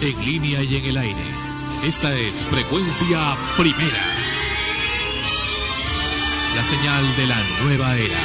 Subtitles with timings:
[0.00, 1.22] en línea y en el aire.
[1.84, 3.18] Esta es Frecuencia
[3.56, 4.04] Primera.
[6.54, 8.18] La señal de la nueva era.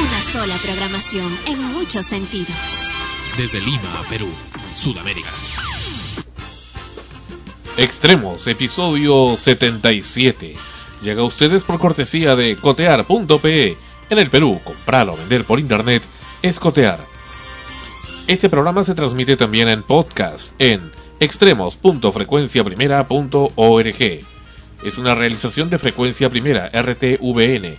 [0.00, 2.92] Una sola programación en muchos sentidos.
[3.36, 4.28] Desde Lima, Perú,
[4.74, 5.28] Sudamérica.
[7.76, 10.56] Extremos, episodio 77.
[11.02, 13.76] Llega a ustedes por cortesía de cotear.pe.
[14.10, 16.02] En el Perú, comprar o vender por internet
[16.42, 17.04] es cotear.
[18.26, 24.20] Este programa se transmite también en podcast en extremos.frecuenciaprimera.org.
[24.84, 27.76] Es una realización de Frecuencia Primera, RTVN,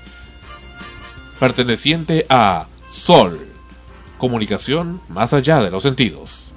[1.42, 3.46] perteneciente a Sol,
[4.18, 6.54] comunicación más allá de los sentidos.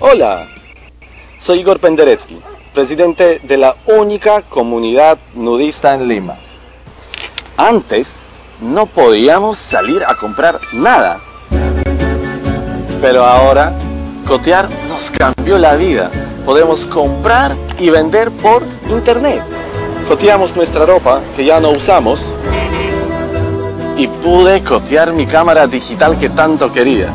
[0.00, 0.48] Hola,
[1.38, 2.40] soy Igor Penderecki,
[2.74, 6.34] presidente de la única comunidad nudista en Lima.
[7.56, 8.16] Antes
[8.60, 11.20] no podíamos salir a comprar nada,
[13.00, 13.72] pero ahora
[14.26, 16.10] Cotear nos cambió la vida.
[16.44, 19.40] Podemos comprar y vender por internet.
[20.08, 22.18] Coteamos nuestra ropa que ya no usamos
[23.96, 27.08] y pude cotear mi cámara digital que tanto quería.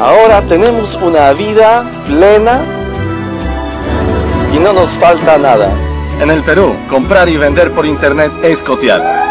[0.00, 2.60] Ahora tenemos una vida plena
[4.54, 5.70] y no nos falta nada.
[6.20, 9.23] En el Perú, comprar y vender por internet es cotear.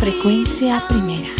[0.00, 1.30] Frecuencia primera.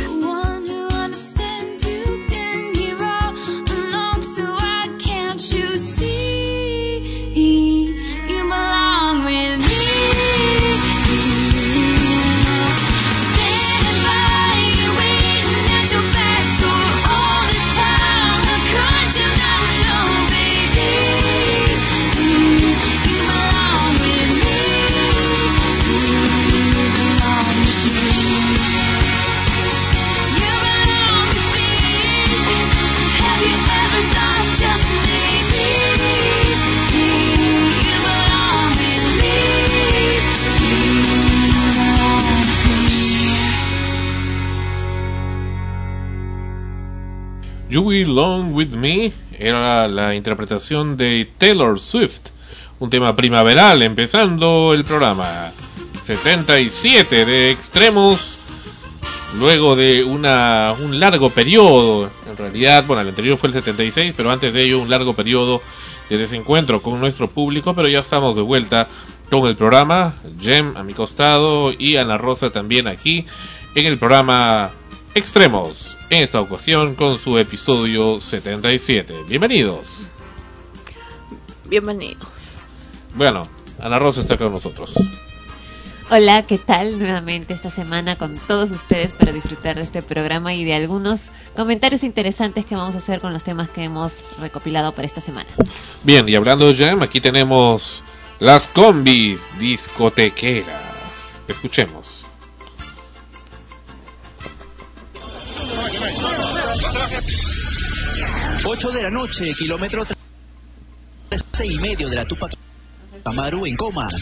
[47.80, 52.28] You Will Long With Me era la interpretación de Taylor Swift,
[52.78, 55.50] un tema primaveral empezando el programa.
[56.04, 58.36] 77 de extremos,
[59.38, 64.30] luego de una, un largo periodo, en realidad, bueno, el anterior fue el 76, pero
[64.30, 65.62] antes de ello un largo periodo
[66.10, 68.88] de desencuentro con nuestro público, pero ya estamos de vuelta
[69.30, 73.24] con el programa, Jem a mi costado y Ana Rosa también aquí
[73.74, 74.70] en el programa
[75.14, 79.14] Extremos en esta ocasión con su episodio 77.
[79.28, 79.86] Bienvenidos.
[81.66, 82.58] Bienvenidos.
[83.14, 83.46] Bueno,
[83.78, 84.92] Ana Rosa está con nosotros.
[86.10, 86.98] Hola, ¿qué tal?
[86.98, 92.02] Nuevamente esta semana con todos ustedes para disfrutar de este programa y de algunos comentarios
[92.02, 95.48] interesantes que vamos a hacer con los temas que hemos recopilado para esta semana.
[96.02, 98.02] Bien, y hablando de Jam, aquí tenemos
[98.40, 101.40] las combis discotequeras.
[101.46, 102.09] Escuchemos.
[108.80, 110.06] 8 de la noche, kilómetro
[111.28, 112.50] 13 y medio de la Tupac
[113.26, 114.14] Amaru en Comas.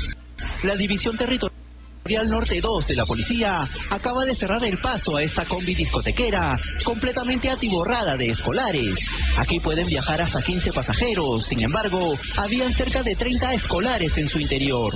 [0.64, 5.44] La División Territorial Norte 2 de la policía acaba de cerrar el paso a esta
[5.44, 8.96] combi discotequera completamente atiborrada de escolares.
[9.36, 14.40] Aquí pueden viajar hasta 15 pasajeros, sin embargo, habían cerca de 30 escolares en su
[14.40, 14.92] interior.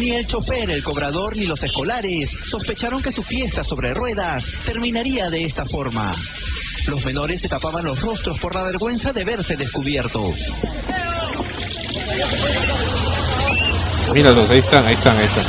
[0.00, 5.30] Ni el chofer, el cobrador, ni los escolares sospecharon que su fiesta sobre ruedas terminaría
[5.30, 6.12] de esta forma.
[6.86, 10.32] Los menores se tapaban los rostros por la vergüenza de verse descubiertos.
[14.12, 15.44] Míralos, ahí están, ahí están, ahí están.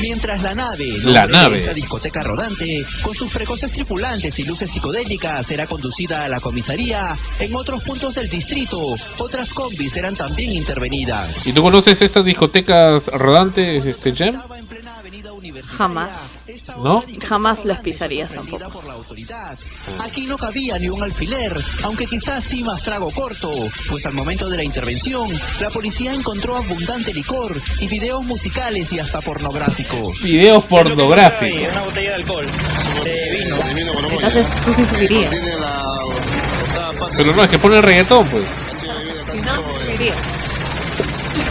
[0.00, 1.58] Mientras la nave, La nave.
[1.58, 7.18] esta discoteca rodante, con sus precoces tripulantes y luces psicodélicas, era conducida a la comisaría,
[7.40, 8.78] en otros puntos del distrito,
[9.18, 11.44] otras combis eran también intervenidas.
[11.44, 14.10] ¿Y tú conoces estas discotecas rodantes, este?
[14.10, 15.47] Estaba en plena avenida Universitaria.
[15.66, 16.44] Jamás.
[16.82, 17.02] ¿No?
[17.26, 18.82] Jamás las pisarías tampoco.
[20.00, 23.50] Aquí no cabía ni un alfiler, aunque quizás sí más trago corto,
[23.90, 25.28] pues al momento de la intervención,
[25.60, 30.20] la policía encontró abundante licor y videos musicales y hasta pornográficos.
[30.22, 31.72] Videos pornográficos.
[31.72, 32.46] Una botella de alcohol,
[33.04, 33.58] de vino.
[34.10, 35.34] Entonces tú sí subirías.
[37.16, 38.50] Pero no, es que ponen reggaetón, pues.
[39.30, 40.24] Si no, subirías.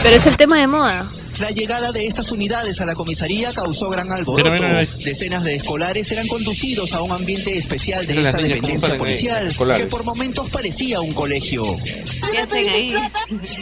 [0.03, 1.05] Pero es el tema de moda.
[1.39, 4.51] La llegada de estas unidades a la comisaría causó gran alboroto.
[4.51, 5.05] Mira, mira, mira.
[5.05, 9.85] Decenas de escolares eran conducidos a un ambiente especial de esta dependencia ahí, policial que
[9.87, 11.63] por momentos parecía un colegio.
[11.83, 12.93] ¿Qué hacen ahí?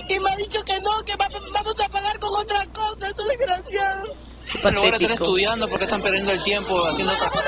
[0.10, 3.24] Y me ha dicho que no, que va- vamos a pagar con otra cosa, eso
[3.28, 4.25] desgraciado.
[4.62, 5.14] Patético.
[5.14, 7.46] estudiando porque están perdiendo el tiempo haciendo otras cosas.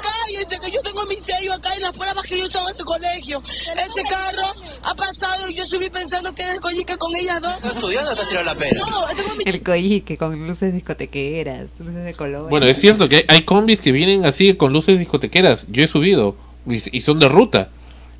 [0.00, 2.84] Cállense, que yo tengo mi sello acá en las pruebas que yo estaba en el
[2.84, 3.42] colegio.
[3.42, 7.54] Ese carro ha pasado y yo subí pensando que era el collique con ellas dos.
[7.56, 8.80] ¿Estás estudiando o estás tirando la pera?
[8.80, 12.50] No, tengo mi El collique con luces discotequeras, luces de color.
[12.50, 15.66] Bueno, es cierto que hay, combis que vienen así con luces discotequeras.
[15.68, 17.70] Yo he subido y, y son de ruta.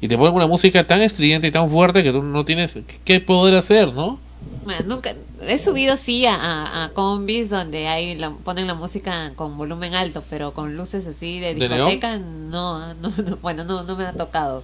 [0.00, 3.20] Y te ponen una música tan estridente y tan fuerte que tú no tienes qué
[3.20, 4.20] poder hacer, ¿no?
[4.69, 5.15] Bueno, nunca
[5.47, 9.94] he subido sí a, a, a combis donde hay la- ponen la música con volumen
[9.94, 14.04] alto, pero con luces así de ¿De discoteca no, no, no, bueno, no, no me
[14.04, 14.62] ha tocado.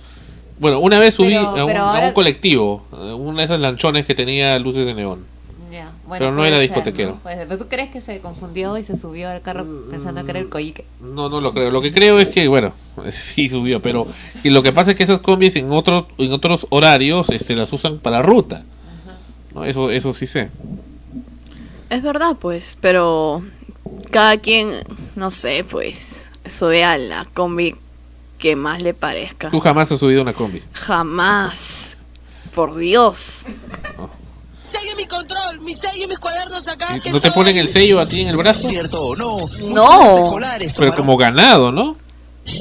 [0.58, 1.70] Bueno, una vez subí Pero- a, un,
[2.04, 5.24] a colectivo, eh, una de esas lanchones que tenía luces de neón.
[5.72, 7.12] Ya, bueno, Pero no era ser, discotequero.
[7.12, 7.16] ¿no?
[7.20, 7.48] Puede ser.
[7.48, 10.50] Pero tú crees que se confundió y se subió al carro pensando que era el
[10.50, 10.84] collique.
[11.00, 11.70] No, no lo creo.
[11.70, 12.74] Lo que creo es que, bueno,
[13.10, 14.06] sí subió, pero
[14.44, 17.72] y lo que pasa es que esas combis en otros en otros horarios este, las
[17.72, 18.64] usan para ruta.
[19.64, 19.70] ¿No?
[19.70, 20.50] Eso eso sí sé.
[21.90, 23.42] Es verdad, pues, pero
[24.10, 24.70] cada quien,
[25.16, 27.74] no sé, pues, sube a la combi
[28.38, 29.50] que más le parezca.
[29.50, 30.62] Tú jamás has subido una combi.
[30.72, 31.96] Jamás.
[32.54, 33.44] Por Dios.
[34.96, 36.96] mi control, mi sello y mis cuadernos acá.
[36.96, 38.68] ¿Y que ¿No te soy- ponen el sello a ti en el brazo?
[38.68, 40.36] Cierto no, No.
[40.76, 41.96] Pero como ganado, ¿no?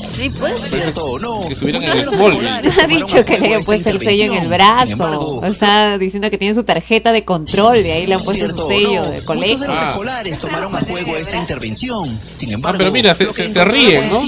[0.08, 0.62] Sí, pues.
[0.62, 4.25] Cierto o no, Si estuvieran en escolares Ha dicho que le esta puesto el sello
[4.25, 5.42] en el brazo.
[5.44, 9.02] Está diciendo que tiene su tarjeta de control y ahí le han puesto su sello
[9.02, 9.58] no, de Muchos colegio.
[9.60, 9.90] de los Ah.
[9.92, 12.20] escolares tomaron a juego esta intervención.
[12.38, 14.24] Sin embargo, pero mira, se- ríen, ¿no?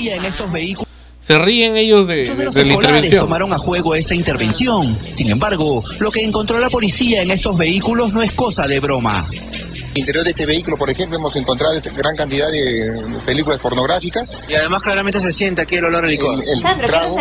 [1.21, 3.23] Se ríen ellos de, de de- la escolares intervención.
[3.23, 4.97] tomaron a juego esta intervención.
[5.15, 9.25] Sin embargo, lo que encontró la policía en estos vehículos no es cosa de broma.
[9.95, 14.37] Interior de este vehículo, por ejemplo, hemos encontrado esta gran cantidad de películas pornográficas.
[14.47, 16.43] Y además claramente se siente aquí el olor a licor.
[16.43, 17.15] El, el Sandro, ¿qué trago.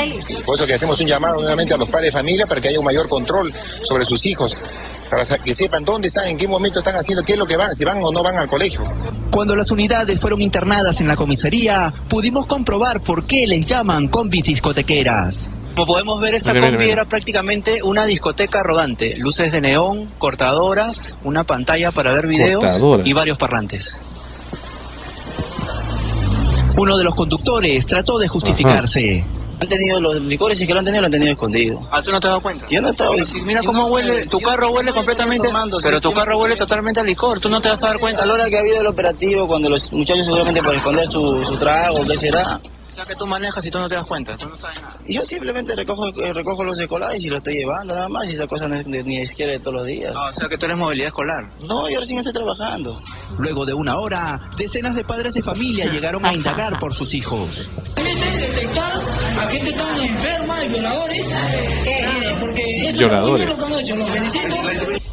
[0.45, 2.79] Por eso que hacemos un llamado nuevamente a los padres de familia para que haya
[2.79, 3.53] un mayor control
[3.83, 4.61] sobre sus hijos,
[5.09, 7.75] para que sepan dónde están, en qué momento están haciendo, qué es lo que van,
[7.77, 8.83] si van o no van al colegio.
[9.31, 14.45] Cuando las unidades fueron internadas en la comisaría, pudimos comprobar por qué les llaman combis
[14.45, 15.49] discotequeras.
[15.75, 16.93] Como podemos ver, esta Mira, combi mira.
[16.93, 19.17] era prácticamente una discoteca rodante.
[19.19, 23.07] Luces de neón, cortadoras, una pantalla para ver videos Cortadoras.
[23.07, 23.99] y varios parlantes.
[26.77, 29.25] Uno de los conductores trató de justificarse.
[29.61, 31.81] Han tenido los licores y que lo han tenido lo han tenido escondido.
[31.91, 32.67] Ah, ¿tú no te has dado cuenta?
[32.69, 33.11] Yo no estaba...
[33.45, 35.49] Mira cómo huele, tu carro huele completamente,
[35.83, 38.23] pero tu carro huele totalmente a licor, tú no te vas a dar cuenta.
[38.23, 41.45] A la hora que ha habido el operativo, cuando los muchachos seguramente por esconder su,
[41.45, 42.61] su trago, ¿qué será?
[42.95, 44.97] O sea que tú manejas y tú no te das cuenta, tú no sabes nada.
[45.09, 48.47] Yo simplemente recojo, eh, recojo los escolares y los estoy llevando nada más, y esa
[48.47, 50.13] cosa no es de- ni siquiera de todos los días.
[50.17, 51.43] Ah, o sea que tú eres movilidad escolar.
[51.67, 53.03] No, yo recién estoy trabajando.
[53.39, 57.69] Luego de una hora, decenas de padres de familia llegaron a indagar por sus hijos.
[57.97, 59.03] detectar
[59.39, 61.27] a gente tan enferma y violadores.
[61.27, 63.51] eh, porque Violadores.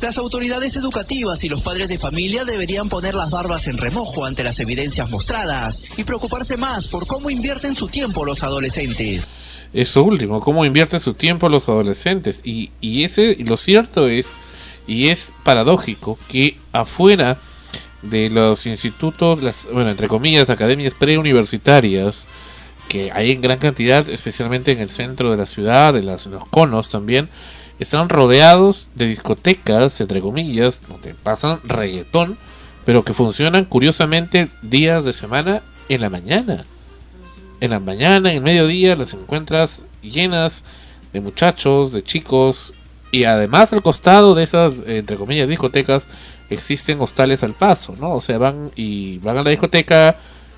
[0.01, 4.43] Las autoridades educativas y los padres de familia deberían poner las barbas en remojo ante
[4.43, 9.27] las evidencias mostradas y preocuparse más por cómo invierten su tiempo los adolescentes.
[9.73, 12.41] Eso último, cómo invierten su tiempo los adolescentes.
[12.43, 14.31] Y, y ese, lo cierto es,
[14.87, 17.37] y es paradójico, que afuera
[18.01, 22.25] de los institutos, las, bueno, entre comillas, academias preuniversitarias,
[22.89, 26.43] que hay en gran cantidad, especialmente en el centro de la ciudad, en, las, los
[26.49, 27.29] conos también,
[27.79, 32.37] están rodeados de discotecas, entre comillas, donde pasan reggaetón,
[32.85, 36.65] pero que funcionan curiosamente días de semana en la mañana.
[37.61, 40.63] En la mañana, en mediodía, las encuentras llenas
[41.13, 42.73] de muchachos, de chicos,
[43.11, 46.07] y además al costado de esas, entre comillas, discotecas,
[46.49, 48.13] existen hostales al paso, ¿no?
[48.13, 50.15] O sea, van y van a la discoteca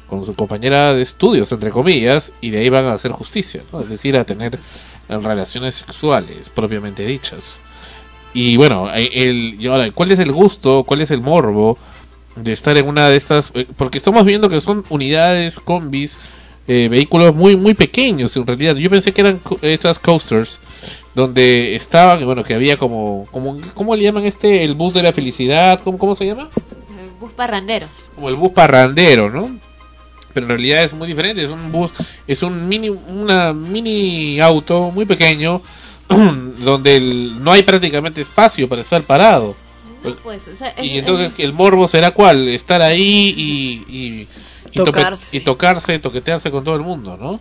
[0.07, 3.81] con su compañera de estudios, entre comillas, y de ahí van a hacer justicia, ¿no?
[3.81, 4.57] Es decir, a tener
[5.09, 7.41] relaciones sexuales propiamente dichas.
[8.33, 11.77] Y bueno, eh, el, ahora, ¿cuál es el gusto, cuál es el morbo
[12.37, 13.51] de estar en una de estas?
[13.53, 16.17] eh, Porque estamos viendo que son unidades, combis,
[16.67, 18.75] eh, vehículos muy muy pequeños en realidad.
[18.75, 20.59] Yo pensé que eran estas coasters
[21.15, 24.63] donde estaban, bueno, que había como, como ¿cómo le llaman este?
[24.63, 26.49] El bus de la felicidad, ¿cómo, cómo se llama?
[26.99, 27.87] El bus parrandero.
[28.15, 29.49] Como el bus parrandero, ¿no?
[30.33, 31.91] Pero en realidad es muy diferente, es un bus,
[32.25, 35.61] es un mini, una mini auto muy pequeño
[36.09, 39.55] donde el- no hay prácticamente espacio para estar parado.
[40.03, 43.95] No, pues, o sea, es- Y entonces es- el morbo será cuál, estar ahí y,
[43.95, 44.27] y,
[44.73, 45.37] y Tocarse.
[45.37, 47.39] y tocarse, toquetearse con todo el mundo, ¿no?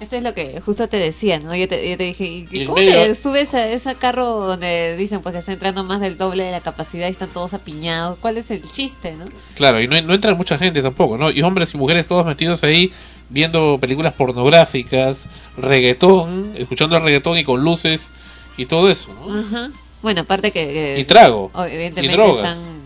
[0.00, 1.54] Eso es lo que justo te decía, ¿no?
[1.54, 5.20] Yo te, yo te dije, ¿y ¿cómo medio- te subes a ese carro donde dicen
[5.22, 8.18] pues que está entrando más del doble de la capacidad y están todos apiñados?
[8.18, 9.26] ¿Cuál es el chiste, no?
[9.54, 11.30] Claro, y no, no entra mucha gente tampoco, ¿no?
[11.30, 12.92] Y hombres y mujeres todos metidos ahí
[13.28, 15.18] viendo películas pornográficas,
[15.56, 18.10] reggaetón, escuchando el reggaetón y con luces
[18.56, 19.38] y todo eso, ¿no?
[19.38, 19.70] Ajá.
[20.02, 20.66] Bueno, aparte que...
[20.66, 22.48] que- Y trago, Evidentemente y drogas.
[22.48, 22.81] están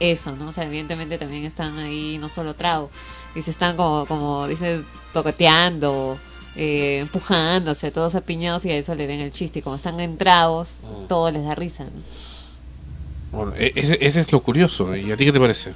[0.00, 0.48] eso, ¿no?
[0.48, 2.90] O sea, evidentemente también están ahí no solo trago,
[3.34, 6.18] y se están como, como dices, toqueteando,
[6.56, 9.60] eh, empujándose, todos apiñados y a eso le ven el chiste.
[9.60, 11.06] Y como están en tragos, Mm.
[11.06, 12.02] todo les da risa, ¿no?
[13.32, 15.72] Bueno, e- ese, ese es lo curioso, ¿y a ti qué te parece?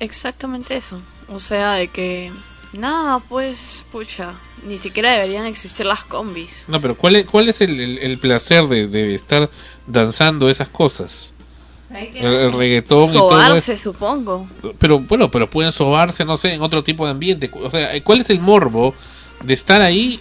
[0.00, 1.00] Exactamente eso.
[1.28, 2.30] O sea, de que
[2.74, 4.34] nada, pues, pucha,
[4.66, 6.64] ni siquiera deberían existir las combis.
[6.68, 9.50] No, pero ¿cuál es, cuál es el, el- el placer de, de estar
[9.86, 11.32] danzando esas cosas?
[11.94, 13.30] El, el reggaetón y todo
[13.76, 14.46] supongo.
[14.78, 17.50] Pero bueno, pero pueden sobarse, no sé, en otro tipo de ambiente.
[17.62, 18.94] O sea, ¿cuál es el morbo
[19.42, 20.20] de estar ahí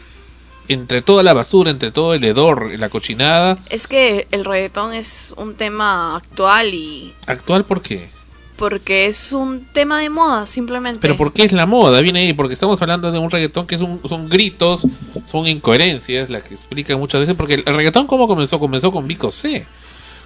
[0.67, 3.57] entre toda la basura, entre todo el hedor, la cochinada?
[3.69, 8.09] Es que el reggaetón es un tema actual y ¿Actual por qué?
[8.55, 10.99] porque es un tema de moda, simplemente.
[11.01, 11.99] Pero ¿por qué es la moda?
[12.01, 14.85] Viene ahí, porque estamos hablando de un reggaetón que es un- son gritos,
[15.29, 18.59] son incoherencias, las que explican muchas veces, porque el reggaetón ¿cómo comenzó?
[18.59, 19.65] Comenzó con Vico C.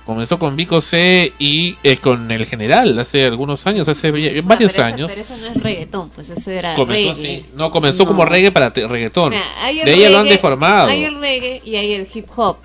[0.08, 4.56] Comenzó con Vico C y eh, con el general hace algunos años, hace varios Ah,
[4.58, 5.08] pero eso- años.
[5.12, 7.36] pero eso no es reggaetón, pues eso era Comenzó reggae.
[7.42, 7.46] así.
[7.56, 9.32] No, comenzó como reggae para reggaetón.
[9.32, 10.88] Mira, hay el de ya lo han deformado.
[10.88, 12.58] Hay el reggae y hay el hip hop.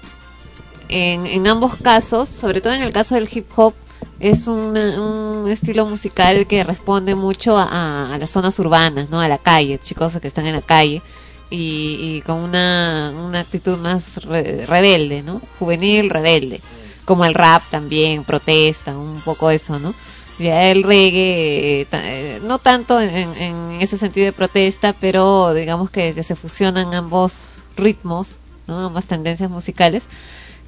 [0.88, 3.74] En, en ambos casos, sobre todo en el caso del hip hop,
[4.20, 9.20] es una- un estilo musical que responde mucho a, a las zonas urbanas, ¿no?
[9.20, 11.02] A la calle, chicos que están en la calle
[11.50, 15.40] y, y con una, una actitud más re- rebelde, ¿no?
[15.58, 16.60] Juvenil, rebelde.
[17.04, 19.94] Como el rap también, protesta, un poco eso, ¿no?
[20.38, 25.90] Ya el reggae, eh, eh, no tanto en, en ese sentido de protesta, pero digamos
[25.90, 28.86] que, se fusionan ambos ritmos, ¿no?
[28.86, 30.04] ambas tendencias musicales,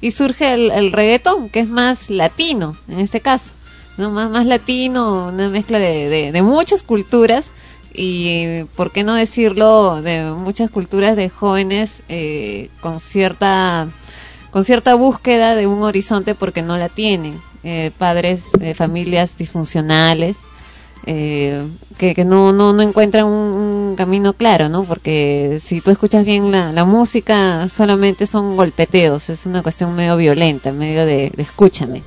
[0.01, 3.51] y surge el, el reggaetón, que es más latino en este caso,
[3.97, 4.11] ¿no?
[4.11, 7.51] más, más latino, una mezcla de muchas culturas,
[7.97, 13.87] y por qué no decirlo, de muchas culturas de jóvenes eh, con cierta
[14.55, 17.41] con cierta búsqueda de un horizonte porque no la tienen.
[17.65, 20.37] Eh, padres de familias disfuncionales
[21.05, 21.61] eh,
[21.97, 24.85] que, que no, no, no encuentran un, camino claro, ¿no?
[24.85, 30.15] Porque si tú escuchas bien la, la música, solamente son golpeteos, es una cuestión medio
[30.15, 32.01] violenta, medio de, de escúchame.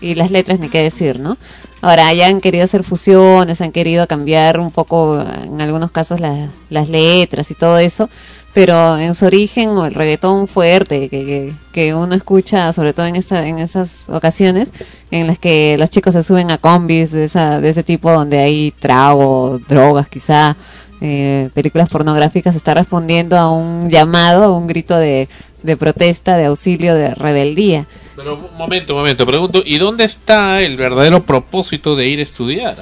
[0.00, 1.36] y las letras ni qué decir, ¿no?
[1.80, 6.48] Ahora, ya han querido hacer fusiones, han querido cambiar un poco, en algunos casos, la-
[6.70, 8.08] las letras y todo eso,
[8.58, 13.14] pero en su origen, o el reggaetón fuerte que, que, uno escucha, sobre todo en,
[13.14, 14.70] esta, en esas ocasiones,
[15.12, 18.40] en las que los chicos se suben a combis de, esa, de ese tipo, donde
[18.40, 20.56] hay trago, drogas quizá,
[21.00, 25.28] eh, películas pornográficas, está respondiendo a un llamado, a un grito de,
[25.62, 27.86] de protesta, de auxilio, de rebeldía.
[28.16, 32.24] Pero un momento, un momento, pregunto, ¿y dónde está el verdadero propósito de ir a
[32.24, 32.78] estudiar?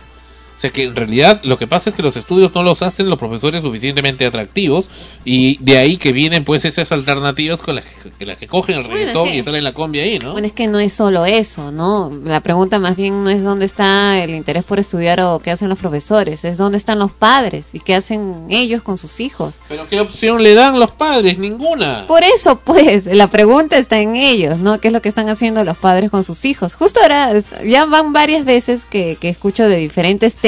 [0.57, 3.11] O sea que en realidad lo que pasa es que los estudios no los hacen
[3.11, 4.89] los profesores suficientemente atractivos
[5.25, 7.85] y de ahí que vienen pues esas alternativas con las
[8.19, 10.33] que, las que cogen el Bueno, reggaetón es que- y salen la combi ahí, ¿no?
[10.33, 12.11] Bueno, es que no es solo eso, ¿no?
[12.25, 15.69] La pregunta más bien no es dónde está el interés por estudiar o qué hacen
[15.69, 19.57] los profesores, es dónde están los padres y qué hacen ellos con sus hijos.
[19.69, 21.37] Pero ¿qué opción le dan los padres?
[21.39, 22.07] Ninguna.
[22.07, 24.81] Por eso, pues, la pregunta está en ellos, ¿no?
[24.81, 26.73] ¿Qué es lo que están haciendo los padres con sus hijos?
[26.75, 27.33] Justo ahora,
[27.63, 30.46] ya van varias veces que, que escucho de diferentes temas,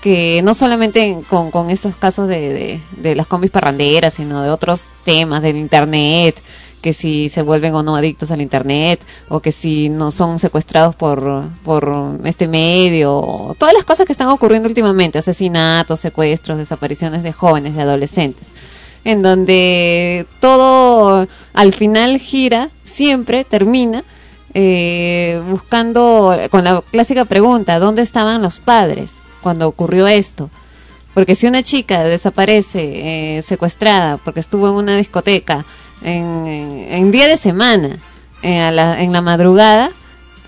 [0.00, 4.82] que no solamente con, con estos casos de, de, las combis parranderas, sino de otros
[5.04, 6.42] temas del Internet,
[6.80, 10.96] que si se vuelven o no adictos al Internet, o que si no son secuestrados
[10.96, 17.32] por, por este medio, todas las cosas que están ocurriendo últimamente, asesinatos, secuestros, desapariciones de
[17.32, 18.48] jóvenes, de adolescentes
[19.04, 24.04] en donde todo al final gira, siempre termina
[24.54, 30.50] eh, buscando con la clásica pregunta, ¿dónde estaban los padres cuando ocurrió esto?
[31.14, 35.64] Porque si una chica desaparece eh, secuestrada porque estuvo en una discoteca
[36.02, 37.98] en, día de semana,
[38.42, 39.90] eh, la- en la madrugada,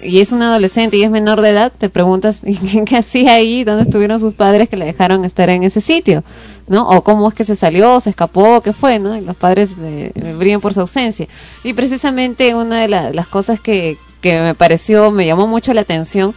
[0.03, 3.65] y es una adolescente y es menor de edad, te preguntas ¿y qué, hacía ahí,
[3.65, 6.25] dónde estuvieron sus padres que le dejaron estar en ese sitio,
[6.67, 6.89] ¿no?
[6.89, 9.17] O cómo es que se salió, se escapó, qué fue, ¿no?
[9.17, 11.27] Y los padres eh, brillan por su ausencia.
[11.63, 15.83] Y precisamente una de la- las cosas que, que me pareció, me llamó mucho la
[15.83, 16.35] atención,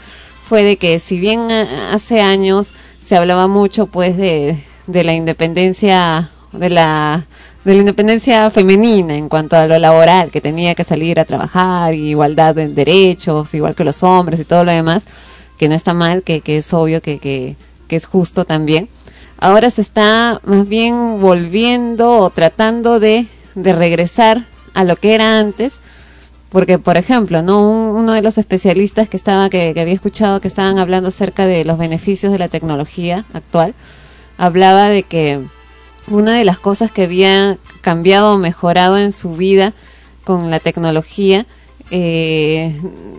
[0.49, 2.71] fue de que si bien ah, hace años
[3.05, 7.25] se hablaba mucho pues de, de la independencia de la
[7.65, 11.93] de la independencia femenina en cuanto a lo laboral, que tenía que salir a trabajar,
[11.93, 15.03] igualdad de derechos, igual que los hombres y todo lo demás,
[15.57, 17.57] que no está mal, que, que es obvio, que, que,
[17.89, 18.87] que es justo también.
[19.39, 25.39] Ahora se está más bien volviendo o tratando de, de regresar a lo que era
[25.39, 25.75] antes,
[26.49, 30.47] porque por ejemplo, no Un- uno de los especialistas que estaba que, había escuchado que
[30.47, 33.73] estaban hablando acerca de los beneficios de la tecnología actual,
[34.37, 35.39] hablaba de que
[36.09, 39.73] una de las cosas que había cambiado o mejorado en su vida
[40.23, 41.45] con la tecnología,
[41.91, 42.75] eh,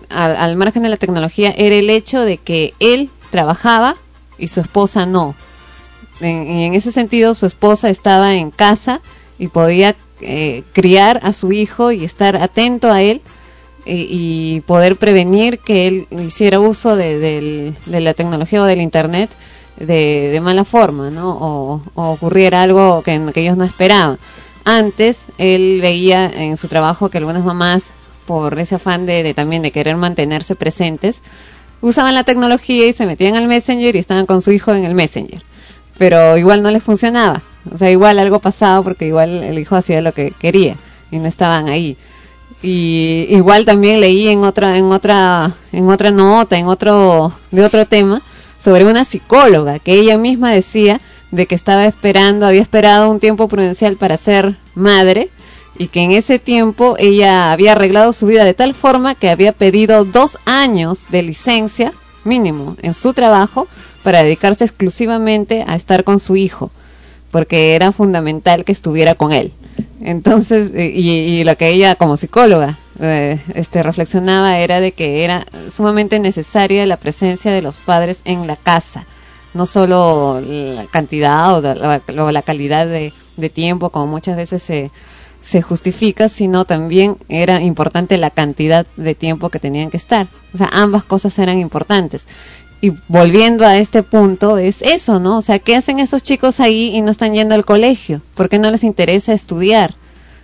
[0.09, 3.95] al margen de la tecnología, era el hecho de que él trabajaba
[4.37, 5.35] y su esposa no.
[6.21, 9.01] En, en ese sentido, su esposa estaba en casa
[9.37, 13.21] y podía eh, criar a su hijo y estar atento a él
[13.85, 19.29] y, y poder prevenir que él hiciera uso de, de la tecnología o del internet
[19.79, 21.37] de, de mala forma, ¿no?
[21.39, 24.17] O, ocurriera algo que, ellos no esperaban.
[24.65, 27.83] Antes él veía en su trabajo que algunas mamás,
[28.25, 31.21] por ese afán de, de también de querer mantenerse presentes,
[31.81, 34.93] usaban la tecnología y se metían al Messenger y estaban con su hijo en el
[34.93, 35.41] Messenger.
[35.99, 37.43] Pero igual no les funcionaba.
[37.71, 40.75] O sea, igual algo pasaba porque igual el hijo hacía lo que quería
[41.11, 41.95] y no estaban ahí.
[42.63, 47.85] Y igual también leí en otra en otra en otra nota, en otro de otro
[47.85, 48.23] tema
[48.61, 50.99] sobre una psicóloga que ella misma decía
[51.31, 55.29] de que estaba esperando, había esperado un tiempo prudencial para ser madre
[55.77, 59.53] y que en ese tiempo ella había arreglado su vida de tal forma que había
[59.53, 61.93] pedido dos años de licencia
[62.25, 63.67] mínimo en su trabajo
[64.03, 66.71] para dedicarse exclusivamente a estar con su hijo,
[67.31, 69.53] porque era fundamental que estuviera con él.
[70.01, 75.23] Entonces, eh, y, y lo que ella como psicóloga eh, este, reflexionaba era de que
[75.23, 79.05] era sumamente necesaria la presencia de los padres en la casa,
[79.53, 84.61] no solo la cantidad o la, o la calidad de, de tiempo, como muchas veces
[84.61, 84.91] se,
[85.41, 90.27] se justifica, sino también era importante la cantidad de tiempo que tenían que estar.
[90.53, 92.23] O sea, ambas cosas eran importantes.
[92.81, 95.37] Y volviendo a este punto, es eso, ¿no?
[95.37, 98.21] O sea, ¿qué hacen esos chicos ahí y no están yendo al colegio?
[98.35, 99.95] ¿Por qué no les interesa estudiar?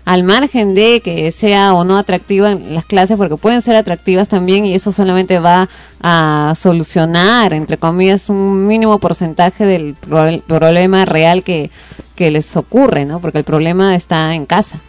[0.04, 4.66] Al margen de que sea o no atractiva las clases, porque pueden ser atractivas también
[4.66, 5.68] y eso solamente va
[6.02, 11.72] a solucionar, entre comillas, un mínimo porcentaje del pro- problema real que,
[12.16, 13.20] que les ocurre, ¿no?
[13.20, 14.80] Porque el problema está en casa.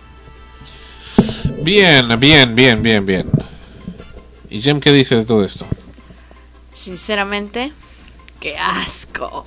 [1.63, 3.27] Bien, bien, bien, bien, bien.
[4.51, 5.65] ¿Y Jem qué dice de todo esto?
[6.90, 7.72] Sinceramente,
[8.38, 9.44] qué asco.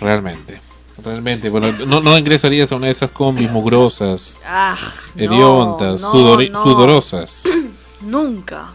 [0.00, 0.60] Realmente.
[0.98, 4.78] Realmente, bueno, no, no ingresarías a una de esas combis mugrosas, Ah,
[5.16, 6.62] no, hediondas, no, sudori- no.
[6.62, 7.42] sudorosas.
[8.02, 8.70] Nunca.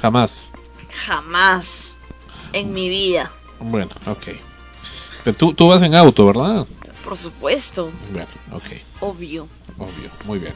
[0.00, 0.48] Jamás.
[1.04, 1.92] Jamás.
[2.54, 3.30] En mi vida.
[3.60, 4.28] Bueno, ok.
[5.24, 6.66] Pero tú, tú vas en auto, ¿verdad?
[7.04, 7.90] Por supuesto.
[8.10, 8.64] Bueno, ok.
[9.00, 9.46] Obvio.
[9.76, 10.54] Obvio, muy bien.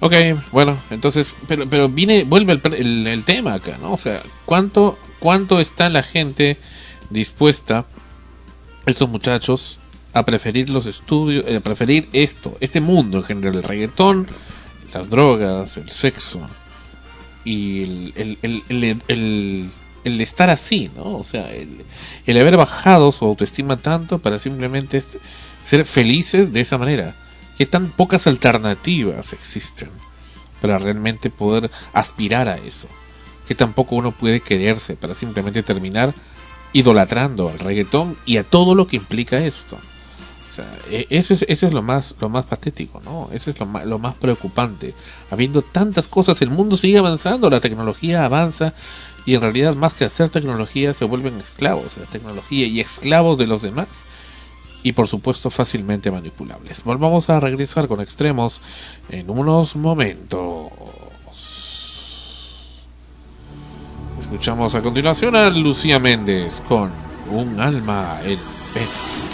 [0.00, 0.14] Ok,
[0.50, 3.92] bueno, entonces, pero, pero viene, vuelve el, el, el tema acá, ¿no?
[3.92, 6.56] O sea, ¿cuánto, ¿cuánto está la gente
[7.10, 7.84] dispuesta,
[8.86, 9.78] estos muchachos,
[10.12, 14.26] a preferir los estudios, eh, a preferir esto, este mundo en general, el reggaetón,
[14.92, 16.40] las drogas, el sexo
[17.44, 17.82] y
[18.16, 19.70] el, el,
[20.04, 21.18] el, estar así, ¿no?
[21.18, 25.02] O sea, el, haber bajado su autoestima tanto para simplemente
[25.64, 27.14] ser felices de esa manera.
[27.60, 29.90] Que tan pocas alternativas existen
[30.62, 32.88] para realmente poder aspirar a eso.
[33.46, 36.14] Que tampoco uno puede quererse para simplemente terminar
[36.72, 39.76] idolatrando al reggaetón y a todo lo que implica esto.
[39.76, 43.28] O sea, e- eso es, eso es lo más, lo más patético, ¿no?
[43.30, 44.94] Eso es lo más, lo más preocupante.
[45.30, 48.72] Habiendo tantas cosas, el mundo sigue avanzando, la tecnología avanza
[49.26, 53.36] y en realidad más que hacer tecnología se vuelven esclavos de la tecnología y esclavos
[53.36, 53.88] de los demás
[54.82, 56.82] y por supuesto fácilmente manipulables.
[56.84, 58.60] Volvamos a regresar con extremos
[59.10, 60.70] en unos momentos.
[64.20, 66.90] Escuchamos a continuación a Lucía Méndez con
[67.30, 68.38] Un alma en
[68.72, 69.29] pena.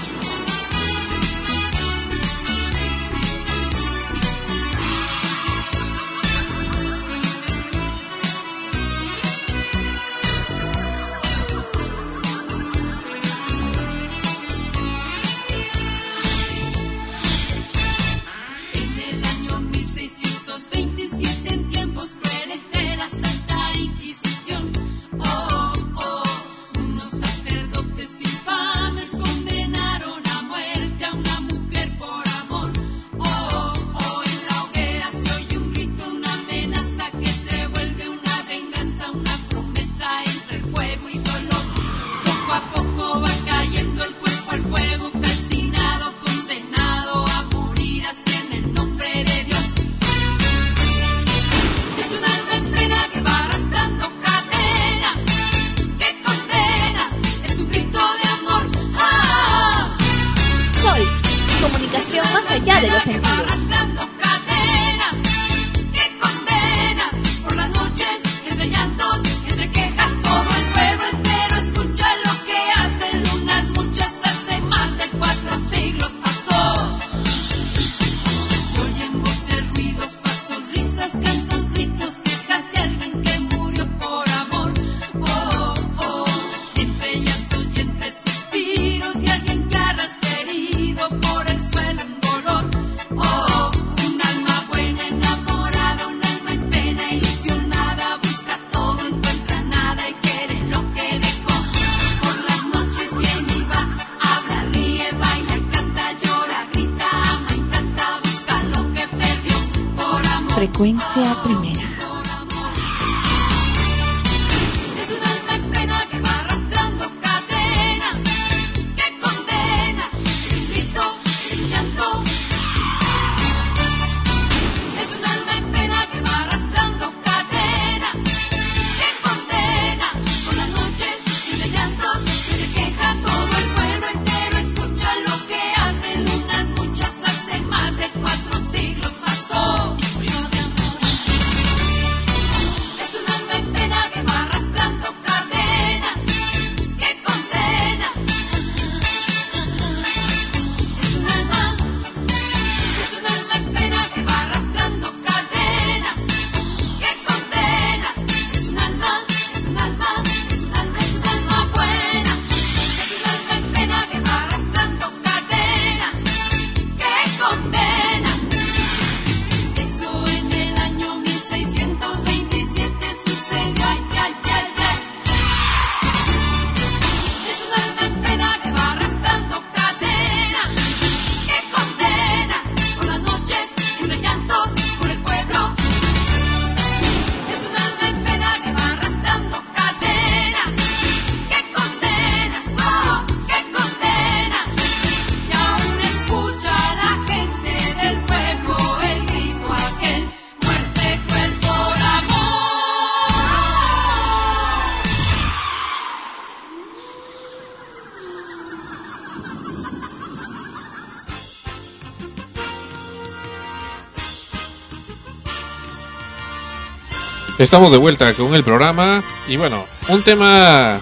[217.66, 221.00] Estamos de vuelta con el programa y bueno, un tema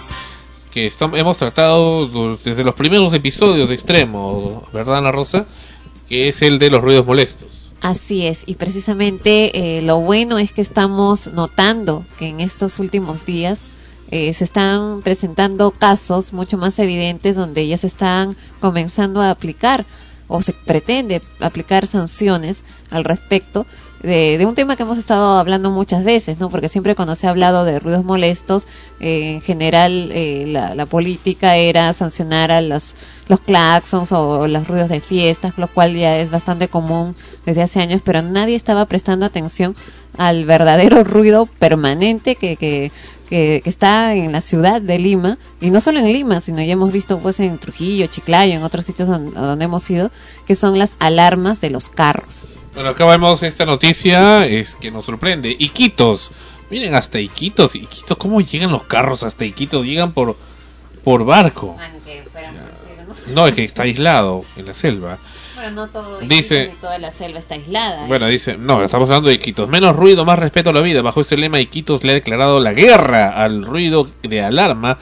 [0.72, 2.08] que estam- hemos tratado
[2.42, 5.44] desde los primeros episodios de Extremo, ¿verdad Ana Rosa?
[6.08, 7.48] Que es el de los ruidos molestos.
[7.82, 13.26] Así es, y precisamente eh, lo bueno es que estamos notando que en estos últimos
[13.26, 13.60] días
[14.10, 19.84] eh, se están presentando casos mucho más evidentes donde ya se están comenzando a aplicar
[20.28, 23.66] o se pretende aplicar sanciones al respecto
[24.04, 26.50] de, de un tema que hemos estado hablando muchas veces, ¿no?
[26.50, 28.66] Porque siempre cuando se ha hablado de ruidos molestos,
[29.00, 32.94] eh, en general eh, la, política era sancionar a los,
[33.28, 37.80] los claxons o los ruidos de fiestas, lo cual ya es bastante común desde hace
[37.80, 39.74] años, pero nadie estaba prestando atención
[40.18, 42.92] al verdadero ruido permanente que, que,
[43.30, 46.74] que, que está en la ciudad de Lima, y no solo en Lima, sino ya
[46.74, 50.10] hemos visto pues en Trujillo, Chiclayo, en otros sitios donde hemos ido,
[50.46, 52.44] que son las alarmas de los carros.
[52.74, 55.54] Bueno, acá vemos esta noticia es que nos sorprende.
[55.58, 56.32] Iquitos.
[56.70, 57.74] Miren, hasta Iquitos.
[57.76, 59.84] Iquitos, ¿cómo llegan los carros hasta Iquitos?
[59.86, 60.36] Llegan por,
[61.04, 61.76] por barco.
[63.32, 65.18] No, es que está aislado en la selva.
[65.54, 68.04] Bueno, no todo Dice- toda la selva está aislada.
[68.04, 68.08] ¿eh?
[68.08, 69.68] Bueno, dice, no, estamos hablando de Iquitos.
[69.68, 71.00] Menos ruido, más respeto a la vida.
[71.00, 74.98] Bajo este lema, Iquitos le ha declarado la guerra al ruido de alarma,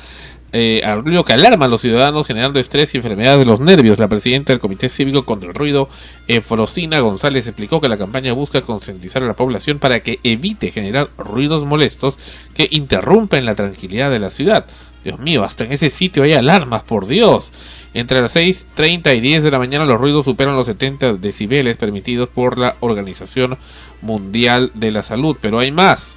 [0.52, 3.98] eh, al ruido que alarma a los ciudadanos, generando estrés y enfermedades de los nervios.
[3.98, 5.88] La presidenta del Comité Cívico contra el Ruido,
[6.28, 11.08] Efrosina González, explicó que la campaña busca concientizar a la población para que evite generar
[11.16, 12.18] ruidos molestos
[12.54, 14.66] que interrumpen la tranquilidad de la ciudad.
[15.04, 17.52] Dios mío, hasta en ese sitio hay alarmas, por Dios.
[17.94, 22.28] Entre las 6.30 y 10 de la mañana los ruidos superan los 70 decibeles permitidos
[22.28, 23.58] por la Organización
[24.00, 25.36] Mundial de la Salud.
[25.40, 26.14] Pero hay más.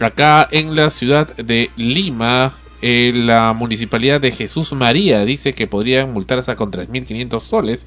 [0.00, 2.52] Acá en la ciudad de Lima,
[2.88, 7.84] eh, la municipalidad de Jesús María dice que podrían multar hasta con 3.500 soles.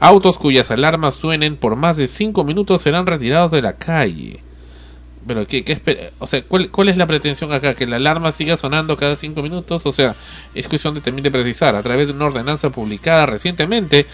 [0.00, 4.40] Autos cuyas alarmas suenen por más de 5 minutos serán retirados de la calle.
[5.24, 7.74] Pero, ¿qué, qué o sea, ¿cuál, ¿cuál es la pretensión acá?
[7.74, 9.82] ¿Que la alarma siga sonando cada cinco minutos?
[9.86, 10.16] O sea,
[10.56, 11.76] es cuestión de también de precisar.
[11.76, 14.06] A través de una ordenanza publicada recientemente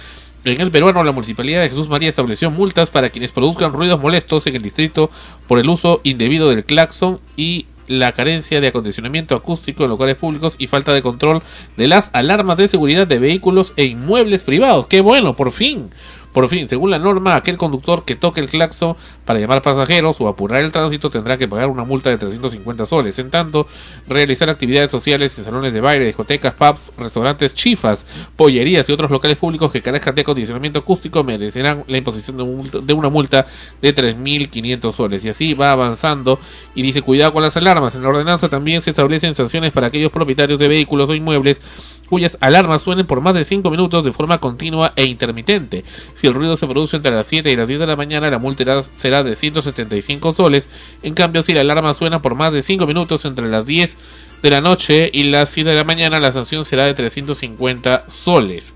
[0.44, 4.46] en el peruano, la Municipalidad de Jesús María estableció multas para quienes produzcan ruidos molestos
[4.46, 5.10] en el distrito
[5.46, 10.54] por el uso indebido del claxon y la carencia de acondicionamiento acústico en locales públicos
[10.58, 11.42] y falta de control
[11.76, 14.86] de las alarmas de seguridad de vehículos e inmuebles privados.
[14.86, 15.34] ¡Qué bueno!
[15.34, 15.90] Por fin.
[16.32, 20.28] Por fin, según la norma, aquel conductor que toque el claxon para llamar pasajeros o
[20.28, 23.18] apurar el tránsito tendrá que pagar una multa de 350 soles.
[23.18, 23.66] En tanto,
[24.06, 29.36] realizar actividades sociales en salones de baile, discotecas, pubs, restaurantes, chifas, pollerías y otros locales
[29.36, 33.46] públicos que carezcan de acondicionamiento acústico merecerán la imposición de, de una multa
[33.80, 35.24] de 3.500 soles.
[35.24, 36.38] Y así va avanzando
[36.74, 37.94] y dice cuidado con las alarmas.
[37.94, 41.60] En la ordenanza también se establecen sanciones para aquellos propietarios de vehículos o inmuebles
[42.08, 45.84] cuyas alarmas suenen por más de 5 minutos de forma continua e intermitente.
[46.14, 48.38] Si el ruido se produce entre las 7 y las 10 de la mañana, la
[48.38, 50.68] multa será de 175 soles.
[51.02, 53.96] En cambio, si la alarma suena por más de 5 minutos entre las 10
[54.42, 58.74] de la noche y las 7 de la mañana, la sanción será de 350 soles.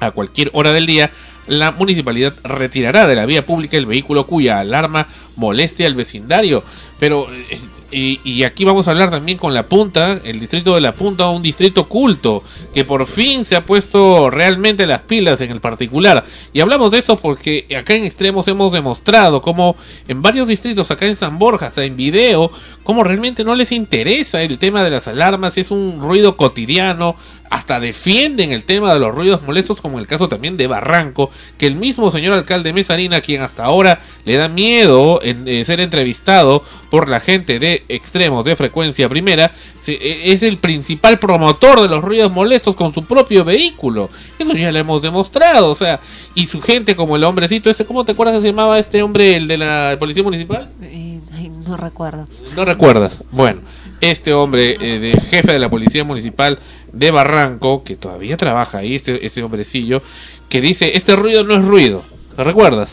[0.00, 1.10] A cualquier hora del día,
[1.46, 6.62] la municipalidad retirará de la vía pública el vehículo cuya alarma moleste al vecindario.
[6.98, 7.58] Pero, eh,
[7.90, 11.28] y, y aquí vamos a hablar también con La Punta, el distrito de La Punta,
[11.28, 12.42] un distrito culto,
[12.74, 16.24] que por fin se ha puesto realmente las pilas en el particular.
[16.52, 19.76] Y hablamos de eso porque acá en Extremos hemos demostrado cómo
[20.08, 22.50] en varios distritos, acá en San Borja, hasta en video,
[22.82, 27.16] cómo realmente no les interesa el tema de las alarmas, es un ruido cotidiano,
[27.50, 31.66] hasta defienden el tema de los ruidos molestos, como el caso también de Barranco, que
[31.66, 36.62] el mismo señor alcalde Mesarina, quien hasta ahora le da miedo en, eh, ser entrevistado
[36.90, 39.50] por la gente de extremos de frecuencia primera,
[39.82, 44.08] se- eh, es el principal promotor de los ruidos molestos con su propio vehículo.
[44.38, 45.98] Eso ya lo hemos demostrado, o sea,
[46.36, 49.34] y su gente como el hombrecito este, ¿cómo te acuerdas que se llamaba este hombre,
[49.34, 50.70] el de la policía municipal?
[50.82, 51.18] Eh,
[51.66, 52.28] no recuerdo.
[52.56, 53.22] No recuerdas.
[53.32, 53.60] Bueno,
[54.00, 56.58] este hombre, eh, de jefe de la policía municipal
[56.92, 60.02] de Barranco, que todavía trabaja ahí, este, este hombrecillo,
[60.48, 62.02] que dice, este ruido no es ruido.
[62.36, 62.90] ¿Lo recuerdas?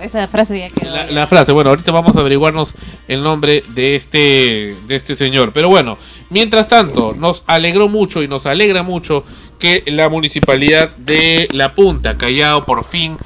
[0.00, 0.90] Esa frase ya quedó.
[0.90, 2.74] La, la frase, bueno, ahorita vamos a averiguarnos
[3.06, 5.52] el nombre de este, de este señor.
[5.52, 5.96] Pero bueno,
[6.28, 9.24] mientras tanto, nos alegró mucho y nos alegra mucho
[9.60, 13.16] que la municipalidad de La Punta, Callao, por fin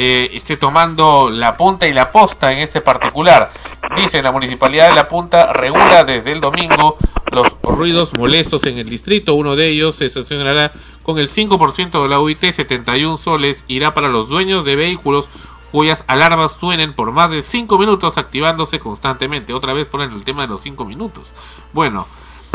[0.00, 3.50] eh, esté tomando la punta y la posta en este particular.
[3.96, 6.96] Dice, la municipalidad de La Punta regula desde el domingo
[7.32, 9.34] los ruidos molestos en el distrito.
[9.34, 10.70] Uno de ellos se sancionará
[11.02, 15.28] con el 5% de la UIT, 71 soles, irá para los dueños de vehículos
[15.72, 19.52] cuyas alarmas suenen por más de 5 minutos activándose constantemente.
[19.52, 21.32] Otra vez ponen el tema de los 5 minutos.
[21.72, 22.06] Bueno,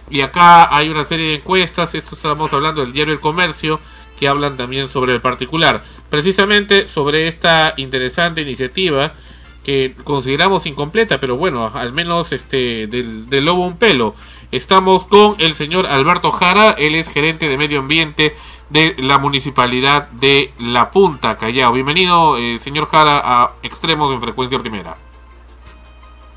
[0.10, 3.82] y acá hay una serie de encuestas, esto estamos hablando del diario El Comercio,
[4.24, 5.84] que hablan también sobre el particular.
[6.10, 9.12] Precisamente sobre esta interesante iniciativa
[9.66, 14.16] que consideramos incompleta, pero bueno, al menos este del, del lobo un pelo.
[14.50, 18.34] Estamos con el señor Alberto Jara, él es gerente de medio ambiente
[18.70, 21.74] de la municipalidad de La Punta, Callao.
[21.74, 24.96] Bienvenido, eh, señor Jara, a Extremos en Frecuencia Primera.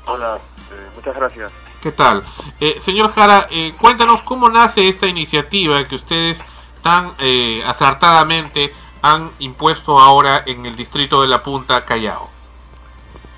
[0.07, 1.53] Hola, eh, muchas gracias.
[1.81, 2.21] ¿Qué tal?
[2.59, 3.47] Eh, señor Jara,
[3.79, 6.43] cuéntanos cómo nace esta iniciativa que ustedes
[6.87, 8.71] tan eh, acertadamente
[9.01, 12.29] han impuesto ahora en el distrito de La Punta, Callao.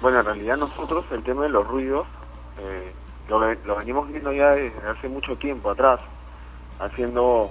[0.02, 2.06] Bueno, en realidad nosotros el tema de los ruidos
[2.60, 2.94] eh,
[3.28, 6.00] lo, ve- lo venimos viendo ya desde hace mucho tiempo atrás,
[6.80, 7.50] haciendo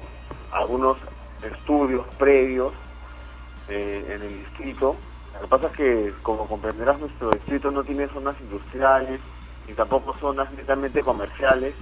[0.53, 0.99] algunos
[1.43, 2.73] estudios previos
[3.69, 4.95] eh, en el distrito.
[5.35, 9.21] Lo que pasa es que, como comprenderás, nuestro distrito no tiene zonas industriales
[9.67, 11.75] ni tampoco zonas netamente comerciales.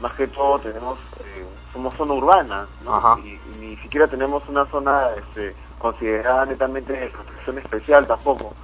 [0.00, 2.92] Más que todo tenemos, eh, somos zona urbana, ¿no?
[3.18, 8.54] Y, y ni siquiera tenemos una zona este, considerada netamente de protección especial tampoco.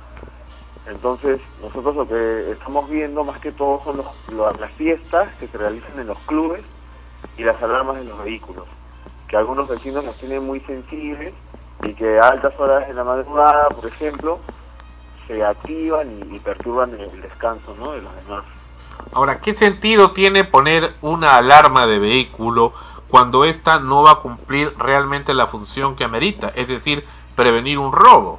[0.87, 5.49] Entonces, nosotros lo que estamos viendo más que todo son los- lo- las fiestas que
[5.49, 6.65] se realizan en los clubes
[7.37, 8.67] y las alarmas de los vehículos,
[9.29, 11.35] que algunos vecinos las tienen muy sensibles
[11.83, 14.41] y que a altas horas de la madrugada, por ejemplo,
[15.27, 17.93] se activan y, y perturban el descanso ¿no?
[17.93, 18.45] de los demás.
[19.13, 22.73] Ahora, ¿qué sentido tiene poner una alarma de vehículo
[23.11, 26.53] cuando ésta no va a cumplir realmente la función que amerita?
[26.55, 27.05] Es decir,
[27.37, 28.39] prevenir un robo.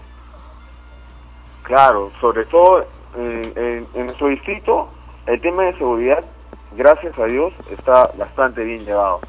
[1.63, 2.81] Claro, sobre todo
[3.17, 4.89] eh, en, en nuestro distrito,
[5.25, 6.23] el tema de seguridad,
[6.75, 9.19] gracias a Dios, está bastante bien llevado.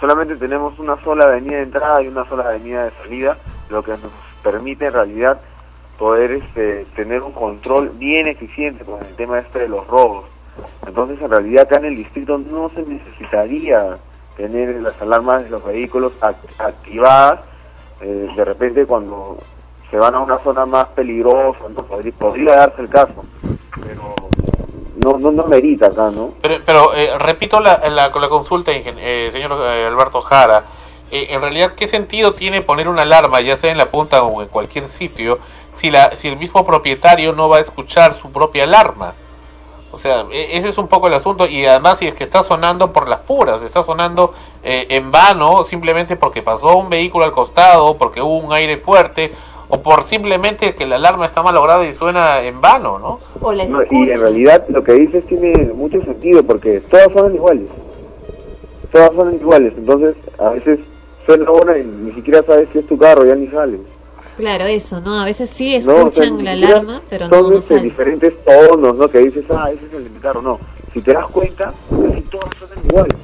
[0.00, 3.36] Solamente tenemos una sola avenida de entrada y una sola avenida de salida,
[3.70, 5.40] lo que nos permite en realidad
[5.98, 10.26] poder este, tener un control bien eficiente con el tema este de los robos.
[10.86, 13.94] Entonces, en realidad acá en el distrito no se necesitaría
[14.36, 17.40] tener las alarmas de los vehículos act- activadas.
[18.00, 19.38] Eh, de repente cuando
[19.90, 23.24] se van a una zona más peligrosa, no podría, podría darse el caso,
[23.80, 24.14] pero
[24.96, 26.30] no, no, no merita acá, ¿no?
[26.42, 30.64] Pero, pero eh, repito la, la, la consulta, eh, señor eh, Alberto Jara.
[31.10, 34.42] Eh, en realidad, ¿qué sentido tiene poner una alarma, ya sea en la punta o
[34.42, 35.38] en cualquier sitio,
[35.72, 39.14] si, la, si el mismo propietario no va a escuchar su propia alarma?
[39.94, 41.46] O sea, e- ese es un poco el asunto.
[41.46, 45.62] Y además, si es que está sonando por las puras, está sonando eh, en vano,
[45.64, 49.32] simplemente porque pasó un vehículo al costado, porque hubo un aire fuerte,
[49.68, 53.20] o por simplemente que la alarma está malograda y suena en vano, ¿no?
[53.40, 57.34] O la No, y en realidad lo que dices tiene mucho sentido porque todas son
[57.34, 57.70] iguales.
[58.92, 60.80] Todas son iguales, entonces a veces
[61.24, 63.80] suena una y ni siquiera sabes si es tu carro, ya ni sales.
[64.36, 65.20] Claro, eso, ¿no?
[65.20, 67.84] A veces sí No, o sea, escuchan la alarma, pero no, no este, salen.
[67.84, 69.08] diferentes tonos, ¿no?
[69.08, 70.58] Que dices, ah, ese es el de mi carro, no.
[70.92, 73.18] Si te das cuenta, casi todas son iguales.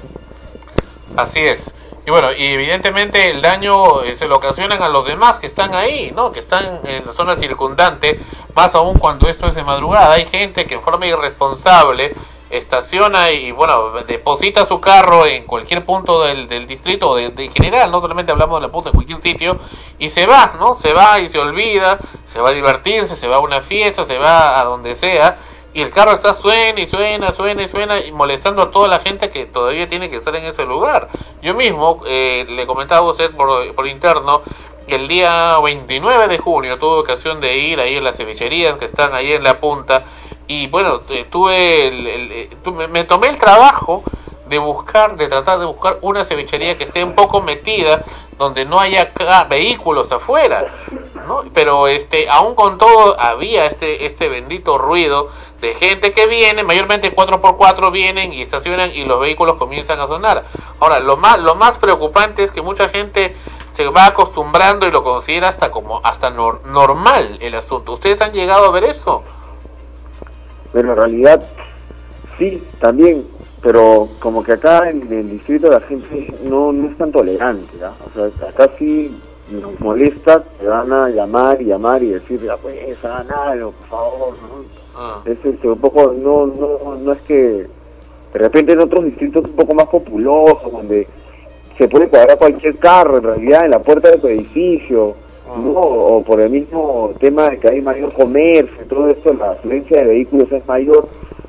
[1.16, 1.72] Así es.
[2.06, 5.74] Y bueno, y evidentemente el daño eh, se lo ocasionan a los demás que están
[5.74, 6.32] ahí, ¿no?
[6.32, 8.18] Que están en la zona circundante,
[8.54, 10.14] más aún cuando esto es de madrugada.
[10.14, 12.14] Hay gente que en forma irresponsable
[12.50, 17.48] estaciona y, bueno, deposita su carro en cualquier punto del, del distrito, o de, de
[17.48, 19.58] general, no solamente hablamos de la punta, en cualquier sitio,
[19.98, 20.74] y se va, ¿no?
[20.74, 21.98] Se va y se olvida,
[22.32, 25.38] se va a divertirse, se va a una fiesta, se va a donde sea,
[25.72, 28.98] y el carro está suena y suena, suena y suena y molestando a toda la
[28.98, 31.08] gente que todavía tiene que estar en ese lugar.
[31.42, 34.42] Yo mismo eh, le comentaba a usted por, por interno
[34.88, 39.14] el día 29 de junio tuve ocasión de ir ahí a las cevicherías que están
[39.14, 40.04] ahí en la punta
[40.50, 40.98] y bueno,
[41.30, 42.48] tuve el, el- eh,
[42.90, 44.02] me, tomé el trabajo
[44.46, 48.02] de buscar, de tratar de buscar una cevichería que esté un poco metida,
[48.36, 49.12] donde no haya
[49.48, 50.66] vehículos afuera,
[51.28, 51.44] ¿no?
[51.54, 57.14] Pero este, aún con todo había este, este bendito ruido de gente que viene, mayormente
[57.14, 60.44] 4x4 vienen y estacionan y los vehículos comienzan a sonar.
[60.80, 63.36] Ahora, lo más, lo más preocupante es que mucha gente
[63.76, 67.92] se va acostumbrando y lo considera hasta como hasta nor- normal el asunto.
[67.92, 69.22] ¿Ustedes han llegado a ver eso?
[70.72, 71.42] Pero en realidad,
[72.38, 73.22] sí, también,
[73.62, 77.92] pero como que acá en el distrito la gente no, no es tan tolerante, ¿ya?
[78.06, 79.14] O sea, acá sí
[79.50, 83.88] nos molesta, te van a llamar y llamar y decir, ya pues, hagan algo, por
[83.88, 85.30] favor, ¿no?
[85.30, 87.66] Es este, un poco, no, no, no es que
[88.32, 91.06] de repente en otros distritos un poco más populosos, donde
[91.76, 95.14] se puede cuadrar cualquier carro en realidad en la puerta de tu edificio,
[95.58, 95.70] ¿no?
[95.72, 100.08] o por el mismo tema de que hay mayor comercio, todo esto, la afluencia de
[100.08, 101.08] vehículos es mayor,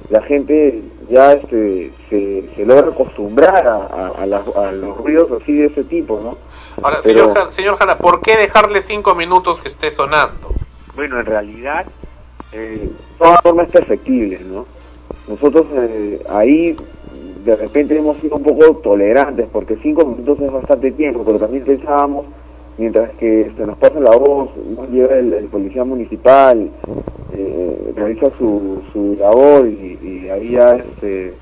[0.10, 5.66] la gente ya este, se, se logra acostumbrar a, a- a los ruidos así de
[5.68, 6.38] ese tipo, ¿no?
[6.84, 10.50] Ahora, Pero- señor, Jan- señor Jara, ¿por qué dejarle cinco minutos que esté sonando?
[10.96, 11.86] Bueno, en realidad,
[12.54, 14.66] eh, todas formas perfectibles, ¿no?
[15.28, 16.76] Nosotros eh, ahí
[17.46, 21.64] de repente hemos sido un poco tolerantes, porque cinco minutos es bastante tiempo, pero también
[21.64, 22.26] pensábamos
[22.78, 26.70] mientras que se nos pasa la voz, no llega el, policía municipal,
[27.34, 31.34] eh, realiza su, su labor y, y ahí ya este,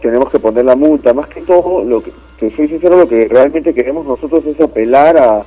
[0.00, 1.12] tenemos que poner la multa.
[1.12, 2.12] Más que todo, lo que,
[2.50, 5.42] soy sincero, lo que realmente queremos nosotros es apelar a,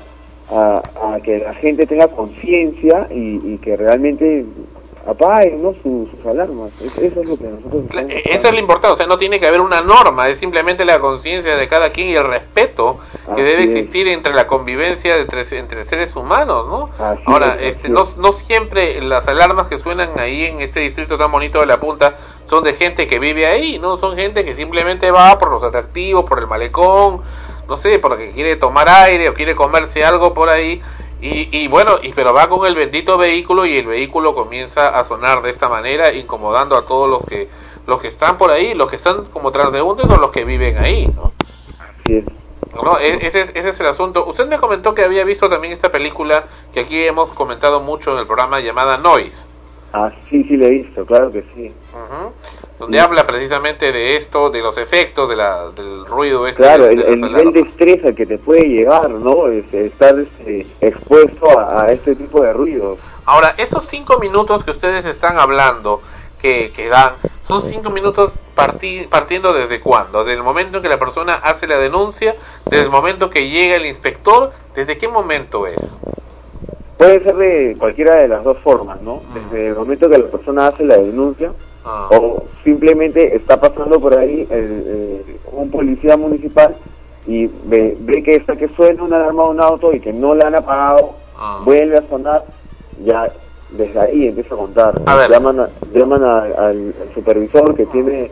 [0.50, 4.46] a, que la gente tenga conciencia y que realmente
[5.08, 5.74] apaguen ¿no?
[5.82, 6.70] sus, sus alarmas.
[6.82, 9.40] Es- Eso es lo que nosotros Eh, Eso es lo importante, o sea, no tiene
[9.40, 13.32] que haber una norma, es simplemente la conciencia de cada quien y el respeto que
[13.32, 13.70] Así debe es.
[13.70, 16.90] existir entre la convivencia de tres- entre seres humanos, ¿no?
[17.04, 21.18] Así Ahora, es, este, no, no siempre las alarmas que suenan ahí en este distrito
[21.18, 22.16] tan bonito de La Punta
[22.50, 23.98] son de gente que vive ahí, ¿no?
[23.98, 27.22] Son gente que simplemente va por los atractivos, por el malecón,
[27.68, 30.82] no sé, porque quiere tomar aire o quiere comerse algo por ahí.
[31.22, 35.04] Y, y bueno, y, pero va con el bendito vehículo y el vehículo comienza a
[35.04, 37.48] sonar de esta manera, incomodando a todos los que
[37.88, 41.08] los que están por ahí, los que están como transeúntes o los que viven ahí,
[41.16, 41.32] ¿no?
[43.00, 44.26] E- ese, es, ese es el asunto.
[44.28, 46.44] Usted me comentó que había visto también esta película
[46.74, 49.48] que aquí hemos comentado mucho en el programa llamada Noise,
[49.94, 51.74] Ah, sí, sí, le he visto, claro que sí.
[51.94, 52.34] Ujú.
[52.80, 56.62] Donde habla precisamente de esto, de los efectos de la, del ruido este.
[56.62, 59.48] Claro, de- el, de el las nivel de estrés al que te puede llegar, ¿no?
[59.48, 63.00] Es, estar este, expuesto a, a este tipo de ruidos.
[63.26, 66.02] Ahora, esos cinco minutos que ustedes están hablando,
[66.42, 67.14] que, que dan,
[67.48, 70.24] son cinco minutos parti- partiendo desde cuándo?
[70.24, 73.76] Desde el momento en que la persona hace la denuncia, desde el momento que llega
[73.76, 75.78] el inspector, ¿desde qué momento es?
[76.98, 79.20] Puede ser de cualquiera de las dos formas, ¿no?
[79.34, 81.52] Desde el momento que la persona hace la denuncia
[81.86, 82.10] Ah.
[82.12, 86.76] o simplemente está pasando por ahí el- eh, un policía municipal
[87.28, 90.34] y ve, ve que está que suena una alarma de un auto y que no
[90.34, 91.62] la han apagado, Ah.
[91.64, 92.44] vuelve a sonar,
[93.06, 93.32] ya
[93.72, 95.02] desde ahí empieza a contar.
[95.06, 95.28] A.
[95.30, 98.32] Llaman, a- llaman a- al, al supervisor que tiene,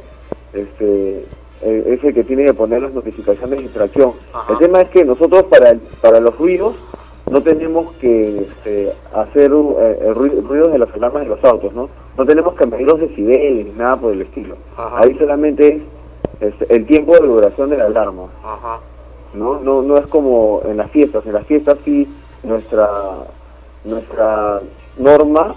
[0.53, 1.23] este,
[1.61, 4.11] es el que tiene que poner las notificaciones de infracción.
[4.33, 4.53] Ajá.
[4.53, 6.75] El tema es que nosotros para, el- para los ruidos
[7.29, 11.89] no tenemos que este, hacer eh, ruido, ruidos de las alarmas de los autos, ¿no?
[12.17, 14.55] No tenemos que medir los decibeles ni nada por el estilo.
[14.77, 14.99] Ajá.
[14.99, 15.81] Ahí solamente
[16.39, 18.27] es este, el tiempo de duración de la alarma.
[18.43, 18.79] Ajá.
[19.33, 19.59] ¿no?
[19.59, 21.25] No, no es como en las fiestas.
[21.25, 22.07] En las fiestas sí
[22.43, 22.87] nuestra,
[23.83, 24.61] nuestra
[24.97, 25.53] norma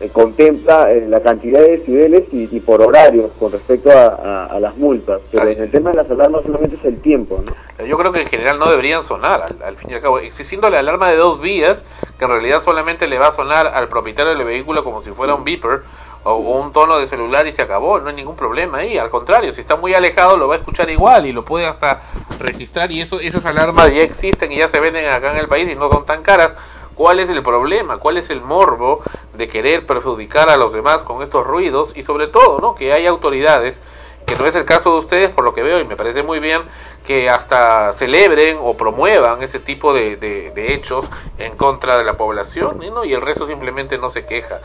[0.00, 4.46] eh, contempla eh, la cantidad de decibeles y, y por horarios con respecto a, a-
[4.46, 5.20] a las multas.
[5.30, 7.84] Pero en el tema de las alarmas solamente es el tiempo, ¿no?
[7.84, 10.68] Yo creo que en general no deberían sonar, al, al fin y al cabo, existiendo
[10.70, 11.82] la alarma de dos vías,
[12.18, 15.34] que en realidad solamente le va a sonar al propietario del vehículo como si fuera
[15.34, 15.80] un beeper
[16.24, 19.52] o un tono de celular y se acabó, no hay ningún problema ahí, al contrario,
[19.54, 22.02] si está muy alejado lo va a escuchar igual y lo puede hasta
[22.40, 25.70] registrar y eso esas alarmas ya existen y ya se venden acá en el país
[25.70, 26.54] y no son tan caras.
[26.96, 27.98] ¿Cuál es el problema?
[27.98, 29.02] ¿Cuál es el morbo
[29.34, 31.94] de querer perjudicar a los demás con estos ruidos?
[31.94, 32.74] Y sobre todo, ¿no?
[32.74, 33.78] Que hay autoridades,
[34.24, 36.40] que no es el caso de ustedes, por lo que veo, y me parece muy
[36.40, 36.62] bien,
[37.06, 41.06] que hasta celebren o promuevan ese tipo de, de- hechos
[41.38, 43.04] en contra de la población, ¿no?
[43.04, 44.60] Y el resto simplemente no se queja.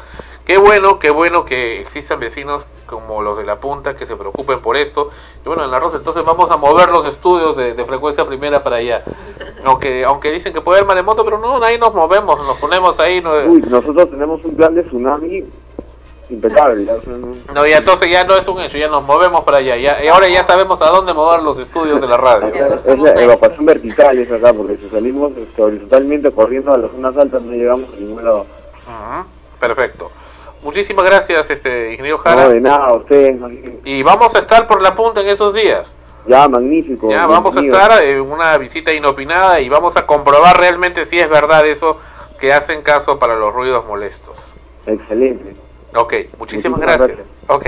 [0.46, 4.60] Qué bueno, qué bueno que existan vecinos como los de la punta que se preocupen
[4.60, 5.12] por esto.
[5.46, 8.62] Y bueno, en la Rosa, entonces vamos a mover los estudios de, de frecuencia primera
[8.64, 9.04] para allá.
[9.64, 13.22] Aunque aunque dicen que puede haber maremoto, pero no, ahí nos movemos, nos ponemos ahí.
[13.22, 15.46] No, Uy, nosotros tenemos un plan de tsunami
[16.32, 16.88] impecable.
[17.54, 19.76] no- y entonces ya no es un hecho, ya nos movemos para allá.
[19.78, 22.48] Ya, y ahora ya sabemos a dónde mover los estudios de la radio.
[22.48, 27.16] es la evacuación vertical es acá, porque si salimos este, horizontalmente corriendo a las zonas
[27.18, 28.40] altas no llegamos a ningún lado.
[28.42, 29.26] Ujú,
[29.60, 30.12] Perfecto.
[30.64, 32.44] Muchísimas gracias, este ingeniero Jara.
[32.44, 33.36] No, de nada, a ustedes.
[33.84, 35.94] Y vamos a estar por la punta en esos días.
[36.28, 37.10] Ya, magnífico.
[37.10, 41.28] Ya vamos a estar en una visita inopinada y vamos a comprobar realmente si es
[41.28, 42.00] verdad eso
[42.40, 44.36] que hacen caso para los ruidos molestos.
[44.86, 45.54] Excelente.
[45.96, 47.20] Ok, muchísimas, Muchísimas gracias.
[47.48, 47.66] Ok.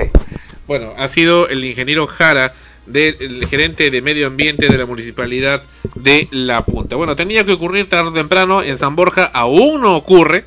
[0.66, 2.54] Bueno, ha sido el ingeniero Jara,
[2.86, 5.62] del el gerente de medio ambiente de la municipalidad
[5.94, 6.96] de La Punta.
[6.96, 10.44] Bueno, tenía que ocurrir tarde o temprano, en San Borja aún no ocurre.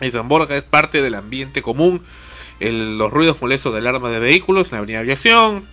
[0.00, 2.02] En San Borja es parte del ambiente común,
[2.60, 5.64] el- los ruidos molestos de alarma de vehículos en la Avenida Aviación,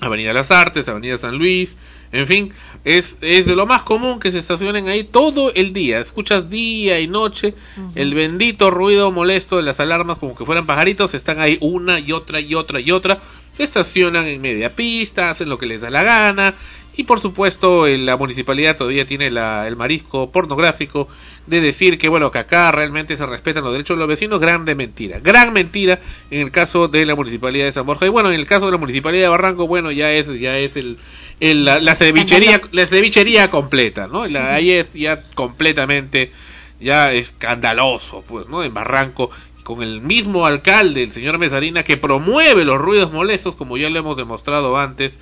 [0.00, 1.76] Avenida Las Artes, Avenida San Luis,
[2.12, 2.52] en fin,
[2.96, 5.98] es, es de lo más común que se estacionen ahí todo el día.
[6.00, 7.54] Escuchas día y noche
[7.94, 12.12] el bendito ruido molesto de las alarmas como que fueran pajaritos, están ahí una y
[12.12, 13.18] otra y otra y otra,
[13.52, 16.54] se estacionan en media pista, hacen lo que les da la gana.
[16.96, 21.06] Y por supuesto, la municipalidad todavía tiene la- el marisco pornográfico
[21.46, 24.74] de decir que bueno, que acá realmente se respetan los derechos de los vecinos, grande
[24.74, 26.00] mentira, gran mentira
[26.32, 28.04] en el caso de la municipalidad de San Borja.
[28.04, 30.76] Y bueno, en el caso de la municipalidad de Barranco, bueno, ya es, ya es
[30.76, 30.96] el,
[31.40, 34.26] el- la, la cevichería, la cevichería completa, ¿no?
[34.26, 36.32] La, ahí es ya completamente,
[36.80, 38.62] ya escandaloso, pues, ¿no?
[38.64, 39.30] En Barranco,
[39.64, 43.98] con el mismo alcalde, el señor Mesarina, que promueve los ruidos molestos, como ya lo
[43.98, 45.18] hemos demostrado antes,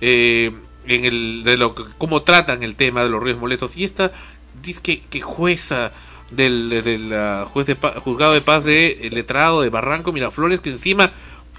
[0.00, 0.52] eh,
[0.86, 4.10] en el de lo que- cómo tratan el tema de los ruidos molestos y esta
[4.62, 5.92] dice que, que jueza
[6.30, 11.10] del, del ah, juez de juzgado de paz de letrado de Barranco Miraflores que encima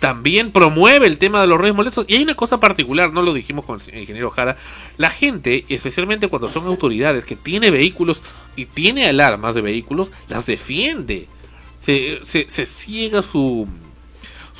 [0.02, 2.06] también promueve el tema de los ruidos molestos.
[2.08, 4.58] Y hay una cosa particular no lo dijimos con el ingeniero Jara.
[4.98, 8.24] La gente especialmente cuando son autoridades que tiene vehículos
[8.56, 11.28] y tiene alarmas de vehículos las defiende.
[11.86, 13.68] Se, se, se ciega su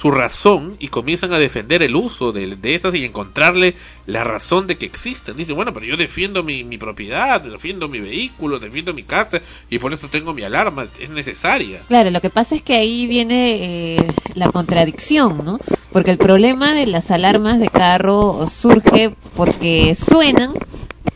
[0.02, 3.76] su razón y comienzan a defender el uso de, de esas y encontrarle
[4.08, 5.38] la razón de que existen.
[5.38, 9.78] Dice, bueno, pero yo defiendo mi, mi propiedad, defiendo mi vehículo, defiendo mi casa y
[9.78, 11.82] por eso tengo mi alarma, es necesaria.
[11.88, 15.60] Claro, lo que pasa es que ahí viene eh, la contradicción, ¿no?
[15.92, 20.54] Porque el problema de las alarmas de carro surge porque suenan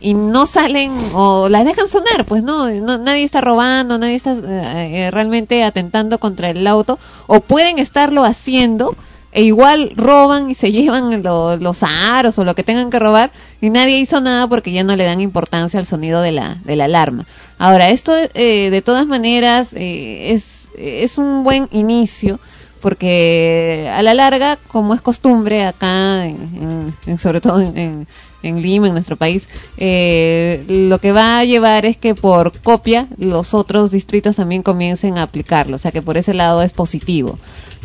[0.06, 4.34] y no salen o las dejan sonar, pues no, no nadie está robando, nadie está
[4.34, 8.96] eh, eh, realmente atentando contra el auto o pueden estarlo haciendo
[9.32, 13.32] e igual roban y se llevan lo- los aros o lo que tengan que robar
[13.62, 16.76] y nadie hizo nada porque ya no le dan importancia al sonido de la, de
[16.76, 17.26] la alarma.
[17.58, 22.40] Ahora, esto eh, de todas maneras eh, es, es un buen inicio
[22.80, 28.08] porque a la larga, como es costumbre acá, en- sobre todo en,
[28.46, 33.08] en- Lima, en nuestro país, eh, lo que va a llevar es que por copia
[33.18, 37.38] los otros distritos también comiencen a aplicarlo, o sea que por ese lado es positivo.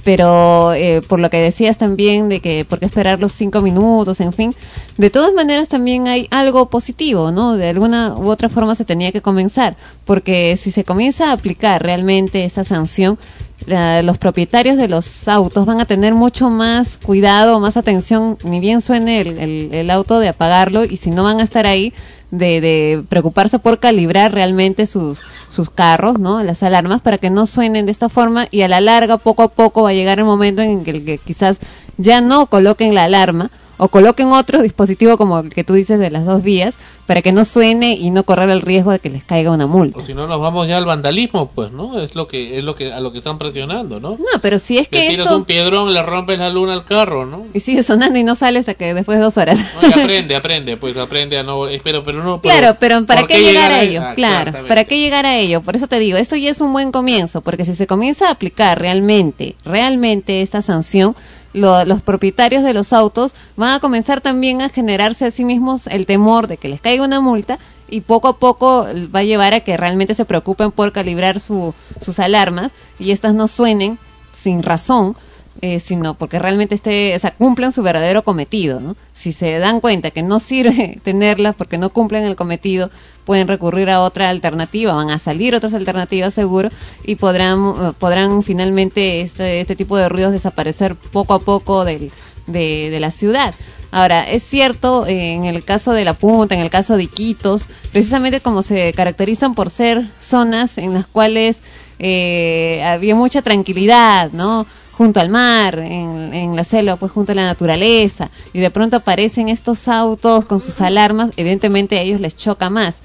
[0.02, 4.20] Pero eh, por lo que decías también de que por qué esperar los cinco minutos,
[4.20, 4.54] en fin,
[4.96, 7.54] de todas maneras también hay algo positivo, ¿no?
[7.56, 11.82] De alguna u otra forma se tenía que comenzar, porque si se comienza a aplicar
[11.82, 13.18] realmente esa sanción,
[13.66, 18.60] la- los propietarios de los autos van a tener mucho más cuidado, más atención, ni
[18.60, 21.92] bien suene el, el- el auto de apagarlo y si no van a estar ahí
[22.30, 26.42] de, de preocuparse por calibrar realmente sus, sus carros, ¿no?
[26.44, 29.48] Las alarmas para que no suenen de esta forma y a la larga poco a
[29.48, 31.58] poco va a llegar el momento en que, que quizás
[31.98, 33.50] ya no coloquen la alarma
[33.80, 36.74] o coloquen otro dispositivo como el que tú dices de las dos vías
[37.06, 39.98] para que no suene y no correr el riesgo de que les caiga una multa.
[39.98, 41.98] O si no nos vamos ya al vandalismo, pues, ¿no?
[41.98, 44.10] Es lo que es lo que a lo que están presionando, ¿no?
[44.10, 46.84] No, pero si es Le que tiras esto un piedrón, le rompes la luna al
[46.84, 47.46] carro, ¿no?
[47.52, 49.58] y sigue sonando y no sale hasta que después de dos horas.
[49.92, 52.40] Aprende, aprende, pues aprende a no, pero, pero no.
[52.40, 54.02] Claro, pero ¿para ¿por qué llegar a ello?
[54.14, 54.52] Claro.
[54.68, 55.62] ¿para qué llegar a ello?
[55.62, 58.32] Por eso te digo, esto ya es un buen comienzo, porque si se comienza a
[58.32, 61.16] aplicar realmente, realmente esta sanción,
[61.52, 65.86] lo- los propietarios de los autos van a comenzar también a generarse a sí mismos
[65.86, 69.52] el temor de que les caiga una multa y poco a poco va a llevar
[69.54, 73.98] a que realmente se preocupen por calibrar su- sus alarmas y estas no suenen
[74.32, 75.16] sin razón
[75.62, 78.96] eh, sino porque realmente este, o sea, cumplen su verdadero cometido, ¿no?
[79.14, 82.88] Si se dan cuenta que no sirve tenerlas porque no cumplen el cometido,
[83.30, 86.68] pueden recurrir a otra alternativa, van a salir otras alternativas seguro
[87.04, 92.10] y podrán, podrán finalmente este, este tipo de ruidos desaparecer poco a poco del,
[92.48, 93.54] de, de la ciudad.
[93.92, 97.66] Ahora, es cierto, eh, en el caso de La Punta, en el caso de Iquitos,
[97.92, 101.60] precisamente como se caracterizan por ser zonas en las cuales
[102.00, 104.66] eh, había mucha tranquilidad, ¿no?
[104.90, 108.96] Junto al mar, en, en la selva, pues junto a la naturaleza, y de pronto
[108.96, 112.96] aparecen estos autos con sus alarmas, evidentemente a ellos les choca más.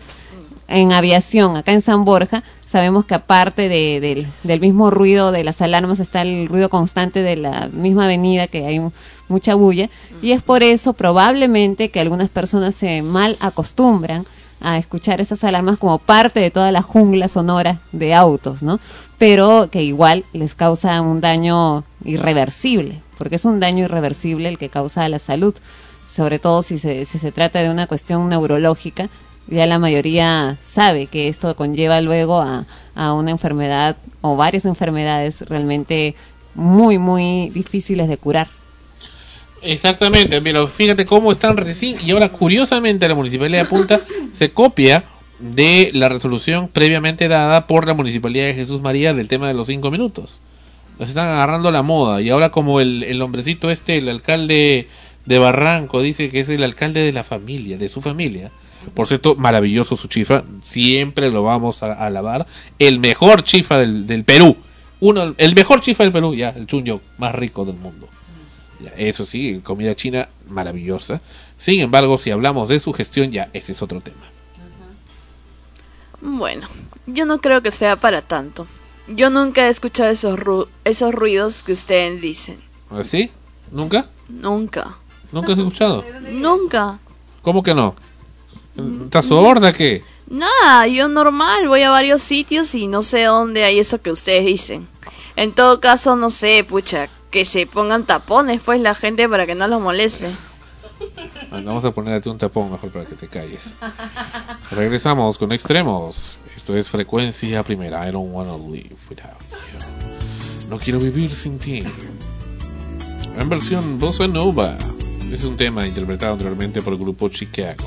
[0.68, 5.61] En aviación, acá en San Borja, sabemos que aparte de- del, mismo ruido de las
[5.61, 8.82] alarmas está el ruido constante de la misma avenida, que hay
[9.28, 9.89] mucha bulla,
[10.22, 14.26] y es por eso probablemente que algunas personas se mal acostumbran
[14.59, 18.80] a escuchar esas alarmas como parte de toda la jungla sonora de autos, ¿no?
[19.18, 24.70] Pero que igual les causa un daño irreversible, porque es un daño irreversible el que
[24.70, 25.53] causa a la salud,
[26.11, 29.09] sobre todo si se, si se trata de una cuestión neurológica,
[29.47, 32.65] ya la mayoría sabe que esto conlleva luego a,
[32.95, 36.15] a una enfermedad o varias enfermedades realmente
[36.55, 38.47] muy, muy difíciles de curar.
[39.61, 44.01] Exactamente, pero fíjate cómo están recién y ahora curiosamente la Municipalidad de Punta
[44.37, 45.03] se copia
[45.39, 49.67] de la resolución previamente dada por la Municipalidad de Jesús María del tema de los
[49.67, 50.39] cinco minutos.
[50.99, 54.87] Nos están agarrando la moda y ahora como el, el hombrecito este, el alcalde
[55.25, 58.51] de Barranco, dice que es el alcalde de la familia, de su familia.
[58.93, 62.45] Por cierto, maravilloso su chifa, siempre lo vamos a, a alabar.
[62.79, 64.55] El mejor chifa del, del Perú.
[64.99, 68.07] Uno, el mejor chifa del Perú, ya, el chunyo más rico del mundo.
[68.79, 71.21] Ya, Eso sí, comida china maravillosa.
[71.57, 74.17] Sin embargo, si hablamos de su gestión, ya ese es otro tema.
[76.21, 76.67] Bueno,
[77.05, 78.67] yo no creo que sea para tanto.
[79.07, 82.57] Yo nunca he escuchado esos, ru- esos ruidos que ustedes dicen.
[82.89, 83.29] ¿Así?
[83.71, 84.07] ¿Nunca?
[84.29, 84.97] Nunca.
[85.31, 86.03] ¿Nunca has escuchado?
[86.31, 86.99] Nunca.
[87.41, 87.95] ¿Cómo que no?
[88.78, 90.03] ¿Estás sorda qué?
[90.28, 94.45] Nada, yo normal, voy a varios sitios y no sé dónde hay eso que ustedes
[94.45, 94.88] dicen.
[95.36, 99.55] En todo caso, no sé, pucha, que se pongan tapones pues la gente para que
[99.55, 100.30] no los moleste.
[101.51, 103.73] Vamos a ponerte un tapón mejor para que te calles.
[104.71, 106.38] Regresamos con extremos.
[106.55, 108.07] Esto es frecuencia primera.
[108.07, 110.69] I don't wanna live without you.
[110.69, 111.84] No quiero vivir sin ti.
[113.38, 114.76] En versión bossa nova.
[115.32, 117.86] Es un tema interpretado anteriormente por el grupo Chicago.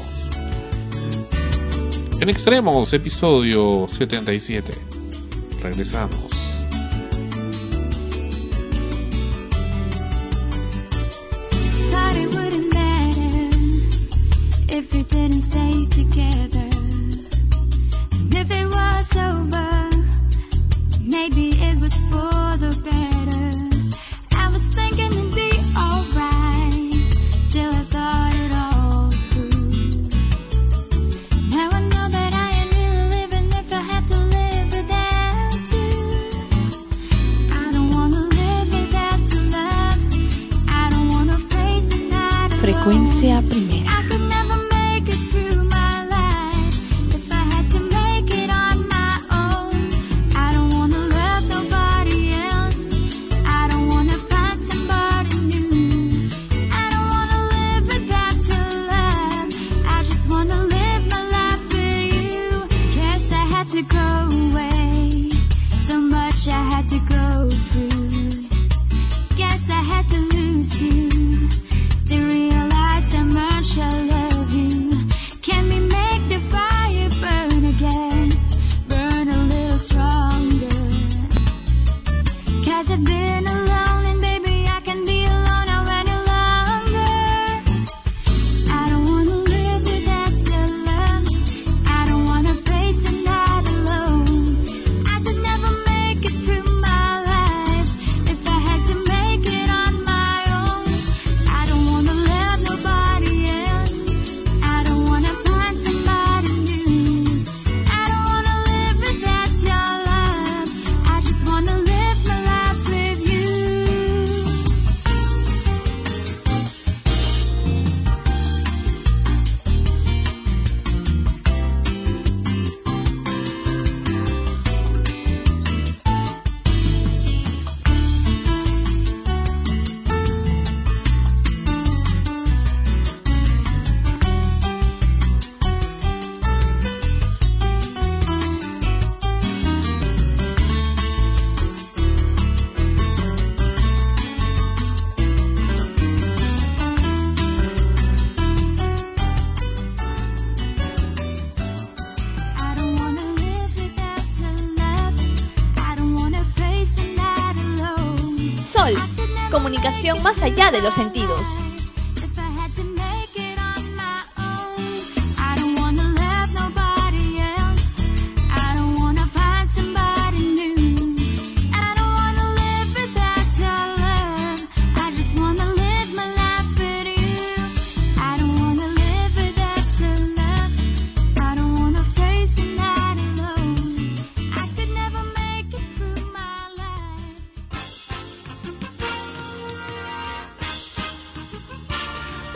[2.20, 4.72] En Extremos, episodio 77.
[5.62, 6.38] Regresamos.
[21.28, 24.36] maybe it was for the better.
[24.36, 25.28] I was thinking.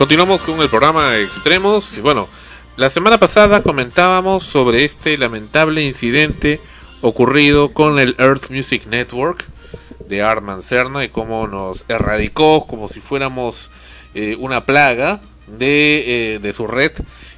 [0.06, 1.96] Continuamos con el programa Extremos.
[1.96, 2.26] Y bueno,
[2.76, 6.58] la semana pasada comentábamos sobre este lamentable incidente
[7.02, 9.44] ocurrido con el Earth Music Network
[10.08, 13.70] de Arman Cerna y cómo nos erradicó como si fuéramos
[14.16, 16.90] eh, una plaga de, eh, de su red.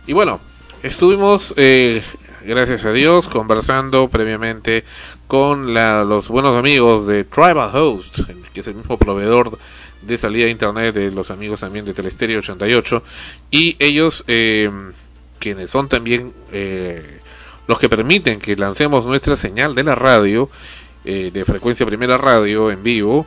[0.07, 0.41] Y bueno,
[0.83, 2.03] estuvimos, eh,
[2.47, 4.85] gracias a Dios, conversando previamente
[5.27, 8.21] con la- los buenos amigos de Tribal Host,
[8.55, 9.59] que es el mismo proveedor
[10.07, 13.03] de salida de internet de los amigos también de Telestereo 88
[13.51, 14.71] y ellos eh,
[15.39, 17.21] quienes son también eh,
[17.67, 20.49] los que permiten que lancemos nuestra señal de la radio
[21.05, 23.27] eh, de frecuencia primera radio en vivo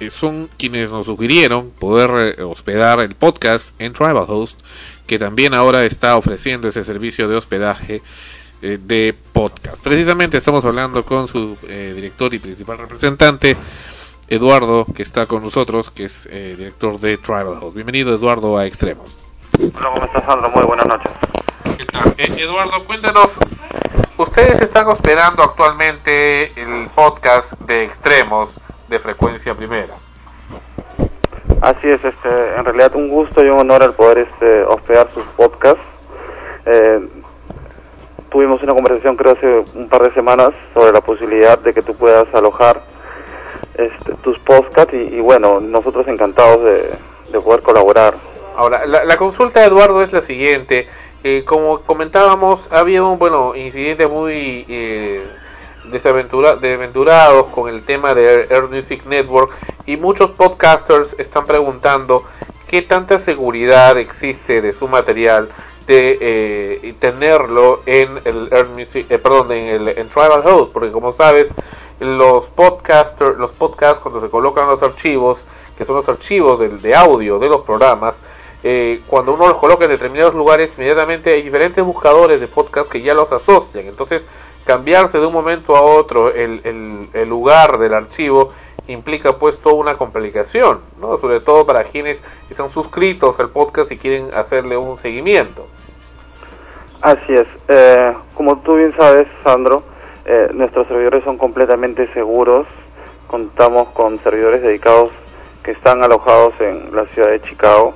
[0.00, 4.60] eh, son quienes nos sugirieron poder eh, hospedar el podcast en Tribal Host
[5.06, 8.02] que también ahora está ofreciendo ese servicio de hospedaje
[8.62, 9.82] de podcast.
[9.82, 13.58] Precisamente estamos hablando con su eh, director y principal representante
[14.28, 17.74] Eduardo, que está con nosotros, que es eh, director de Tribal House.
[17.74, 19.18] Bienvenido, Eduardo, a Extremos.
[19.58, 20.48] Hola, ¿cómo estás, Sandro?
[20.48, 21.10] Muy buenas noches.
[21.76, 22.14] ¿Qué tal?
[22.16, 23.28] Eh, Eduardo, cuéntanos,
[24.16, 28.50] ustedes están hospedando actualmente el podcast de Extremos
[28.88, 29.94] de Frecuencia Primera.
[31.60, 35.24] Así es, este, en realidad un gusto y un honor el poder este, hospedar sus
[35.36, 35.82] podcasts.
[36.64, 37.08] Eh,
[38.30, 41.94] tuvimos una conversación creo hace un par de semanas sobre la posibilidad de que tú
[41.94, 42.93] puedas alojar
[43.74, 46.90] este, tus podcasts y, y bueno, nosotros encantados de,
[47.32, 48.14] de poder colaborar
[48.56, 50.86] Ahora, la, consulta de Eduardo es la siguiente.
[51.24, 55.24] Eh, como comentábamos, había un bueno incidente muy eh,
[55.90, 59.50] desaventura- desaventurados con el tema de Air Music Network
[59.86, 62.22] y muchos podcasters están preguntando
[62.68, 65.48] qué tanta seguridad existe de su material
[65.88, 70.92] de eh, tenerlo en el Air Music, eh, perdón, en el en Tribal Host, porque
[70.92, 71.48] como sabes,
[72.00, 75.38] los podcasters, los podcasts cuando se colocan los archivos,
[75.76, 78.14] que son los archivos del, de audio de los programas,
[78.62, 83.02] eh, cuando uno los coloca en determinados lugares, inmediatamente hay diferentes buscadores de podcast que
[83.02, 83.86] ya los asocian.
[83.86, 84.22] Entonces,
[84.64, 88.48] cambiarse de un momento a otro el, el, el lugar del archivo
[88.88, 91.18] implica pues toda una complicación, ¿no?
[91.18, 92.20] Sobre todo para quienes
[92.50, 95.66] están suscritos al podcast y quieren hacerle un seguimiento.
[97.02, 97.46] Así es.
[97.68, 99.82] Eh, como tú bien sabes, Sandro,
[100.26, 102.66] eh, nuestros servidores son completamente seguros.
[103.26, 105.10] Contamos con servidores dedicados
[105.62, 107.94] que están alojados en la ciudad de Chicago.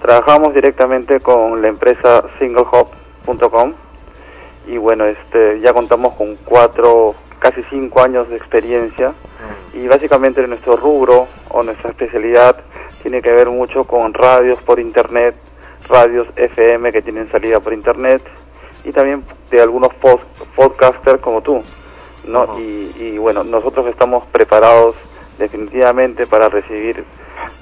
[0.00, 3.72] Trabajamos directamente con la empresa singlehop.com
[4.66, 9.14] y bueno, este, ya contamos con cuatro, casi cinco años de experiencia
[9.72, 12.56] y básicamente nuestro rubro o nuestra especialidad
[13.02, 15.34] tiene que ver mucho con radios por internet,
[15.88, 18.22] radios FM que tienen salida por internet
[18.84, 19.92] y también de algunos
[20.54, 21.62] podcasters como tú,
[22.26, 22.58] ¿no?
[22.58, 24.96] y, y bueno, nosotros estamos preparados
[25.38, 27.04] definitivamente para recibir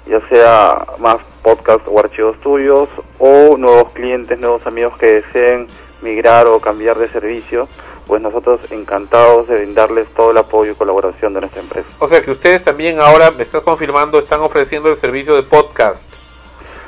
[0.07, 5.67] ya sea más podcasts o archivos tuyos o nuevos clientes, nuevos amigos que deseen
[6.03, 7.69] migrar o cambiar de servicio,
[8.07, 11.89] pues nosotros encantados de brindarles todo el apoyo y colaboración de nuestra empresa.
[12.01, 16.03] O sea que ustedes también ahora, me estás confirmando, están ofreciendo el servicio de podcast.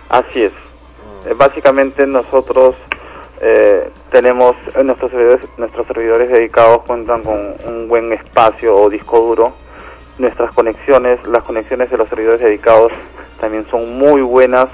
[0.09, 0.53] Así es.
[1.27, 2.75] Eh, básicamente nosotros
[3.41, 9.21] eh, tenemos eh, nuestros servidores, nuestros servidores dedicados cuentan con un buen espacio o disco
[9.21, 9.53] duro.
[10.19, 12.93] Nuestras conexiones, las conexiones de los servidores dedicados
[13.41, 14.69] también son muy buenas,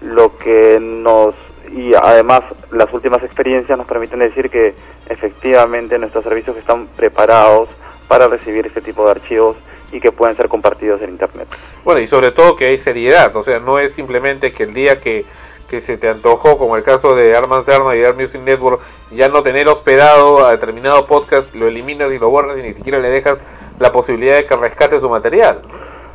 [0.00, 1.34] lo que nos
[1.74, 4.74] y además las últimas experiencias nos permiten decir que
[5.08, 7.70] efectivamente nuestros servicios están preparados
[8.08, 9.56] para recibir este tipo de archivos
[9.90, 11.48] y que pueden ser compartidos en internet.
[11.84, 14.96] Bueno, y sobre todo que hay seriedad, o sea, no es simplemente que el día
[14.96, 15.24] que,
[15.72, 18.82] que se te antojó, como el caso de Armas de Armas y Air Music Network,
[19.10, 22.98] ya no tener hospedado a determinado podcast, lo eliminas y lo borras y ni siquiera
[22.98, 23.38] le dejas
[23.78, 25.62] la posibilidad de que rescate su material.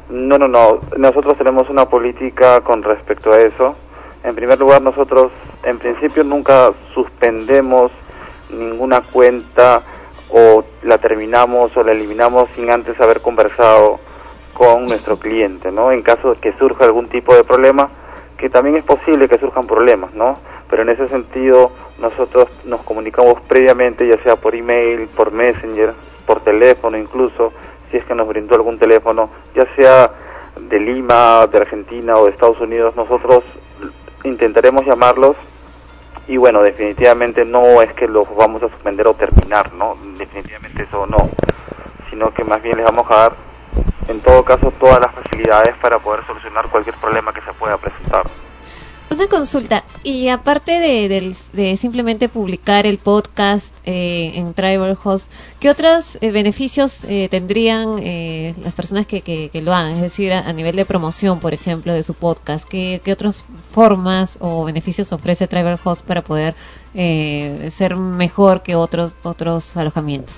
[0.09, 0.81] No, no, no.
[0.95, 3.75] Nosotros tenemos una política con respecto a eso.
[4.23, 5.31] En primer lugar, nosotros
[5.63, 7.91] en principio nunca suspendemos
[8.51, 9.81] ninguna cuenta
[10.29, 13.99] o la terminamos o la eliminamos sin antes haber conversado
[14.53, 15.91] con nuestro cliente, ¿no?
[15.91, 17.89] En caso de que surja algún tipo de problema,
[18.37, 20.35] que también es posible que surjan problemas, ¿no?
[20.69, 25.93] Pero en ese sentido nosotros nos comunicamos previamente, ya sea por email, por Messenger,
[26.25, 27.51] por teléfono incluso,
[27.89, 30.11] si es que nos brindó algún teléfono, ya sea
[30.59, 33.43] de Lima, de Argentina o de Estados Unidos, nosotros
[34.23, 35.35] intentaremos llamarlos
[36.27, 39.97] y bueno, definitivamente no es que los vamos a suspender o terminar, ¿no?
[40.17, 41.29] Definitivamente eso no,
[42.09, 43.46] sino que más bien les vamos a dar
[44.07, 48.23] en todo caso todas las facilidades para poder solucionar cualquier problema que se pueda presentar.
[49.09, 55.31] Una consulta, y aparte de, del- de simplemente publicar el podcast eh, en Tribal Host,
[55.61, 59.93] ¿qué otros eh, beneficios eh, tendrían eh, las personas que, lo hagan?
[59.95, 63.45] Es decir, a, a nivel de promoción, por ejemplo, de su podcast, ¿qué, qué otras
[63.73, 66.53] formas o beneficios ofrece Tribal Host para poder
[66.93, 70.35] eh, ser mejor que otros, otros alojamientos?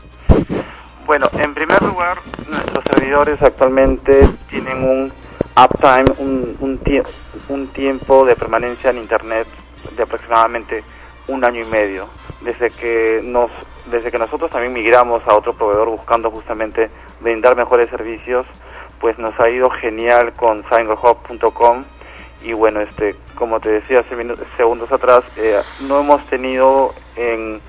[1.09, 5.11] Bueno, en primer lugar, nuestros servidores actualmente tienen un
[5.57, 7.03] uptime, un, un, tie-
[7.47, 9.47] un tiempo de permanencia en Internet
[9.97, 10.83] de aproximadamente
[11.27, 12.05] un año y medio.
[12.41, 13.49] Desde que, nos,
[13.87, 16.91] desde que nosotros también migramos a otro proveedor buscando justamente
[17.21, 18.45] brindar mejores servicios,
[19.01, 21.85] pues nos ha ido genial con SingleHop.com
[22.43, 24.15] y bueno, este, como te decía hace
[24.57, 27.59] segundos atrás, eh, no hemos tenido en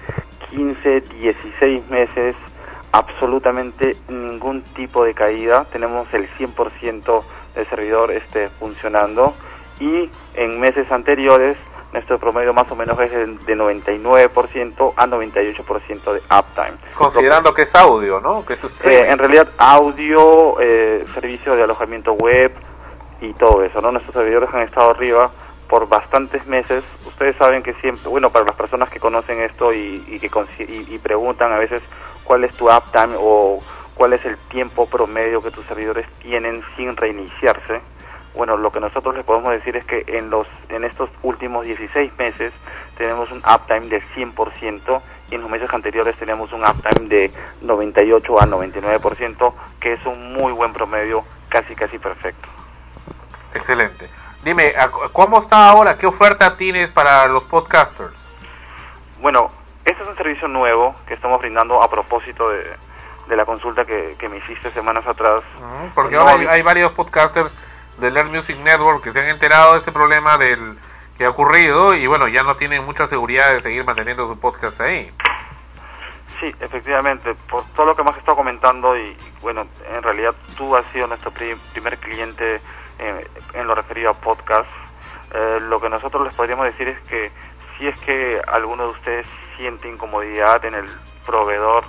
[0.51, 2.37] 15, 16 meses
[2.93, 5.65] absolutamente ningún tipo de caída.
[5.73, 7.23] Tenemos el 100%
[7.55, 9.35] del servidor este, funcionando
[9.79, 11.57] y en meses anteriores
[11.93, 16.79] nuestro promedio más o menos es de, de 99% a 98% de uptime.
[16.95, 18.45] Considerando que es audio, ¿no?
[18.45, 22.53] Que es Eh, en realidad audio, eh, servicio de alojamiento web
[23.21, 23.91] y todo eso, ¿no?
[23.91, 25.31] Nuestros servidores han estado arriba
[25.69, 26.85] por bastantes meses.
[27.07, 30.31] Ustedes saben que siempre, bueno, para las personas que conocen esto y, y que
[30.61, 31.83] y, y preguntan a veces
[32.31, 33.59] cuál es tu uptime o
[33.97, 37.81] cuál es el tiempo promedio que tus servidores tienen sin reiniciarse.
[38.37, 42.17] Bueno, lo que nosotros les podemos decir es que en los en estos últimos 16
[42.19, 42.53] meses
[42.97, 45.01] tenemos un uptime del 100%
[45.33, 50.33] y en los meses anteriores teníamos un uptime de 98 a 99%, que es un
[50.33, 52.49] muy buen promedio, casi casi perfecto.
[53.55, 54.09] Excelente.
[54.45, 55.99] Dime, ¿a- ¿cómo está ahora?
[55.99, 58.13] ¿Qué oferta tienes para los podcasters?
[59.21, 59.49] Bueno,
[59.91, 62.63] este es un servicio nuevo que estamos brindando a propósito de,
[63.29, 65.43] de la consulta que, que me hiciste semanas atrás.
[65.95, 67.51] Porque No, ahora hay, varios podcasters
[67.99, 70.79] del Learn Music Network que se han enterado de este problema del
[71.19, 74.81] que ha ocurrido y bueno, ya no tienen mucha seguridad de seguir manteniendo su podcast
[74.81, 75.13] ahí.
[76.41, 80.87] Sí, efectivamente, por todo lo que hemos estado comentando y bueno, en realidad tú has
[80.87, 82.63] sido nuestro pri- primer cliente
[82.99, 84.71] eh, en lo referido a podcast.
[85.35, 87.31] Eh, lo que nosotros les podríamos decir es que
[87.81, 89.27] si es que alguno de ustedes
[89.57, 90.87] siente incomodidad en el
[91.27, 91.83] proveedor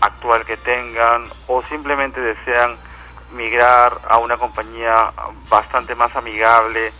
[0.00, 2.76] actual que tengan o simplemente desean
[3.32, 5.10] migrar a una compañía
[5.48, 6.92] bastante más amigable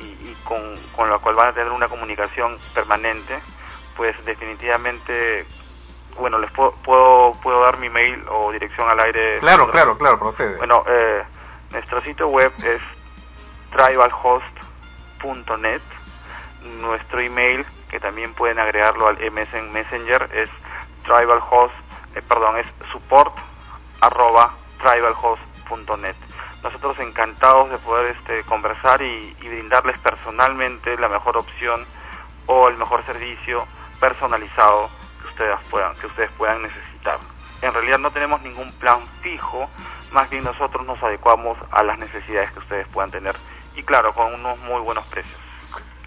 [0.00, 0.58] y, y con,
[0.96, 3.38] con la cual van a tener una comunicación permanente,
[3.96, 5.44] pues definitivamente,
[6.18, 9.40] bueno, les puedo, puedo, puedo dar mi mail o dirección al aire.
[9.40, 10.56] Claro, claro, claro, procede.
[10.56, 11.22] Bueno, eh,
[11.70, 12.80] nuestro sitio web es
[13.70, 15.82] tribalhost.net.
[16.80, 20.50] Nuestro email, que también pueden agregarlo al MSN Messenger, es
[21.04, 21.72] tribalhost,
[22.16, 23.32] eh, perdón, es support
[24.00, 26.16] arroba tribalhost.net.
[26.64, 31.86] Nosotros encantados de poder este, conversar y, y brindarles personalmente la mejor opción
[32.46, 33.64] o el mejor servicio
[34.00, 34.90] personalizado
[35.22, 37.20] que ustedes puedan, que ustedes puedan necesitar.
[37.62, 39.70] En realidad no tenemos ningún plan fijo,
[40.10, 43.36] más bien nosotros nos adecuamos a las necesidades que ustedes puedan tener
[43.76, 45.38] y claro, con unos muy buenos precios.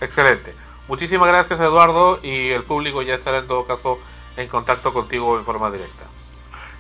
[0.02, 0.67] Excelente.
[0.88, 4.00] Muchísimas gracias Eduardo y el público ya estará en todo caso
[4.38, 6.04] en contacto contigo en forma directa.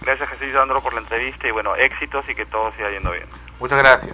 [0.01, 3.25] Gracias Jesús Sandro por la entrevista y bueno, éxitos y que todo siga yendo bien.
[3.59, 4.13] Muchas gracias.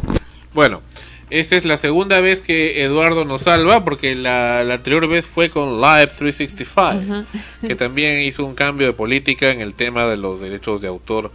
[0.53, 0.81] Bueno,
[1.29, 5.49] esta es la segunda vez que Eduardo nos salva porque la, la anterior vez fue
[5.49, 7.25] con Live 365,
[7.67, 11.31] que también hizo un cambio de política en el tema de los derechos de autor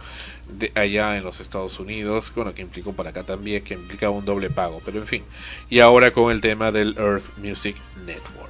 [0.51, 4.25] de allá en los Estados Unidos, bueno, que implicó para acá también, que implica un
[4.25, 5.23] doble pago, pero en fin.
[5.69, 8.48] Y ahora con el tema del Earth Music Network.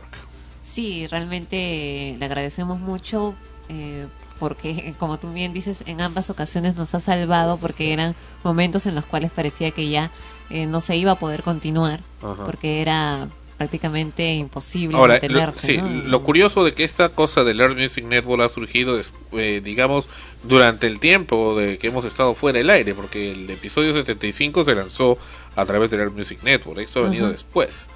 [0.72, 3.34] Sí, realmente le agradecemos mucho
[3.70, 4.06] eh,
[4.40, 8.96] porque, como tú bien dices, en ambas ocasiones nos ha salvado porque eran momentos en
[8.96, 10.12] los cuales parecía que ya
[10.50, 12.46] eh, no se iba a poder continuar Ajá.
[12.46, 13.28] porque era
[13.60, 15.90] prácticamente imposible Ahora, lo, sí, ¿no?
[15.90, 18.98] lo curioso de que esta cosa del Earth Music Network ha surgido,
[19.34, 20.08] eh, digamos,
[20.44, 24.76] durante el tiempo de que hemos estado fuera del aire, porque el episodio 75 se
[24.76, 25.18] lanzó
[25.58, 27.90] a través del Earth Music Network, esto ha venido después,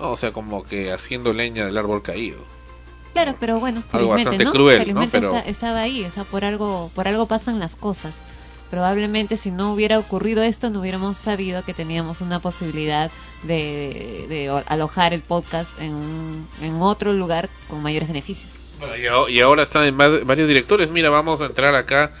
[0.00, 0.10] ¿no?
[0.10, 2.38] o sea, como que haciendo leña del árbol caído.
[3.12, 4.52] Claro, pero bueno, Algo bastante ¿no?
[4.52, 5.06] cruel, ¿no?
[5.10, 8.14] Pero- está- estaba ahí, o sea, por algo, por algo pasan las cosas.
[8.70, 13.10] Probablemente si no hubiera ocurrido esto, no hubiéramos sabido que teníamos una posibilidad
[13.42, 18.52] de, de alojar el podcast en, un- en otro lugar con mayores beneficios.
[18.78, 20.92] Bueno, y, ahora están en varios directores.
[20.92, 22.12] Mira, vamos a entrar acá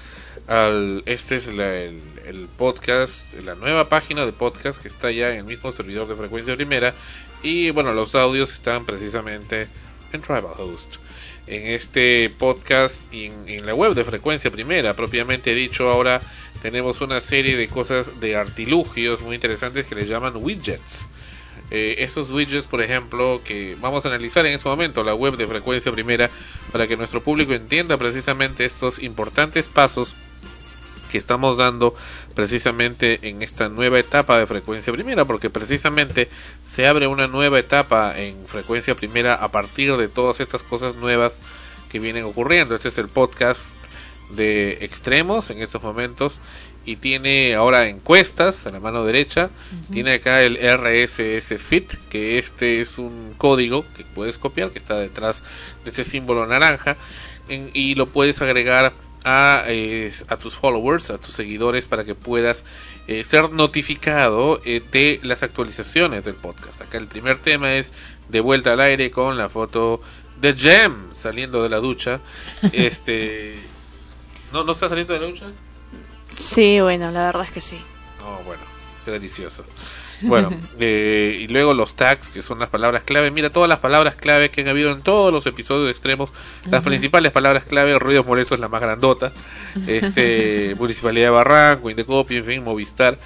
[0.48, 1.04] al.
[1.06, 5.36] Este es la- el, el podcast, la nueva página de podcast que está ya en
[5.38, 6.94] el mismo servidor de frecuencia primera.
[7.42, 9.66] Y bueno, los audios están precisamente
[10.12, 10.96] en Tribal Host.
[11.46, 16.20] En este podcast y en, en la web de frecuencia primera, propiamente dicho, ahora
[16.62, 21.08] tenemos una serie de cosas de artilugios muy interesantes que le llaman widgets.
[21.70, 25.46] Eh, estos widgets, por ejemplo, que vamos a analizar en este momento la web de
[25.46, 26.28] frecuencia primera
[26.72, 30.16] para que nuestro público entienda precisamente estos importantes pasos
[31.10, 31.94] que estamos dando
[32.34, 36.28] precisamente en esta nueva etapa de frecuencia primera, porque precisamente
[36.66, 41.34] se abre una nueva etapa en frecuencia primera a partir de todas estas cosas nuevas
[41.90, 42.74] que vienen ocurriendo.
[42.74, 43.74] Este es el podcast
[44.30, 46.40] de extremos en estos momentos
[46.86, 49.50] y tiene ahora encuestas a la mano derecha.
[49.92, 54.98] Tiene acá el RSS Fit, que este es un código que puedes copiar, que está
[54.98, 55.42] detrás
[55.84, 56.96] de ese símbolo naranja,
[57.48, 58.92] en- y lo puedes agregar
[59.24, 62.64] a, eh, a tus followers, a tus seguidores, para que puedas
[63.06, 66.80] eh, ser notificado eh, de las actualizaciones del podcast.
[66.80, 67.92] Acá el primer tema es
[68.28, 70.00] de vuelta al aire con la foto
[70.40, 72.20] de Jem saliendo de la ducha.
[72.72, 73.58] Este,
[74.52, 75.46] ¿no, ¿No está saliendo de la ducha?
[76.38, 77.80] Sí, bueno, la verdad es que sí.
[78.24, 78.62] Oh, bueno,
[79.04, 79.64] qué delicioso.
[80.22, 80.50] Bueno,
[80.80, 83.30] eh, y luego los tags, que son las palabras clave.
[83.30, 86.32] Mira, todas las palabras clave que han habido en todos los episodios de extremos.
[86.70, 89.32] Las principales palabras clave, ruidos molestos es la más grandota.
[89.86, 93.18] Este, Municipalidad de Barranco, Indecopio, en fin, Movistar.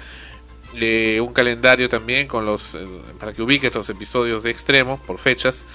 [0.77, 2.85] Eh, un calendario también con los eh,
[3.17, 5.65] para que ubique estos episodios de extremo por fechas.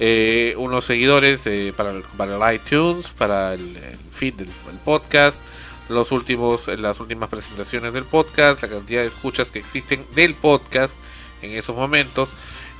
[0.00, 4.78] Eh, unos seguidores eh, para, el, para el iTunes, para el, el feed del el
[4.84, 5.42] podcast,
[5.88, 10.94] los últimos, las últimas presentaciones del podcast, la cantidad de escuchas que existen del podcast
[11.42, 12.30] en esos momentos,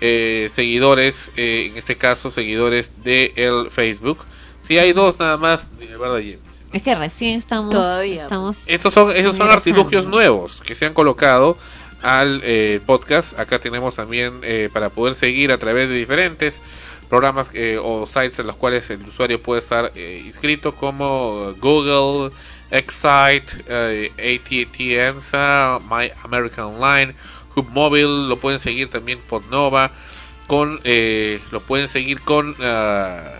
[0.00, 4.18] eh, seguidores, eh, en este caso seguidores de el Facebook.
[4.60, 6.38] Si hay dos nada más, de verdad, Jim.
[6.72, 10.94] Es que recién estamos, Todavía, estamos Estos son, esos son artilugios nuevos que se han
[10.94, 11.56] colocado
[12.02, 13.38] al eh, podcast.
[13.38, 16.62] Acá tenemos también eh, para poder seguir a través de diferentes
[17.08, 22.34] programas eh, o sites en los cuales el usuario puede estar eh, inscrito como Google,
[22.70, 27.14] Excite, eh, AT&T ENSA, My American Online,
[27.54, 29.92] Hub Mobile, lo pueden seguir también por Nova,
[30.46, 33.38] con eh, lo pueden seguir con ah,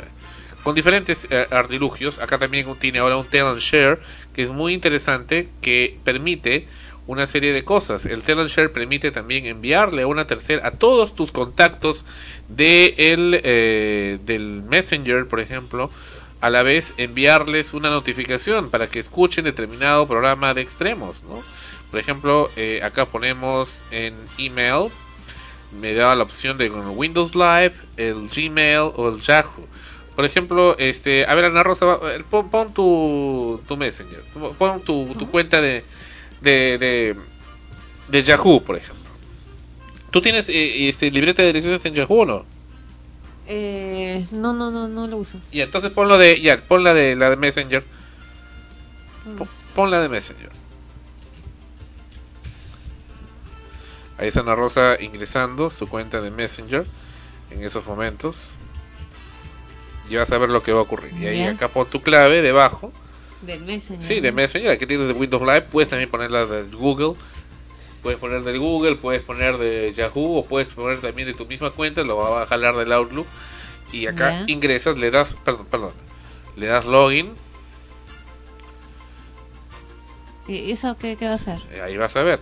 [0.65, 2.19] con diferentes eh, artilugios.
[2.19, 4.01] Acá también tiene ahora un Tell and Share
[4.35, 6.67] que es muy interesante que permite
[7.07, 8.07] una serie de cosas.
[8.07, 12.07] El Tell and Share permite también enviarle a una tercera a todos tus contactos
[12.49, 15.91] de el, eh, del Messenger, por ejemplo,
[16.45, 21.41] a la vez enviarles una notificación para que escuchen determinado programa de extremos, ¿no?
[21.91, 24.91] Por ejemplo, eh, acá ponemos en email,
[25.81, 29.67] me da la opción de Windows Live, el Gmail o el Yahoo.
[30.15, 34.23] Por ejemplo, este, a ver, Ana Rosa, eh, pon, pon tu, tu Messenger,
[34.59, 35.83] pon tu, tu cuenta de,
[36.43, 37.17] de, de,
[38.09, 39.11] de Yahoo, por ejemplo.
[40.11, 42.45] ¿Tú tienes eh, este, libreta de direcciones en Yahoo o no?
[43.47, 45.39] Eh, no, no, no, no lo uso.
[45.53, 47.85] Y entonces pon lo de, ya, pon la de la de Messenger.
[49.37, 50.51] Pon, pon la de Messenger.
[54.17, 56.87] Ahí está Ana Rosa ingresando su cuenta de Messenger
[57.51, 58.51] en esos momentos.
[60.09, 61.13] Y vas a ver lo que va a ocurrir.
[61.15, 62.93] Y ahí acá pon tu clave debajo.
[63.43, 64.03] Del Messenger.
[64.05, 64.71] Sí, de Messenger.
[64.71, 65.63] Aquí tienes de Windows Live.
[65.63, 67.15] Puedes también ponerla de Google.
[68.05, 71.71] Puedes poner del Google, puedes poner de Yahoo o puedes poner también de tu misma
[71.71, 72.03] cuenta.
[72.03, 73.27] Lo va a jalar del Outlook.
[73.93, 75.93] Y acá ingresas, le das, perdón, perdón.
[76.55, 77.33] Le das login.
[80.47, 81.59] ¿Y eso qué, qué va a hacer?
[81.73, 82.41] eh, Ahí vas a ver.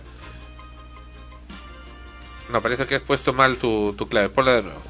[2.49, 4.27] No, parece que has puesto mal tu, tu clave.
[4.29, 4.81] Ponla de nuevo.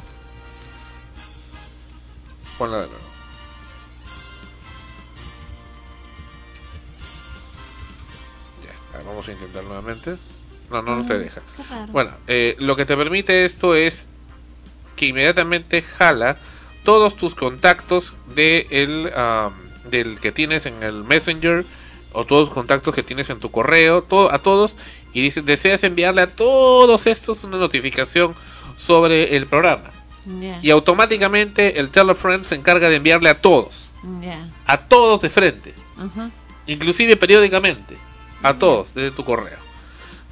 [2.57, 3.03] Ponla de nuevo.
[8.63, 10.15] Ya, vamos a intentar nuevamente.
[10.69, 11.41] No, no, no te deja.
[11.57, 11.91] Qué raro.
[11.91, 14.07] Bueno, eh, lo que te permite esto es
[14.95, 16.37] que inmediatamente jala
[16.83, 19.11] todos tus contactos de el,
[19.89, 21.65] del que tienes en el Messenger
[22.11, 24.75] o todos los contactos que tienes en tu correo, todo, a todos,
[25.13, 28.35] y dice, deseas enviarle a todos estos una notificación
[28.77, 29.91] sobre el programa.
[30.61, 33.89] Y automáticamente el Telefriend se encarga de enviarle a todos,
[34.65, 35.73] a todos de frente,
[36.67, 37.97] inclusive periódicamente,
[38.41, 39.57] a todos desde tu correo.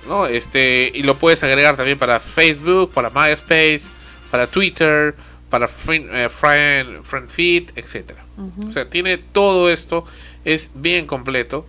[0.05, 0.25] ¿No?
[0.27, 3.93] Este, y lo puedes agregar también para Facebook, para MySpace,
[4.29, 5.15] para Twitter,
[5.49, 8.25] para Friend, eh, Friend, FriendFeed, etcétera.
[8.37, 8.67] Ujú.
[8.69, 10.05] O sea, tiene todo esto,
[10.43, 11.67] es bien completo,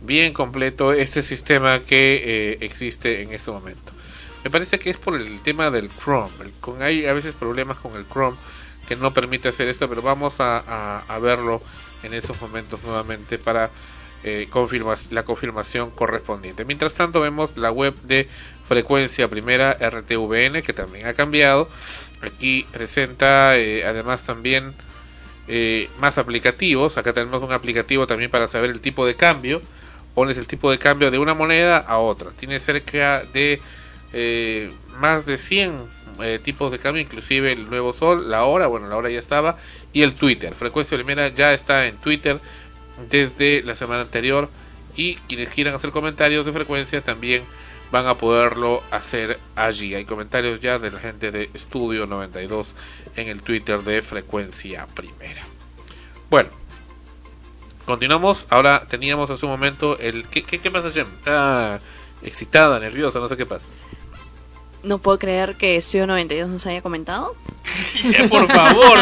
[0.00, 3.92] bien completo este sistema que eh, existe en este momento.
[4.44, 6.44] Me parece que es por el tema del Chrome.
[6.44, 8.38] El- con, hay a veces problemas con el Chrome
[8.84, 11.62] que no permite hacer esto, pero vamos a, a- a verlo
[12.02, 13.72] en estos momentos nuevamente para
[14.24, 14.48] eh,
[15.10, 16.64] la confirmación correspondiente.
[16.64, 18.28] Mientras tanto vemos la web de
[18.66, 21.68] frecuencia primera RTVN que también ha cambiado.
[22.20, 24.74] Aquí presenta eh, además también
[25.46, 26.98] eh, más aplicativos.
[26.98, 29.60] Acá tenemos un aplicativo también para saber el tipo de cambio.
[30.14, 32.30] Pones el tipo de cambio de una moneda a otra.
[32.30, 33.60] Tiene cerca de
[34.12, 35.72] eh, más de 100
[36.22, 39.56] eh, tipos de cambio, inclusive el nuevo sol, la hora, bueno, la hora ya estaba,
[39.92, 40.54] y el Twitter.
[40.54, 42.40] Frecuencia primera ya está en Twitter
[43.10, 44.48] desde la semana anterior.
[44.96, 47.44] Y quienes quieran hacer comentarios de frecuencia también
[47.90, 49.94] van a poderlo hacer allí.
[49.94, 52.74] Hay comentarios ya de la gente de Estudio 92
[53.16, 55.42] en el Twitter de Frecuencia Primera.
[56.30, 56.50] Bueno,
[57.86, 58.46] continuamos.
[58.50, 60.26] Ahora teníamos hace un momento el...
[60.28, 61.06] ¿Qué, qué, qué pasa, Jem?
[61.06, 61.80] Está
[62.22, 63.66] excitada, nerviosa, no sé qué pasa.
[64.82, 67.34] No puedo creer que Estudio 92 nos haya comentado.
[68.10, 68.98] Ya, por favor.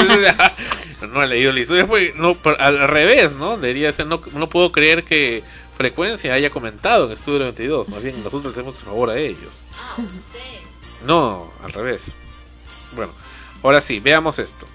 [1.13, 1.87] no he leído la historia.
[1.87, 3.57] Pues, no, pero al revés, ¿no?
[3.57, 5.43] Debería ser, no, no puedo creer que
[5.77, 7.89] Frecuencia haya comentado en Estudio 92.
[7.89, 9.65] Más bien, nosotros le hacemos el favor a ellos.
[11.07, 12.13] No, al revés.
[12.93, 13.13] Bueno,
[13.63, 14.67] ahora sí, veamos esto.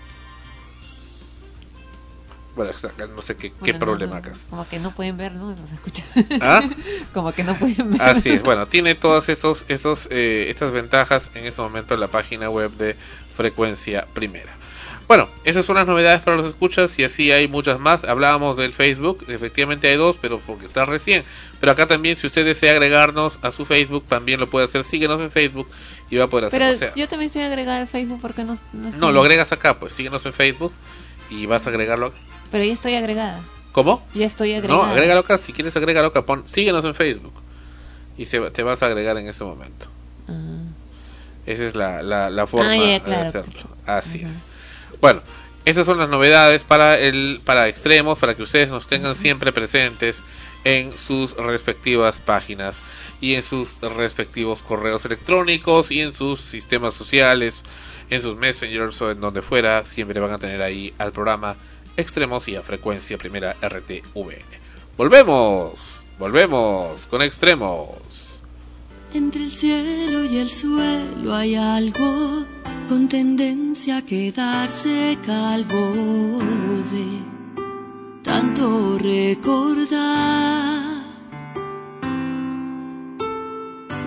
[2.56, 2.72] Bueno,
[3.16, 4.34] no sé qué, qué no, problema no, acá.
[4.50, 5.52] Como que no pueden ver, ¿no?
[5.52, 6.04] No se escucha.
[6.42, 6.62] ¿Ah?
[7.14, 8.02] Como que no pueden ver.
[8.02, 12.08] Así es, bueno, tiene todas estos, estos, eh, estas ventajas en este momento en la
[12.08, 12.96] página web de
[13.36, 14.62] Frecuencia Primera.
[15.08, 18.06] Bueno, esas son las novedades para los escuchas y así hay muchas más.
[18.06, 21.26] Hablábamos del Facebook, efectivamente hay dos, pero porque está recién.
[21.60, 24.86] Pero acá también, si usted desea agregarnos a su Facebook, también lo puede hacer.
[24.86, 25.68] Síguenos en Facebook
[26.10, 26.66] y va a poder hacerlo.
[26.66, 29.52] Pero O sea, yo también estoy agregada al Facebook porque no, no, no, lo agregas
[29.52, 30.72] acá, pues síguenos en Facebook
[31.30, 32.18] y vas a agregarlo acá.
[32.52, 33.40] Pero ya estoy agregada.
[33.72, 34.06] ¿Cómo?
[34.14, 34.92] Ya estoy No, agregada.
[34.92, 35.38] agrégalo acá.
[35.38, 37.34] Si quieres agrégalo acá, pon síguenos en Facebook.
[38.18, 39.88] Y se, te vas a agregar en este momento.
[41.46, 43.62] Esa es la, la, la forma Ah, de hacerlo.
[43.86, 44.34] Así es.
[45.02, 45.22] Bueno,
[45.66, 50.22] esas son las novedades para el para extremos, para que ustedes nos tengan siempre presentes
[50.64, 52.80] en sus respectivas páginas
[53.20, 57.64] y en sus respectivos correos electrónicos y en sus sistemas sociales,
[58.12, 61.56] en sus messengers o en donde fuera, siempre van a tener ahí al programa
[61.98, 64.46] Extremos y a frecuencia primera RTVN.
[64.98, 68.42] Volvemos, volvemos con Extremos.
[69.14, 72.46] Entre el cielo y el suelo hay algo
[72.88, 76.40] con tendencia a quedarse calvo
[78.24, 81.01] tanto recordar.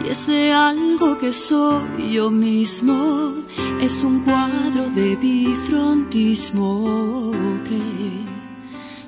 [0.02, 3.34] Y ese algo que soy yo mismo
[3.80, 7.32] es un cuadro de bifrontismo
[7.64, 7.80] que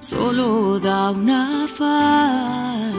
[0.00, 2.94] solo da una faz.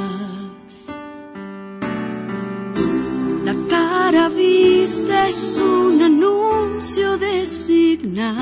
[3.46, 8.34] La cara vista es un anuncio de signa.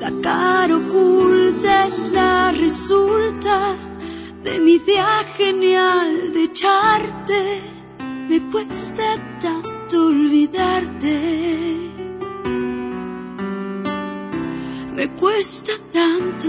[0.00, 3.74] La cara oculta es la resulta
[4.44, 7.60] de mi idea genial de echarte.
[8.28, 9.04] Me cuesta
[9.40, 11.16] tanto olvidarte.
[14.96, 16.48] Me cuesta tanto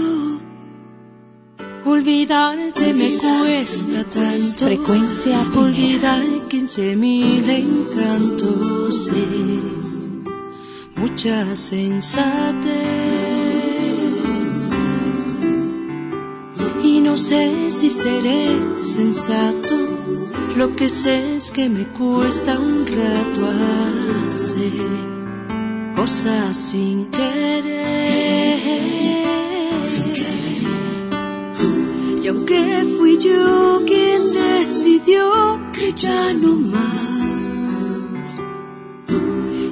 [1.84, 2.94] olvidarte.
[2.94, 10.00] Me cuesta tanto Frecuencia olvidar quince mil encantos es
[10.96, 12.76] mucha sensatez.
[17.06, 19.76] No sé si seré sensato,
[20.56, 23.46] lo que sé es que me cuesta un rato
[24.28, 24.72] hacer
[25.94, 28.50] cosas sin querer.
[32.22, 38.42] Y aunque fui yo quien decidió que ya no más,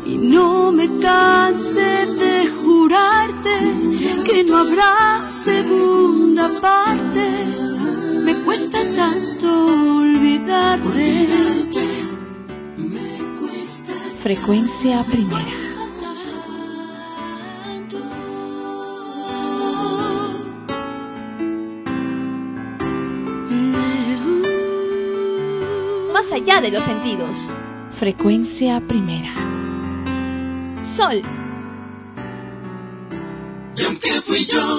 [0.07, 3.59] y no me canse de jurarte
[4.25, 6.24] que no habrá segunda
[8.25, 11.29] me cuesta tanto olvidarte.
[14.23, 15.57] Frecuencia primera.
[26.15, 27.53] Más allá de los sentidos.
[27.99, 29.35] Frecuencia primera.
[30.83, 31.23] Sol.
[33.75, 34.79] Sé que fui yo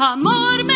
[0.00, 0.75] Amor, me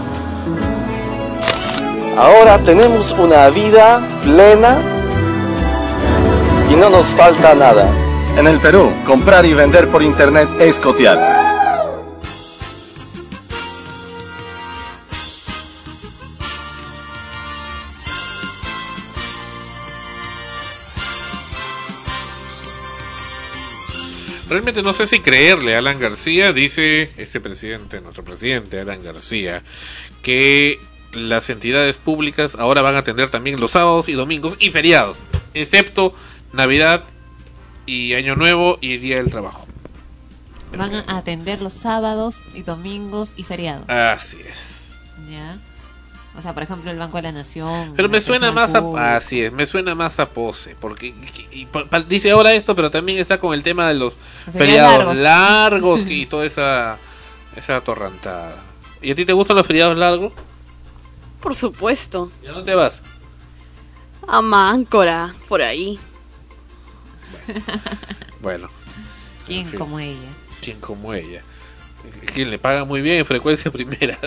[2.17, 4.77] Ahora tenemos una vida plena
[6.69, 7.89] y no nos falta nada.
[8.37, 11.41] En el Perú, comprar y vender por internet es cotear.
[24.51, 29.63] Realmente no sé si creerle a Alan García, dice este presidente, nuestro presidente Alan García,
[30.21, 30.77] que
[31.13, 35.19] las entidades públicas ahora van a atender también los sábados y domingos y feriados,
[35.53, 36.13] excepto
[36.53, 37.03] Navidad
[37.85, 39.67] y Año Nuevo y Día del Trabajo.
[40.77, 43.89] Van a atender los sábados y domingos y feriados.
[43.89, 44.87] Así es.
[45.29, 45.57] ¿Ya?
[46.37, 47.91] O sea, por ejemplo, el Banco de la Nación.
[47.93, 48.95] Pero me suena más Público.
[48.97, 51.13] a, así es, me suena más a pose, porque y-
[51.63, 51.67] y
[52.07, 54.17] dice ahora esto, pero también está con el tema de los
[54.53, 56.97] feriados feriados largos y toda esa
[57.57, 58.55] esa atorrantada.
[59.01, 60.31] ¿Y a ti te gustan los feriados largos?
[61.41, 62.31] Por supuesto.
[62.43, 63.01] ¿Y a dónde vas?
[64.27, 65.99] A Máncora, por ahí.
[68.41, 68.67] Bueno,
[69.45, 69.79] ¿Quién fin.
[69.79, 70.29] como ella?
[70.61, 71.41] ¿Quién como ella?
[72.33, 74.17] Quien le paga muy bien en frecuencia primera.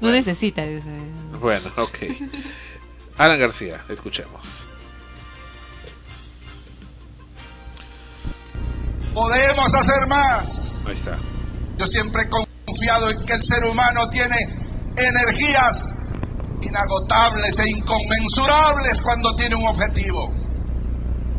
[0.00, 0.62] No necesita.
[0.64, 0.86] dice.
[1.40, 1.98] bueno, ok.
[3.18, 4.66] Alan García, escuchemos.
[9.14, 10.74] Podemos hacer más.
[10.86, 11.18] Ahí está.
[11.78, 14.36] Yo siempre he confiado en que el ser humano tiene
[14.96, 15.84] energías
[16.60, 20.32] inagotables e inconmensurables cuando tiene un objetivo.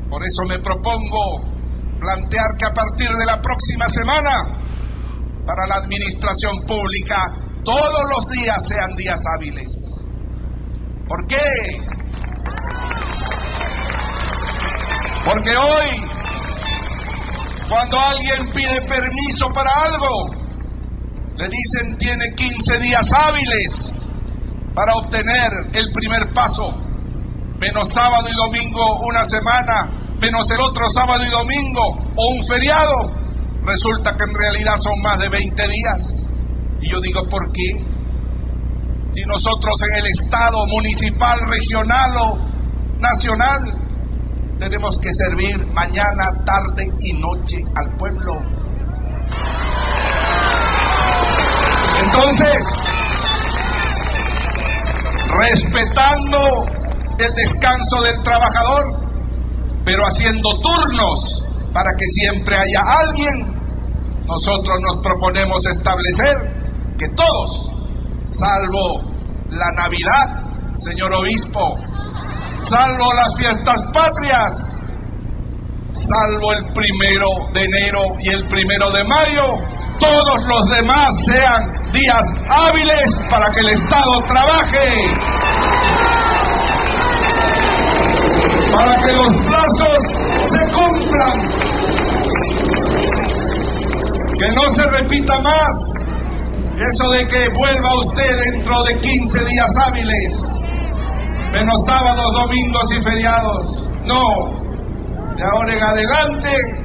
[0.10, 1.54] Por eso me propongo
[2.00, 4.32] plantear que a partir de la próxima semana,
[5.46, 9.72] para la administración pública, todos los días sean días hábiles.
[11.08, 11.38] ¿Por qué?
[15.26, 16.14] Porque hoy
[17.70, 20.43] cuando alguien pide permiso para algo,
[21.38, 24.04] le dicen tiene 15 días hábiles
[24.74, 26.74] para obtener el primer paso.
[27.60, 29.90] Menos sábado y domingo una semana,
[30.20, 31.82] menos el otro sábado y domingo
[32.16, 33.12] o un feriado.
[33.66, 36.24] Resulta que en realidad son más de 20 días.
[36.82, 37.82] Y yo digo, ¿por qué?
[39.14, 42.40] Si nosotros en el Estado municipal, regional o
[43.00, 43.84] nacional
[44.60, 48.63] tenemos que servir mañana, tarde y noche al pueblo.
[52.14, 52.62] Entonces,
[55.36, 56.66] respetando
[57.18, 58.84] el descanso del trabajador,
[59.84, 66.38] pero haciendo turnos para que siempre haya alguien, nosotros nos proponemos establecer
[67.00, 67.72] que todos,
[68.32, 69.02] salvo
[69.50, 70.44] la Navidad,
[70.84, 71.80] señor obispo,
[72.58, 74.54] salvo las fiestas patrias,
[75.94, 79.73] salvo el primero de enero y el primero de mayo,
[80.04, 84.88] todos los demás sean días hábiles para que el Estado trabaje,
[88.76, 90.02] para que los plazos
[90.52, 91.38] se cumplan,
[94.40, 95.94] que no se repita más
[96.74, 100.54] eso de que vuelva usted dentro de 15 días hábiles
[101.54, 103.84] menos sábados, domingos y feriados.
[104.06, 106.83] No, de ahora en adelante,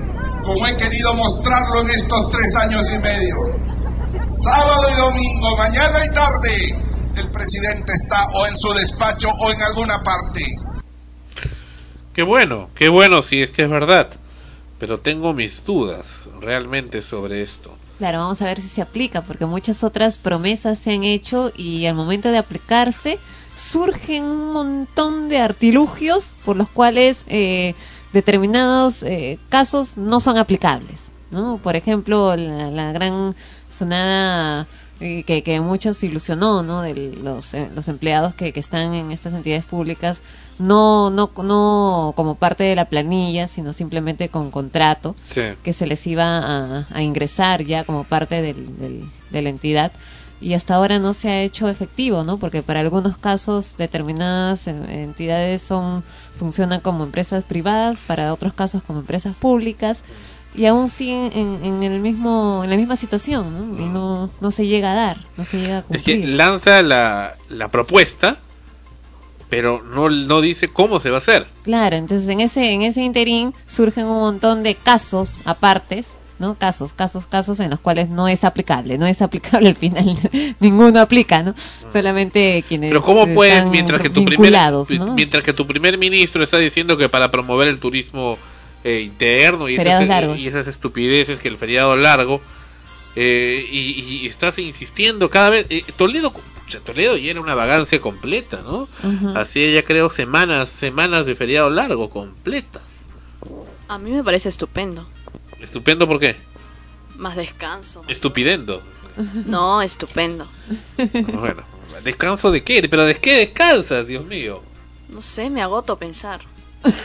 [0.49, 3.37] como he querido mostrarlo en estos tres años y medio,
[4.43, 6.75] sábado y domingo, mañana y tarde,
[7.17, 10.41] el presidente está o en su despacho o en alguna parte.
[12.15, 14.09] Qué bueno, qué bueno si es que es verdad.
[14.79, 17.77] Pero tengo mis dudas realmente sobre esto.
[17.99, 21.85] Claro, vamos a ver si se aplica, porque muchas otras promesas se han hecho y
[21.85, 23.19] al momento de aplicarse
[23.55, 27.75] surgen un montón de artilugios por los cuales eh,
[28.13, 31.05] determinados eh, casos no son aplicables.
[31.31, 31.59] ¿no?
[31.63, 33.35] Por ejemplo, la, la gran
[33.71, 34.67] sonada
[35.01, 36.83] eh, que, que muchos ilusionó ¿no?
[36.83, 40.21] de los, eh, los empleados que, que están en estas entidades públicas,
[40.59, 45.43] no, no, no como parte de la planilla, sino simplemente con contrato Sí.
[45.63, 49.93] que se les iba a, a ingresar ya como parte del- del- de la entidad
[50.41, 52.39] y hasta ahora no se ha hecho efectivo, ¿no?
[52.39, 56.05] Porque para algunos casos determinadas entidades son
[56.39, 60.03] funcionan como empresas privadas, para otros casos como empresas públicas
[60.55, 63.79] y aún siguen en, en el mismo en la misma situación, ¿no?
[63.85, 66.29] Y no no se llega a dar, no se llega a Es que cumplir.
[66.29, 68.41] lanza la, la propuesta,
[69.49, 71.47] pero no, no dice cómo se va a hacer.
[71.63, 76.09] Claro, entonces en ese en ese interín surgen un montón de casos apartes,
[76.39, 76.55] ¿no?
[76.55, 80.17] Casos, casos, casos en los cuales no es aplicable, no es aplicable al final,
[80.61, 81.55] ninguno aplica, ¿no?
[81.93, 84.53] Solamente quienes Pero cómo puedes están mientras que tu primer
[85.15, 88.39] mientras que tu primer ministro está diciendo que para promover el turismo
[88.85, 90.39] eh, interno y Feriados esas, largos.
[90.39, 92.41] y esas estupideces que el feriado largo
[93.17, 96.33] eh, y, y estás insistiendo cada vez eh, Toledo
[96.85, 98.87] Toledo ya era una vagancia completa, ¿no?
[99.35, 103.07] Hacía ya creo semanas semanas de feriado largo completas.
[103.89, 105.07] A mí me parece estupendo.
[105.61, 106.37] Estupendo, ¿por qué?
[107.17, 108.03] Más descanso.
[108.09, 108.83] Estupidendo.
[109.47, 110.47] No, estupendo.
[111.33, 111.63] bueno,
[112.05, 112.87] ¿descanso de qué?
[112.89, 114.63] ¿Pero de qué descansas, Dios mío?
[115.09, 116.41] No sé, me agoto a pensar.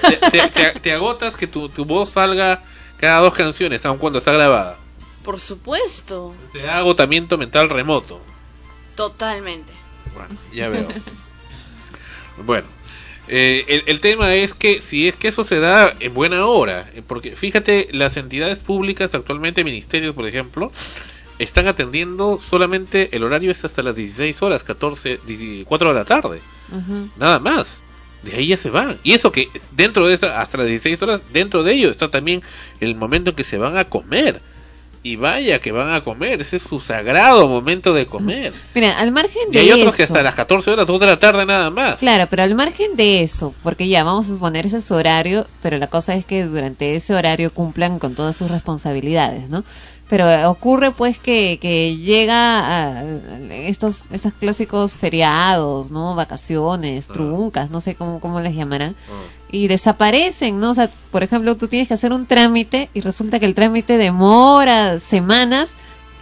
[0.02, 2.62] Te, te- te- te agotas que tu, tu voz salga
[2.98, 4.78] cada dos canciones, aun cuando está grabada.
[5.24, 6.36] Por supuesto.
[6.52, 8.22] Te da agotamiento mental remoto.
[8.96, 9.74] Totalmente.
[10.14, 10.88] Bueno, ya veo.
[12.46, 12.68] bueno,
[13.28, 16.90] eh, el, el tema es que si es que eso se da en buena hora,
[16.94, 20.72] eh, porque fíjate, las entidades públicas, actualmente ministerios, por ejemplo,
[21.40, 25.20] están atendiendo solamente el horario es hasta las 16 horas, 14,
[25.66, 26.40] 4 de la tarde,
[27.18, 27.84] nada más.
[28.24, 28.98] De ahí ya se van.
[29.04, 32.42] Y eso que dentro de esta, hasta las 16 horas, dentro de ello está también
[32.80, 34.42] el momento en que se van a comer.
[35.06, 38.54] Y vaya que van a comer, ese es su sagrado momento de comer.
[38.74, 39.98] Mira, al margen Y de hay otros eso.
[39.98, 41.98] que hasta las 14 horas, 2 de la tarde nada más.
[41.98, 45.46] Claro, pero al margen de eso, porque ya vamos a suponer ese es su horario,
[45.62, 49.64] pero la cosa es que durante ese horario cumplan con todas sus responsabilidades, ¿no?
[50.10, 53.04] Pero ocurre pues que, que llega a, a
[53.52, 56.14] estos, estos clásicos feriados, ¿no?
[56.14, 58.96] Vacaciones, truncas, no sé cómo, cómo les llamarán,
[59.52, 60.72] y desaparecen, ¿no?
[60.72, 63.98] O sea, por ejemplo, tú tienes que hacer un trámite y resulta que el trámite
[63.98, 65.72] demora semanas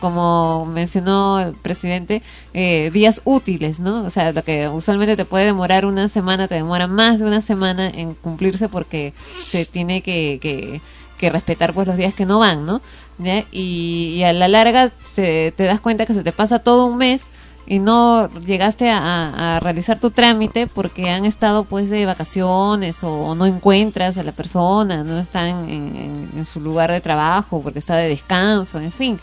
[0.02, 2.22] como mencionó el presidente,
[2.54, 4.04] eh, días útiles, ¿no?
[4.04, 7.40] O sea, lo que usualmente te puede demorar una semana, te demora más de una
[7.40, 9.14] semana en cumplirse porque
[9.46, 10.82] se tiene que, que,
[11.18, 12.82] que respetar pues los días que no van, ¿no?
[13.22, 13.44] ¿Ya?
[13.52, 16.98] Y, y a la larga se- te das cuenta que se te pasa todo un
[16.98, 17.24] mes
[17.72, 23.46] y no llegaste a, realizar tu trámite porque han estado pues de vacaciones o, no
[23.46, 28.80] encuentras a la persona, no están en, su lugar de trabajo porque está de descanso,
[28.80, 29.20] en fin.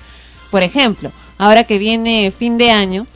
[0.50, 3.06] Por ejemplo, ahora que viene fin de año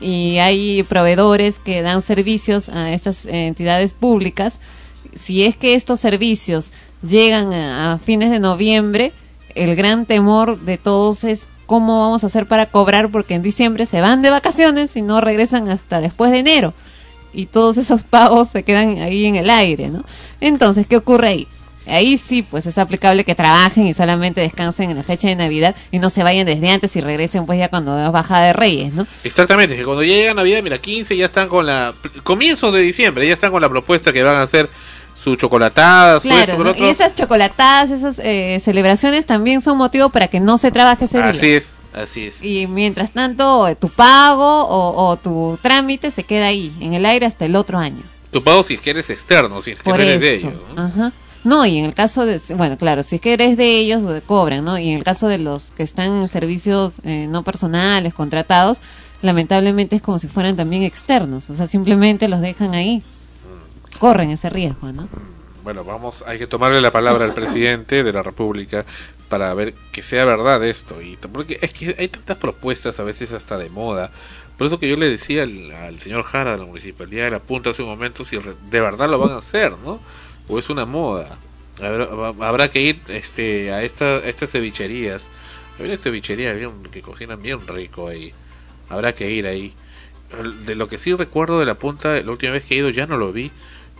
[0.00, 4.58] y hay proveedores que dan servicios a estas entidades públicas,
[5.14, 6.72] si es que estos servicios
[7.06, 9.12] llegan a fines de noviembre,
[9.54, 13.86] el gran temor de todos es cómo vamos a hacer para cobrar porque en diciembre
[13.86, 16.74] se van de vacaciones y no regresan hasta después de enero
[17.32, 20.04] y todos esos pagos se quedan ahí en el aire, ¿no?
[20.40, 21.48] Entonces, ¿qué ocurre ahí?
[21.86, 25.74] Ahí sí, pues es aplicable que trabajen y solamente descansen en la fecha de Navidad
[25.90, 28.92] y no se vayan desde antes y regresen pues ya cuando es bajada de Reyes,
[28.92, 29.06] ¿no?
[29.24, 31.94] Exactamente, que cuando ya llega Navidad, mira, 15 ya están con la...
[32.22, 34.68] Comienzos de diciembre, ya están con la propuesta que van a hacer
[35.22, 40.40] su chocolatada, su Claro, y esas chocolatadas, esas eh, celebraciones también son motivo para que
[40.40, 41.28] no se trabaje ese día.
[41.28, 42.42] Así es, así es.
[42.42, 47.04] Y mientras tanto, eh, tu pago o, o tu trámite se queda ahí, en el
[47.04, 48.02] aire hasta el otro año.
[48.30, 50.48] Tu pago si es que eres externo, si es que Por eres de eso.
[50.48, 50.60] ellos.
[50.74, 50.82] ¿no?
[50.82, 51.12] Ajá.
[51.42, 54.64] No, y en el caso de, bueno, claro, si es que eres de ellos, cobran,
[54.64, 54.78] ¿no?
[54.78, 58.78] Y en el caso de los que están en servicios eh, no personales, contratados,
[59.22, 63.02] lamentablemente es como si fueran también externos, o sea, simplemente los dejan ahí.
[64.00, 65.08] Corren ese riesgo, ¿no?
[65.62, 68.84] Bueno, vamos, hay que tomarle la palabra al presidente de la República
[69.28, 71.00] para ver que sea verdad esto.
[71.02, 74.10] y Porque es que hay tantas propuestas, a veces hasta de moda.
[74.56, 77.38] Por eso que yo le decía al, al señor Jara de la Municipalidad de La
[77.40, 80.00] Punta hace un momento si de verdad lo van a hacer, ¿no?
[80.48, 81.38] O es una moda.
[81.78, 85.28] Habrá, habrá que ir este, a, esta, a estas cevicherías.
[85.78, 88.32] Hay una cevichería bien- que cocinan bien rico ahí.
[88.88, 89.74] Habrá que ir ahí.
[90.66, 93.06] De lo que sí recuerdo de La Punta, la última vez que he ido ya
[93.06, 93.50] no lo vi.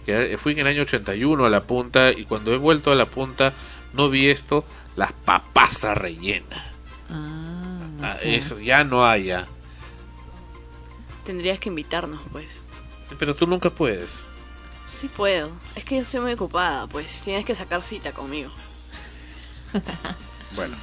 [0.07, 3.07] Que fui en el año 81 a La Punta y cuando he vuelto a La
[3.07, 3.53] Punta
[3.93, 4.65] no vi esto,
[4.97, 6.65] las papasas rellenas.
[7.11, 8.37] Ah, sé.
[8.37, 9.47] Eso ya no hay ya.
[11.25, 12.63] Tendrías que invitarnos, pues.
[13.19, 14.09] Pero tú nunca puedes.
[14.89, 15.51] Sí puedo.
[15.77, 18.51] Es que yo estoy muy ocupada, pues tienes que sacar cita conmigo.
[20.57, 20.77] Bueno,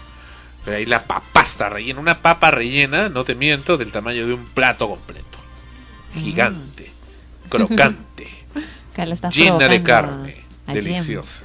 [0.63, 4.45] pero ahí la papasta rellena, una papa rellena, no te miento, del tamaño de un
[4.45, 5.37] plato completo.
[6.13, 6.89] Gigante,
[7.49, 8.29] crocante,
[8.97, 10.35] Acá la estás llena de carne,
[10.73, 11.43] deliciosa.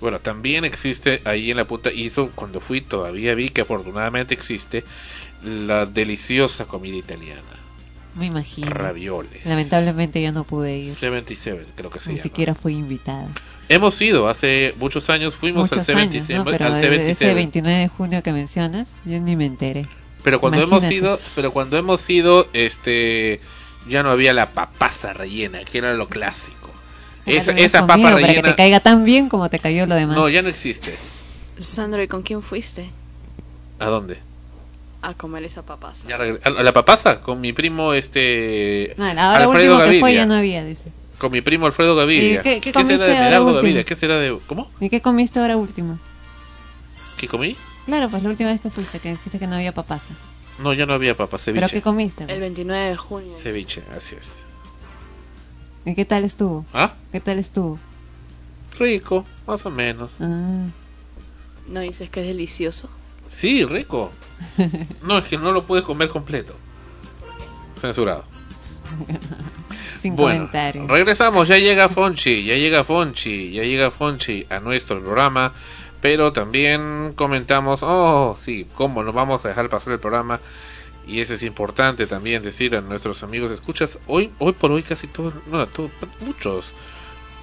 [0.00, 4.32] Bueno, también existe ahí en la punta, y eso cuando fui todavía vi que afortunadamente
[4.32, 4.84] existe
[5.44, 7.42] la deliciosa comida italiana.
[8.14, 8.70] Me imagino.
[8.70, 9.44] Ravioles.
[9.44, 10.94] Lamentablemente yo no pude ir.
[10.94, 12.22] 77, creo que se Ni llama.
[12.22, 13.26] siquiera fui invitada.
[13.68, 16.44] Hemos ido, hace muchos años fuimos Muchos al años, 77, ¿no?
[16.44, 17.24] Pero al de- 77.
[17.26, 19.86] ese 29 de junio que mencionas, yo ni me enteré.
[20.22, 20.94] Pero cuando hemos Imagínate.
[20.94, 23.40] ido, pero cuando hemos ido, este,
[23.88, 26.56] ya no había la papasa rellena, que era lo clásico.
[27.36, 29.94] Esa, esa papa comido Para que rellena, te caiga tan bien como te cayó lo
[29.94, 30.16] demás.
[30.16, 30.94] no, ya no existe.
[31.58, 32.90] Sandro, ¿y con quién fuiste
[33.78, 34.18] ¿A dónde?
[35.02, 36.08] a comer esa papasa?
[36.08, 40.10] Ya regre- a, la papasa con mi primo, este, No, ahora Alfredo último que fue
[40.12, 40.12] Gaviria.
[40.22, 40.92] ya no había, dice.
[41.18, 42.40] Con mi primo Alfredo Gaviria.
[42.40, 43.52] ¿Y qué- qué será comiste de último?
[43.54, 43.84] Gaviria?
[43.84, 44.70] ¿Qué será de, cómo?
[44.80, 45.98] ¿Y qué comiste ahora último?
[47.16, 47.56] ¿Qué comí?
[47.86, 50.14] Claro, pues la última vez que fuiste, que dijiste que no había papasa.
[50.58, 51.60] No, ya no había papa, ceviche.
[51.60, 52.24] ¿Pero qué comiste?
[52.28, 53.36] El 29 de junio.
[53.40, 54.30] Ceviche, así es.
[55.84, 56.66] ¿Y qué tal estuvo?
[56.74, 56.94] ¿Ah?
[57.12, 57.78] ¿Qué tal estuvo?
[58.78, 60.10] Rico, más o menos.
[60.20, 60.66] Ah.
[61.68, 62.88] ¿No dices que es delicioso?
[63.28, 64.10] Sí, rico.
[65.02, 66.54] No, es que no lo puedes comer completo.
[67.76, 68.24] Censurado.
[70.00, 70.86] Sin Bueno, comentario.
[70.86, 75.52] regresamos, ya llega Fonchi, ya llega Fonchi, ya llega Fonchi a nuestro programa,
[76.00, 80.38] pero también comentamos, oh, sí, cómo nos vamos a dejar pasar el programa,
[81.08, 85.06] y eso es importante también decir a nuestros amigos, escuchas, hoy, hoy por hoy casi
[85.06, 85.90] todos, no, todos,
[86.20, 86.74] muchos,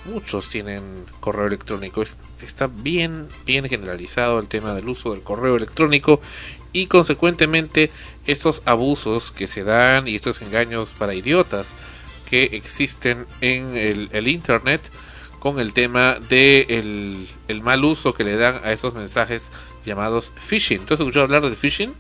[0.06, 0.84] muchos tienen
[1.20, 6.22] correo electrónico, Es- está bien, bien generalizado el tema del uso del correo electrónico,
[6.74, 7.90] y consecuentemente
[8.28, 11.74] estos abusos que se dan y estos engaños para idiotas
[12.30, 14.82] que existen en el, internet
[15.40, 16.66] con el tema de
[17.48, 19.52] el mal uso que le dan a esos mensajes
[19.86, 20.86] llamados phishing.
[20.86, 21.94] ¿Tú has escuchado hablar del phishing?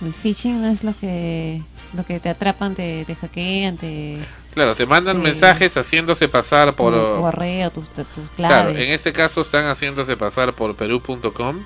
[0.00, 1.62] El phishing no es lo que
[1.92, 4.18] lo que te atrapan, te, te hackean, te
[4.52, 5.22] Claro, te mandan Sí.
[5.22, 6.92] mensajes haciéndose pasar por...
[6.92, 8.04] tu correo, tus, tus
[8.36, 11.56] Claro, en este caso están haciéndose pasar por perú.com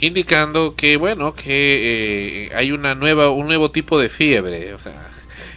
[0.00, 5.10] indicando que bueno, que eh, hay una nueva un nuevo tipo de fiebre, o sea,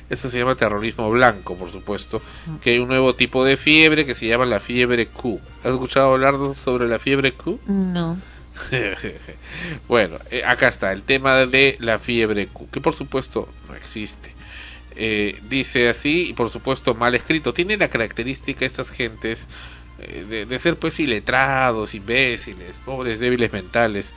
[0.09, 2.21] eso se llama terrorismo blanco, por supuesto,
[2.61, 5.39] que hay un nuevo tipo de fiebre que se llama la fiebre Q.
[5.63, 7.59] ¿Has escuchado hablar sobre la fiebre Q?
[7.67, 8.17] No.
[9.87, 14.31] bueno, eh, acá está el tema de la fiebre Q, que por supuesto no existe.
[14.95, 17.53] Eh, dice así, y por supuesto mal escrito.
[17.53, 19.47] Tiene la característica estas gentes
[19.99, 24.13] eh, de, ser pues iletrados, imbéciles, pobres, débiles mentales,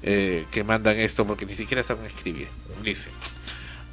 [0.00, 2.46] que mandan esto porque ni siquiera saben escribir.
[2.84, 3.10] Dice.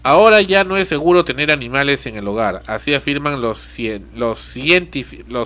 [0.04, 4.40] Ahora ya no es seguro tener animales en el hogar, así afirman los, cien- los,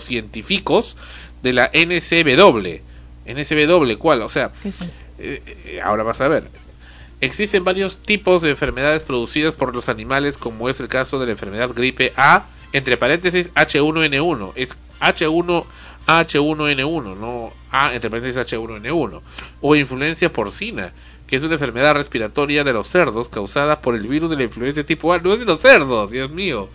[0.03, 0.97] científicos
[1.41, 2.81] de la NCW.
[3.30, 4.22] NCW, ¿cuál?
[4.22, 4.51] O sea,
[5.18, 6.43] eh, eh, ahora vas a ver.
[7.22, 11.34] Existen varios tipos de enfermedades producidas por los animales, como es el caso de la
[11.34, 14.53] enfermedad gripe A, entre paréntesis H1N1.
[14.56, 15.65] Es H1
[16.07, 19.22] H1N1, no A entre paréntesis H1N1.
[19.61, 20.93] O influencia porcina,
[21.27, 24.85] que es una enfermedad respiratoria de los cerdos causada por el virus de la influencia
[24.85, 25.19] tipo A.
[25.19, 26.69] No es de los cerdos, Dios mío.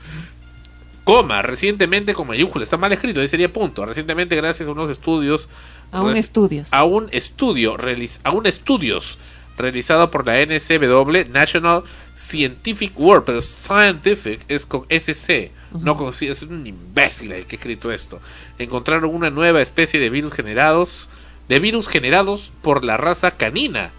[1.05, 3.85] Coma, recientemente con mayúscula, está mal escrito, ahí sería punto.
[3.85, 5.49] Recientemente, gracias a unos estudios.
[5.93, 6.69] Aún estudios.
[6.73, 9.19] a un estudio realiz- a un estudios
[9.57, 11.83] realizado por la NCW National
[12.17, 15.53] Scientific World pero Scientific es con SC
[15.83, 18.21] no con C, es un imbécil el que ha escrito esto
[18.59, 21.09] encontraron una nueva especie de virus generados
[21.49, 23.91] de virus generados por la raza canina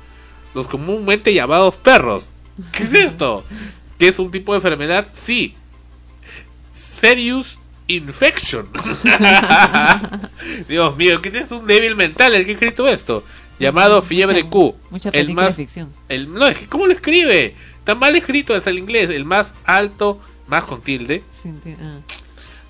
[0.53, 2.31] los comúnmente llamados perros
[2.73, 3.43] ¿qué es esto?
[3.99, 5.07] ¿qué es un tipo de enfermedad?
[5.13, 5.55] sí
[6.71, 8.67] Serious Infection
[10.67, 13.23] Dios mío, ¿quién es un débil mental el que ha escrito esto?
[13.59, 14.75] Llamado Fiebre Q.
[14.89, 15.91] mucha el de más, ficción.
[16.09, 17.55] el, no, es que ¿cómo lo escribe?
[17.79, 19.09] Está mal escrito hasta el inglés.
[19.11, 21.99] El más alto, más con tilde, Ah.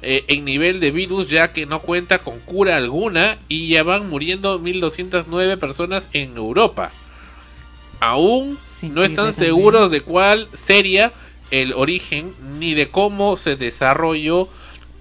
[0.02, 4.10] eh, en nivel de virus, ya que no cuenta con cura alguna y ya van
[4.10, 6.92] muriendo 1209 personas en Europa.
[8.02, 11.14] Aún no están seguros de cuál sería
[11.50, 14.50] el origen ni de cómo se desarrolló,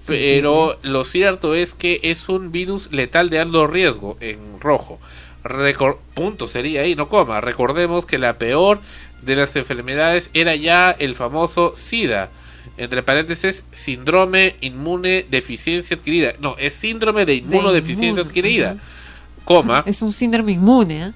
[0.05, 4.99] pero lo cierto es que es un virus letal de alto riesgo en rojo.
[6.13, 7.41] Punto sería ahí, no coma.
[7.41, 8.79] Recordemos que la peor
[9.21, 12.29] de las enfermedades era ya el famoso SIDA.
[12.77, 16.33] Entre paréntesis, síndrome inmune deficiencia adquirida.
[16.39, 18.77] No, es síndrome de inmunodeficiencia adquirida.
[19.43, 19.83] Coma.
[19.85, 21.11] Es un síndrome inmune, ¿eh?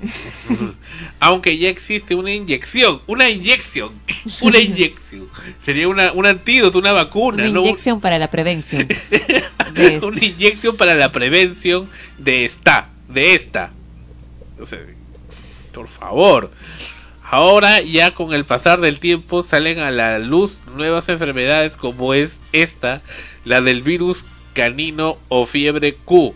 [1.20, 3.92] aunque ya existe una inyección, una inyección,
[4.40, 5.26] una inyección.
[5.64, 7.60] Sería una, un antídoto, una vacuna, Una ¿no?
[7.60, 8.86] inyección para la prevención.
[10.02, 13.72] una inyección para la prevención de esta, de esta.
[14.60, 14.80] O sea,
[15.72, 16.50] por favor.
[17.28, 22.40] Ahora ya con el pasar del tiempo salen a la luz nuevas enfermedades como es
[22.52, 23.02] esta,
[23.44, 24.24] la del virus
[24.54, 26.34] canino o fiebre Q.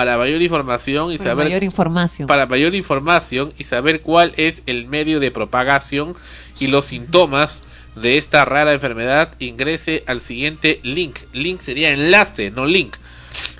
[0.00, 2.26] Para mayor información y Para saber mayor información.
[2.26, 6.14] para mayor información y saber cuál es el medio de propagación
[6.58, 7.64] y los síntomas
[7.96, 11.18] de esta rara enfermedad, ingrese al siguiente link.
[11.34, 12.96] Link sería enlace, no link.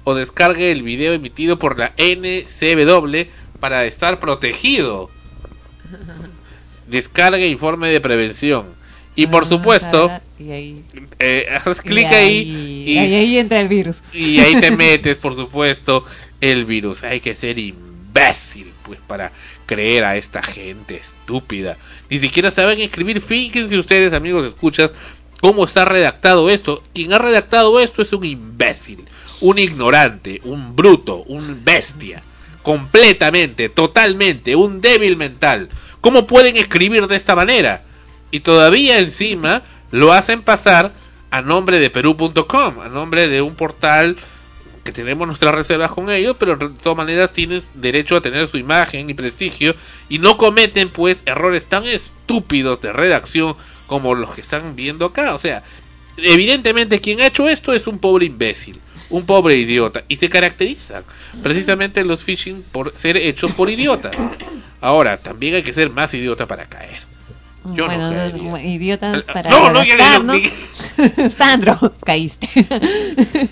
[0.05, 3.29] O descargue el video emitido por la NCW
[3.61, 5.11] para estar protegido.
[6.89, 8.81] Descargue informe de prevención.
[9.17, 10.85] Y por Ah, supuesto, claro, y ahí,
[11.19, 13.99] eh, haz clic ahí y ahí entra el virus.
[14.15, 16.05] y ahí te metes, por supuesto,
[16.41, 17.03] el virus.
[17.03, 19.33] Hay que ser imbécil, pues, para
[19.67, 21.77] creer a esta gente estúpida.
[22.09, 23.21] Ni siquiera saben escribir.
[23.21, 24.93] Fíjense ustedes, amigos, escuchas,
[25.41, 26.83] cómo está redactado esto.
[26.95, 29.05] Quien ha redactado esto es un imbécil,
[29.41, 32.23] un ignorante, un bruto, un bestia.
[32.62, 35.69] Completamente, totalmente, un débil mental.
[36.01, 37.85] ¿Cómo pueden escribir de esta manera?
[38.31, 40.93] Y todavía encima lo hacen pasar
[41.31, 44.17] a nombre de perú.com, a nombre de un portal
[44.91, 48.59] que tenemos nuestras reservas con ellos, pero de todas maneras tienes derecho a tener su
[48.59, 49.77] imagen y prestigio
[50.09, 53.55] y no cometen pues errores tan estúpidos de redacción
[53.87, 55.35] como los que están viendo acá.
[55.35, 55.62] O sea,
[56.17, 58.81] evidentemente quien ha hecho esto es un pobre imbécil,
[59.11, 61.05] un pobre idiota y se caracterizan
[61.41, 64.17] precisamente los phishing por ser hechos por idiotas.
[64.81, 67.10] Ahora, también hay que ser más idiota para caer.
[67.65, 71.31] Yo no bueno, no, idiotas para no, no, digo, ¿no?
[71.37, 72.49] Sandro, caíste.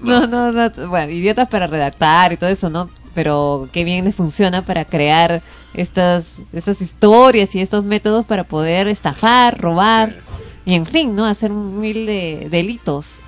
[0.00, 2.88] no, no, no, bueno, idiotas para redactar y todo eso, ¿no?
[3.14, 5.42] Pero qué bien les funciona para crear
[5.74, 10.16] estas, estas historias y estos métodos para poder estafar, robar
[10.64, 11.26] y en fin, ¿no?
[11.26, 13.18] Hacer mil de delitos.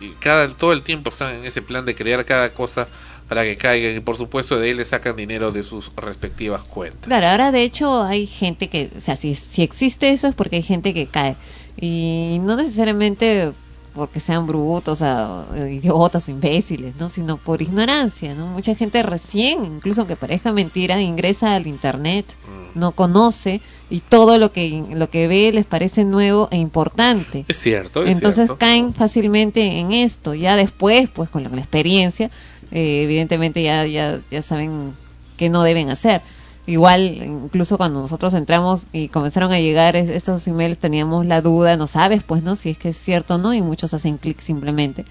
[0.00, 2.88] y cada todo el tiempo están en ese plan de crear cada cosa
[3.28, 7.02] para que caigan y por supuesto de ahí le sacan dinero de sus respectivas cuentas.
[7.02, 10.56] Claro, ahora de hecho hay gente que, o sea, si, si existe eso es porque
[10.56, 11.36] hay gente que cae.
[11.78, 13.52] Y no necesariamente
[13.96, 17.08] porque sean brutos, o idiotas o imbéciles, ¿no?
[17.08, 18.46] Sino por ignorancia, ¿no?
[18.46, 22.26] Mucha gente recién, incluso aunque parezca mentira, ingresa al internet,
[22.74, 27.46] no conoce y todo lo que lo que ve les parece nuevo e importante.
[27.48, 28.58] Es cierto, es Entonces cierto.
[28.58, 30.34] caen fácilmente en esto.
[30.34, 32.30] Ya después, pues con la, la experiencia,
[32.72, 34.92] eh, evidentemente ya, ya, ya saben
[35.36, 36.22] qué no deben hacer.
[36.68, 41.76] Igual, incluso cuando nosotros entramos y comenzaron a llegar es- estos emails, teníamos la duda,
[41.76, 42.56] no sabes, pues, ¿no?
[42.56, 45.04] Si es que es cierto o no, y muchos hacen clic simplemente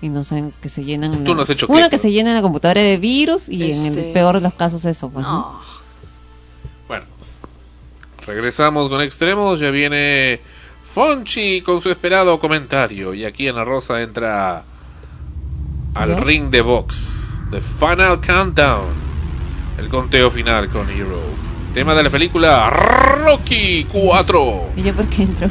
[0.00, 1.22] y no saben que se llenan.
[1.24, 2.02] Tú no has hecho Uno clic, que ¿no?
[2.02, 5.10] se llena la computadora de virus y en Este- el peor de los casos eso,
[5.10, 5.60] pues, ¿no?
[6.88, 7.04] Bueno,
[8.26, 9.60] regresamos con extremos.
[9.60, 10.40] Ya viene
[10.86, 13.14] Fonchi con su esperado comentario.
[13.14, 14.64] Y aquí Ana Rosa entra
[15.94, 16.20] al ¿Ya?
[16.20, 17.44] ring de box.
[17.50, 18.86] The Final Countdown.
[19.78, 21.20] El conteo final con Hero.
[21.74, 24.72] Tema de la película Rocky 4.
[24.76, 25.48] ¿Y yo por qué entro?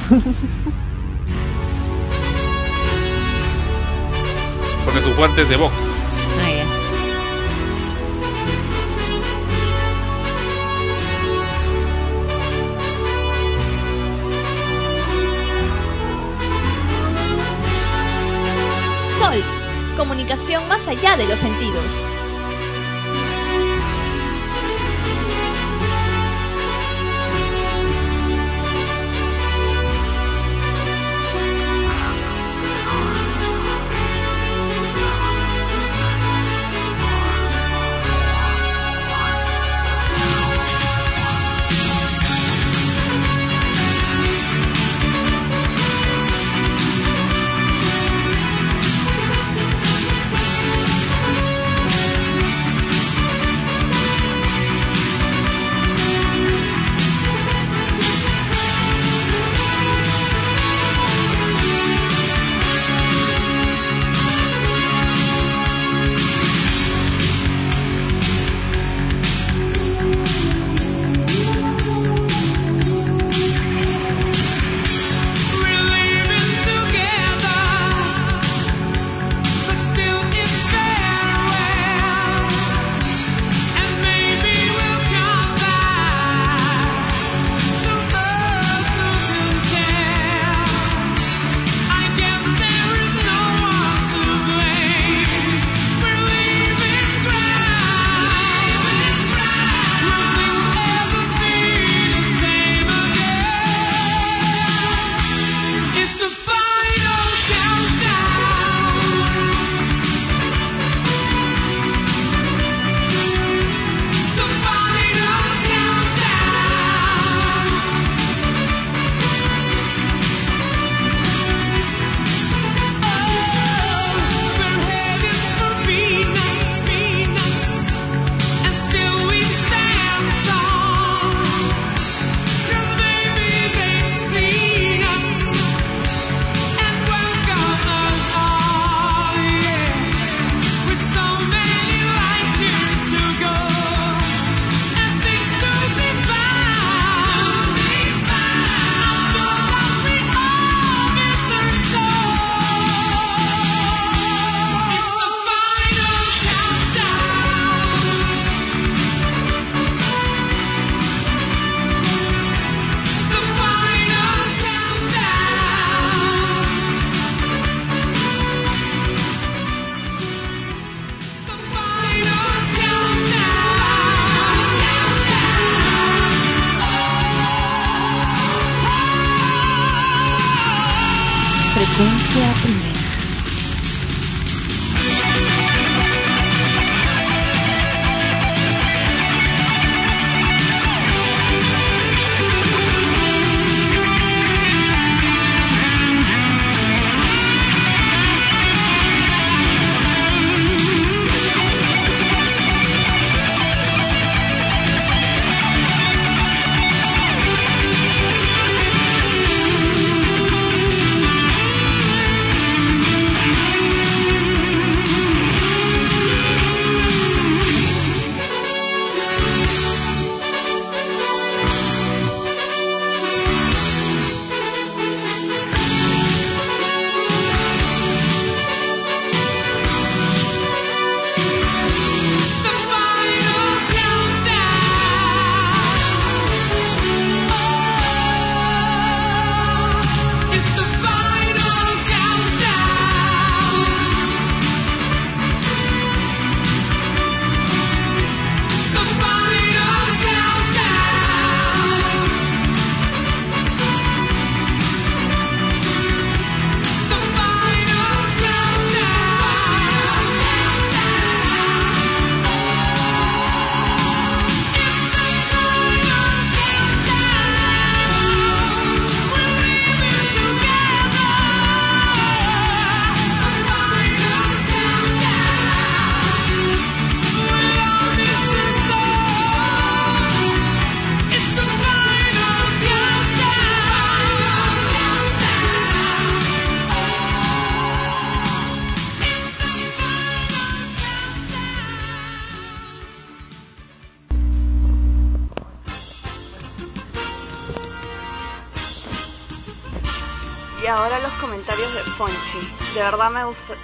[4.86, 5.74] Pone tus guantes de box.
[19.98, 22.21] Comunicación más allá de los sentidos.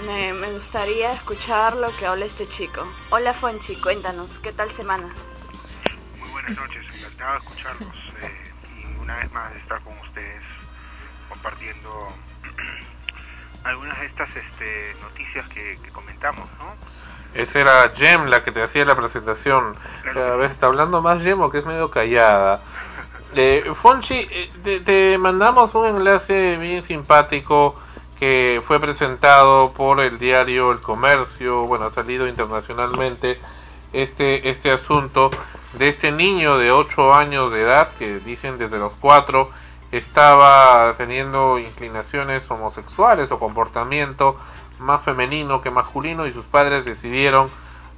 [0.05, 2.87] Me, me, gustaría escuchar lo que habla este chico.
[3.09, 5.07] Hola Fonchi, cuéntanos, ¿qué tal semana?
[6.19, 10.43] Muy buenas noches, encantado de escucharlos eh, y una vez más de estar con ustedes
[11.27, 12.07] compartiendo
[13.63, 16.75] algunas de estas este, noticias que, que comentamos, ¿no?
[17.33, 19.73] Esa era Jem la que te hacía la presentación.
[20.15, 22.61] A ver, está hablando más Jem o que es medio callada.
[23.35, 27.75] Eh, Fonchi, eh, te, te mandamos un enlace bien simpático
[28.19, 33.39] que fue presentado por el diario El Comercio, bueno, ha salido internacionalmente
[33.93, 35.29] este, este asunto
[35.73, 39.49] de este niño de 8 años de edad, que dicen desde los 4
[39.91, 44.35] estaba teniendo inclinaciones homosexuales o comportamiento
[44.79, 47.49] más femenino que masculino y sus padres decidieron,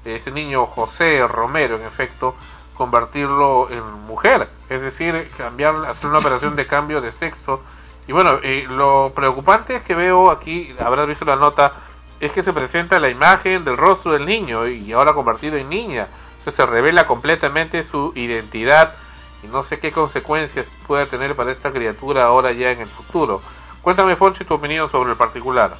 [0.05, 2.35] ese niño José Romero en efecto,
[2.75, 7.61] convertirlo en mujer, es decir, cambiar, hacer una operación de cambio de sexo.
[8.09, 11.73] Y bueno, eh, lo preocupante es que veo aquí, habrás visto la nota,
[12.19, 16.07] es que se presenta la imagen del rostro del niño y ahora convertido en niña.
[16.39, 18.95] Entonces se revela completamente su identidad
[19.43, 23.43] y no sé qué consecuencias puede tener para esta criatura ahora ya en el futuro.
[23.83, 25.77] Cuéntame, Fonchi, tu opinión sobre el particular.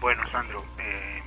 [0.00, 1.20] Bueno, Sandro, eh,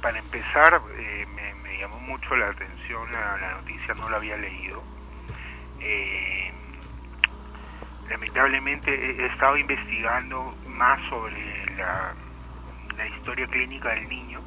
[0.00, 4.38] para empezar, eh, me, me llamó mucho la atención la, la noticia, no la había
[4.38, 4.82] leído.
[5.78, 6.41] Eh,
[8.12, 12.14] lamentablemente he, estado investigando más sobre la,
[13.18, 14.40] historia clínica del niño.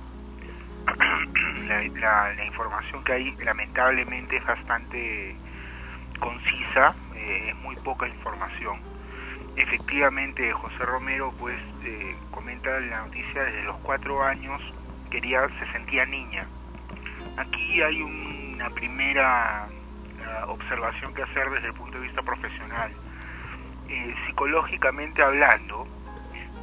[1.68, 5.36] la, información que hay lamentablemente es bastante
[6.20, 8.80] concisa, eh, es muy poca información.
[9.58, 14.62] Efectivamente, José Romero pues eh, comenta en la noticia desde los cuatro años
[15.10, 16.48] quería se sentía niña.
[17.38, 22.92] Aquí hay un- una primera eh, observación que hacer desde el punto de vista profesional.
[23.88, 25.88] Eh, psicológicamente hablando,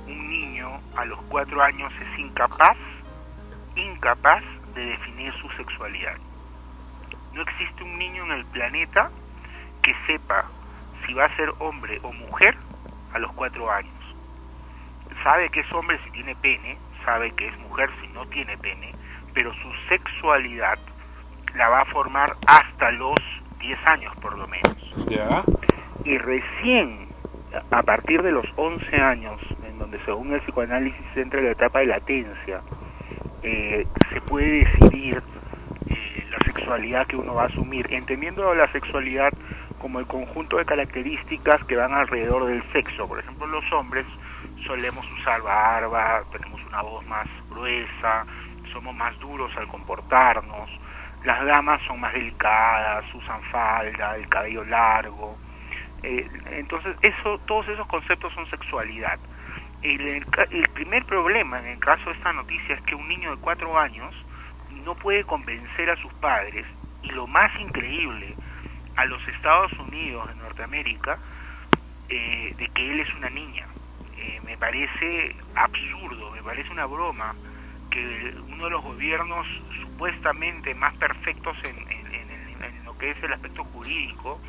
[0.06, 2.76] un niño a los cuatro años es incapaz,
[3.76, 4.42] incapaz
[4.74, 6.16] de definir su sexualidad.
[7.32, 9.10] No existe un niño en el planeta
[9.82, 10.44] que sepa
[11.06, 12.56] si va a ser hombre o mujer
[13.12, 13.92] a los cuatro años.
[15.22, 18.94] Sabe que es hombre si tiene pene, sabe que es mujer si no tiene pene,
[19.34, 20.78] pero su sexualidad
[21.54, 23.18] la va a formar hasta los
[23.60, 24.76] 10 años por lo menos.
[25.08, 25.44] Ya.
[26.04, 27.11] Y recién
[27.70, 31.80] a partir de los 11 años, en donde según el psicoanálisis entra en la etapa
[31.80, 32.60] de latencia,
[33.42, 35.22] eh, se puede decidir
[35.88, 39.32] eh, la sexualidad que uno va a asumir, entendiendo la sexualidad
[39.78, 43.08] como el conjunto de características que van alrededor del sexo.
[43.08, 44.06] Por ejemplo, los hombres
[44.66, 48.24] solemos usar barba, tenemos una voz más gruesa,
[48.72, 50.70] somos más duros al comportarnos,
[51.24, 55.36] las damas son más delicadas, usan falda, el cabello largo.
[56.02, 59.20] Eh, entonces, eso, todos esos conceptos son sexualidad.
[59.82, 63.38] El, el primer problema en el caso de esta noticia es que un niño de
[63.38, 64.14] cuatro años
[64.70, 66.66] no puede convencer a sus padres
[67.02, 68.38] y lo más increíble,
[68.96, 71.20] a los Estados Unidos de Norteamérica,
[72.08, 73.68] eh, de que él es una niña.
[74.16, 77.36] Eh, me parece absurdo, me parece una broma
[77.90, 79.46] que uno de los gobiernos
[79.82, 84.40] supuestamente más perfectos en- en- en- en lo que es el aspecto jurídico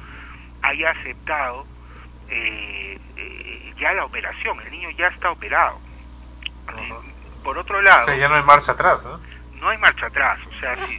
[0.63, 1.65] haya aceptado
[2.29, 5.79] eh, eh, ya la operación, el niño ya está operado.
[7.43, 9.19] Por otro lado, O sea, ya no hay marcha atrás, ¿no?
[9.59, 10.39] no hay marcha atrás.
[10.47, 10.97] O sea, si,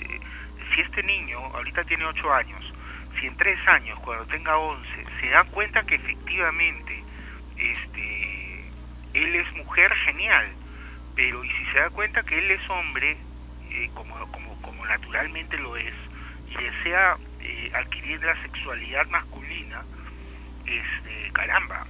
[0.75, 2.73] si este niño ahorita tiene 8 años,
[3.19, 7.03] si en 3 años, cuando tenga 11, se dan cuenta que efectivamente
[7.57, 8.71] este,
[9.15, 10.47] él es mujer, genial.
[11.15, 13.17] Pero y si se da cuenta que él es hombre,
[13.71, 15.95] eh, como, como, como naturalmente lo es,
[16.51, 19.87] y desea eh, adquirir la sexualidad masculina,
[20.67, 21.87] este, caramba,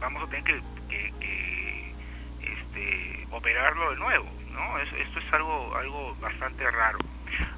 [0.00, 1.96] vamos a tener que, que- que,
[2.40, 4.78] este, operarlo de nuevo, ¿no?
[4.80, 6.98] Es- esto es algo, algo bastante raro.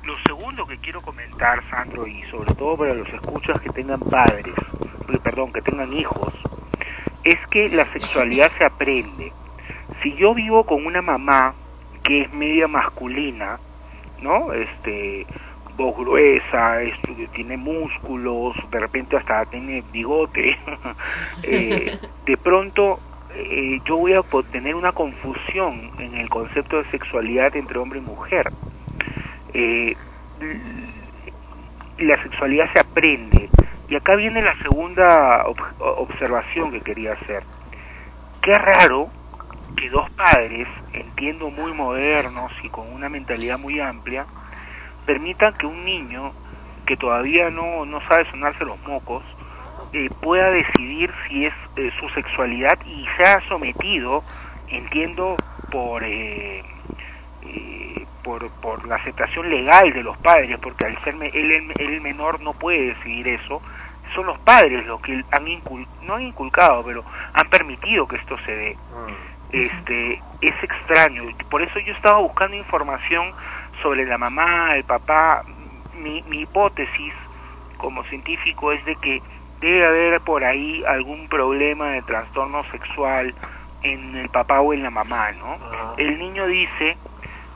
[0.02, 4.56] Lo segundo que quiero comentar, Sandro, y sobre todo para los escuchas que tengan padres,
[5.08, 6.32] eh, perdón, que tengan hijos,
[7.24, 9.34] es que la sexualidad se aprende.
[10.02, 11.56] Si yo vivo con una mamá
[12.04, 13.60] que es media masculina,
[14.18, 14.52] ¿no?
[14.54, 15.26] Este,
[15.80, 20.58] voz gruesa, es- tiene músculos, de repente hasta tiene bigote,
[21.42, 21.94] eh,
[22.26, 27.78] de pronto eh, yo voy a tener una confusión en el concepto de sexualidad entre
[27.78, 28.52] hombre y mujer.
[29.52, 29.96] Eh,
[31.98, 33.52] la sexualidad se aprende.
[33.88, 37.46] Y acá viene la segunda ob- observación que quería hacer.
[38.42, 39.12] Qué raro
[39.76, 44.28] que dos padres, entiendo muy modernos y con una mentalidad muy amplia,
[45.04, 46.34] permitan que un niño
[46.86, 49.24] que todavía no, no sabe sonarse los mocos
[49.92, 54.24] eh, pueda decidir si es eh, su sexualidad y sea sometido,
[54.68, 56.64] entiendo, por, eh,
[57.42, 62.40] eh, por, por la aceptación legal de los padres, porque al ser él, el- menor
[62.40, 63.62] no puede decidir eso,
[64.14, 67.04] son los padres los que han incul- no han inculcado, pero
[67.34, 68.78] han permitido que esto se dé.
[69.50, 73.34] Este, es extraño, por eso yo estaba buscando información
[73.82, 75.44] sobre la mamá, el papá,
[75.94, 77.12] mi, mi hipótesis
[77.76, 79.22] como científico es de que
[79.60, 83.34] debe haber por ahí algún problema de trastorno sexual
[83.82, 85.58] en el papá o en la mamá, ¿no?
[85.96, 86.96] El niño dice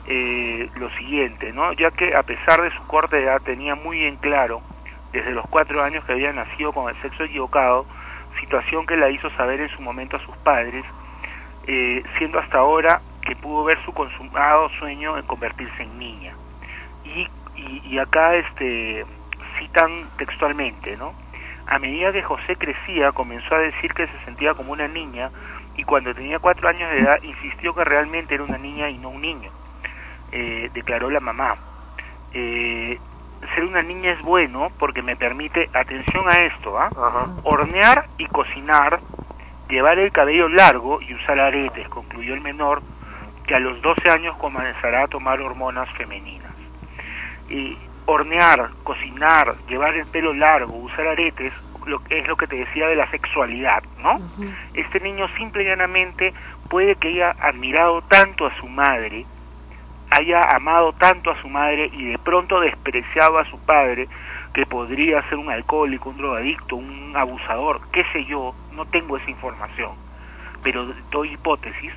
[0.07, 1.73] eh, lo siguiente, ¿no?
[1.73, 4.61] Ya que a pesar de su corta edad tenía muy en claro
[5.11, 7.85] desde los cuatro años que había nacido con el sexo equivocado,
[8.39, 10.83] situación que la hizo saber en su momento a sus padres,
[11.67, 16.33] eh, siendo hasta ahora que pudo ver su consumado sueño en convertirse en niña.
[17.03, 19.05] Y, y, y acá este
[19.57, 21.13] citan textualmente, ¿no?
[21.67, 25.31] A medida que José crecía, comenzó a decir que se sentía como una niña
[25.75, 29.09] y cuando tenía cuatro años de edad insistió que realmente era una niña y no
[29.09, 29.49] un niño,
[30.31, 31.55] eh, declaró la mamá.
[32.33, 32.99] Eh,
[33.53, 36.89] ser una niña es bueno porque me permite, atención a esto, ¿ah?
[37.43, 38.99] hornear y cocinar,
[39.69, 42.81] llevar el cabello largo y usar aretes, concluyó el menor,
[43.47, 46.51] que a los 12 años comenzará a tomar hormonas femeninas.
[47.49, 51.53] Y hornear, cocinar, llevar el pelo largo, usar aretes,
[51.85, 54.19] lo, es lo que te decía de la sexualidad, ¿no?
[54.73, 56.33] Este niño simple y llanamente
[56.69, 59.25] puede que haya admirado tanto a su madre,
[60.11, 64.07] haya amado tanto a su madre y de pronto despreciado a su padre,
[64.53, 69.29] que podría ser un alcohólico, un drogadicto, un abusador, qué sé yo, no tengo esa
[69.29, 69.91] información,
[70.63, 71.91] pero doy hipótesis,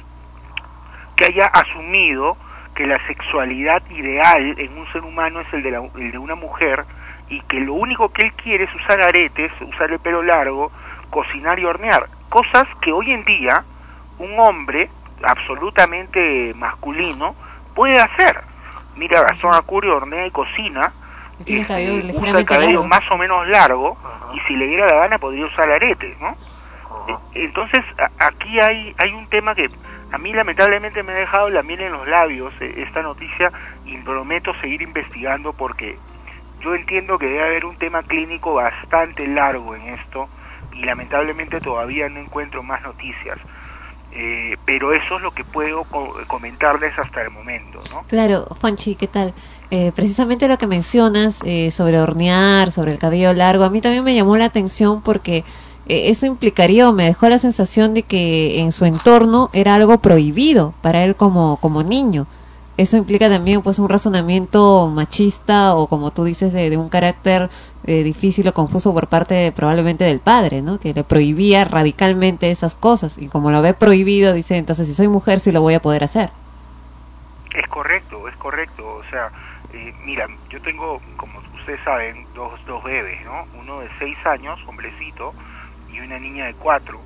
[1.18, 2.36] que haya asumido
[2.74, 6.36] que la sexualidad ideal en un ser humano es el de, la- el de una
[6.36, 6.84] mujer
[7.28, 10.70] y que lo único que él quiere es usar aretes, usar el pelo largo,
[11.10, 13.64] cocinar y hornear, cosas que hoy en día
[14.18, 14.88] un hombre
[15.24, 17.34] absolutamente masculino
[17.74, 18.40] puede hacer.
[18.96, 20.92] Mira, Gastón Acurio hornea y cocina,
[21.44, 22.88] Tiene el cabello usa el cabello largo.
[22.88, 23.96] más o menos largo
[24.34, 26.36] y si le diera la gana podría usar aretes, ¿no?
[27.08, 29.68] Eh, Entonces a- aquí hay hay un tema que
[30.10, 33.52] a mí lamentablemente me ha dejado la miel en los labios eh, esta noticia
[33.84, 35.98] y prometo seguir investigando porque
[36.60, 40.28] yo entiendo que debe haber un tema clínico bastante largo en esto
[40.72, 43.38] y lamentablemente todavía no encuentro más noticias.
[44.10, 48.04] Eh, pero eso es lo que puedo co- comentarles hasta el momento, ¿no?
[48.08, 49.34] Claro, Juanchi, ¿qué tal?
[49.70, 54.04] Eh, precisamente lo que mencionas eh, sobre hornear, sobre el cabello largo, a mí también
[54.04, 55.44] me llamó la atención porque
[55.88, 61.04] eso implicaría me dejó la sensación de que en su entorno era algo prohibido para
[61.04, 62.26] él como, como niño.
[62.76, 67.50] Eso implica también pues un razonamiento machista o como tú dices de, de un carácter
[67.84, 70.78] eh, difícil o confuso por parte probablemente del padre, ¿no?
[70.78, 75.08] Que le prohibía radicalmente esas cosas y como lo ve prohibido dice entonces si soy
[75.08, 76.30] mujer sí lo voy a poder hacer.
[77.54, 78.86] Es correcto, es correcto.
[78.86, 79.32] O sea,
[79.72, 83.46] eh, mira, yo tengo, como ustedes saben, dos, dos bebés, ¿no?
[83.58, 85.34] Uno de seis años, hombrecito,
[85.98, 87.00] y una niña de cuatro.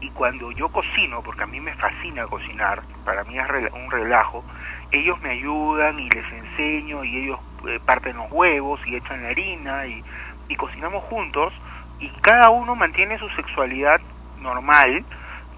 [0.00, 4.44] Y cuando yo cocino, porque a mí me fascina cocinar, para mí es un relajo,
[4.90, 9.30] ellos me ayudan y les enseño y ellos eh, parten los huevos y echan la
[9.30, 10.02] harina y,
[10.48, 11.52] y cocinamos juntos
[11.98, 14.00] y cada uno mantiene su sexualidad
[14.36, 15.04] normal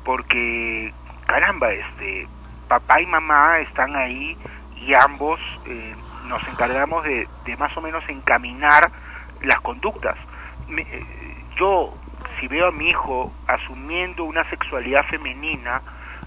[0.05, 0.93] porque
[1.27, 2.29] caramba este
[2.69, 4.39] papá y mamá están ahí
[4.77, 8.91] y ambos eh, nos encargamos de, de más o menos encaminar
[9.41, 10.17] las conductas
[10.69, 11.99] Me- eh, yo
[12.41, 15.83] si veo a mi hijo asumiendo una sexualidad femenina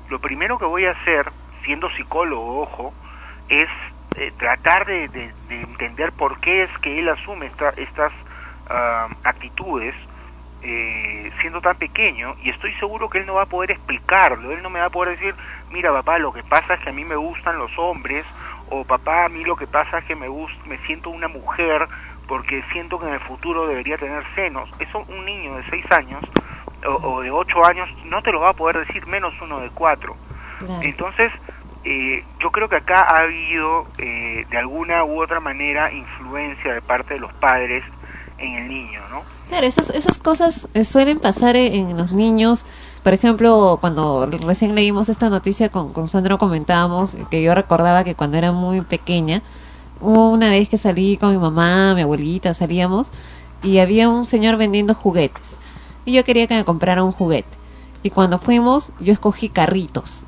[0.07, 1.31] lo primero que voy a hacer
[1.63, 2.95] siendo psicólogo ojo
[3.47, 3.69] es
[4.15, 8.13] eh, tratar de, de- de entender por qué es que él asume esta- estas
[8.69, 9.95] ah, actitudes
[10.61, 14.61] eh, siendo tan pequeño y estoy seguro que él no va a poder explicarlo, él
[14.61, 15.33] no me va a poder decir,
[15.69, 18.25] mira papá, lo que pasa es que a mí me gustan los hombres
[18.65, 21.87] o papá, a mí lo que pasa es que me gusta, me siento una mujer
[22.29, 24.69] porque siento que en el futuro debería tener senos.
[24.79, 26.23] Eso un niño de 6 años
[26.87, 29.69] o, o de 8 años no te lo va a poder decir, menos uno de
[29.71, 30.15] 4.
[30.81, 31.31] Entonces,
[31.83, 36.81] eh, yo creo que acá ha habido eh, de alguna u otra manera influencia de
[36.81, 37.83] parte de los padres
[38.37, 39.23] en el niño, ¿no?
[39.47, 42.67] Claro, esas, esas cosas eh, suelen pasar en, en los niños.
[43.03, 48.13] Por ejemplo, cuando recién leímos esta noticia con, con Sandro comentábamos que yo recordaba que
[48.13, 49.41] cuando era muy pequeña,
[50.01, 53.11] una vez que salí con mi mamá, mi abuelita, salíamos
[53.63, 55.59] y había un señor vendiendo juguetes.
[56.05, 57.59] Y yo quería que me comprara un juguete.
[58.03, 60.25] Y cuando fuimos, yo escogí carritos.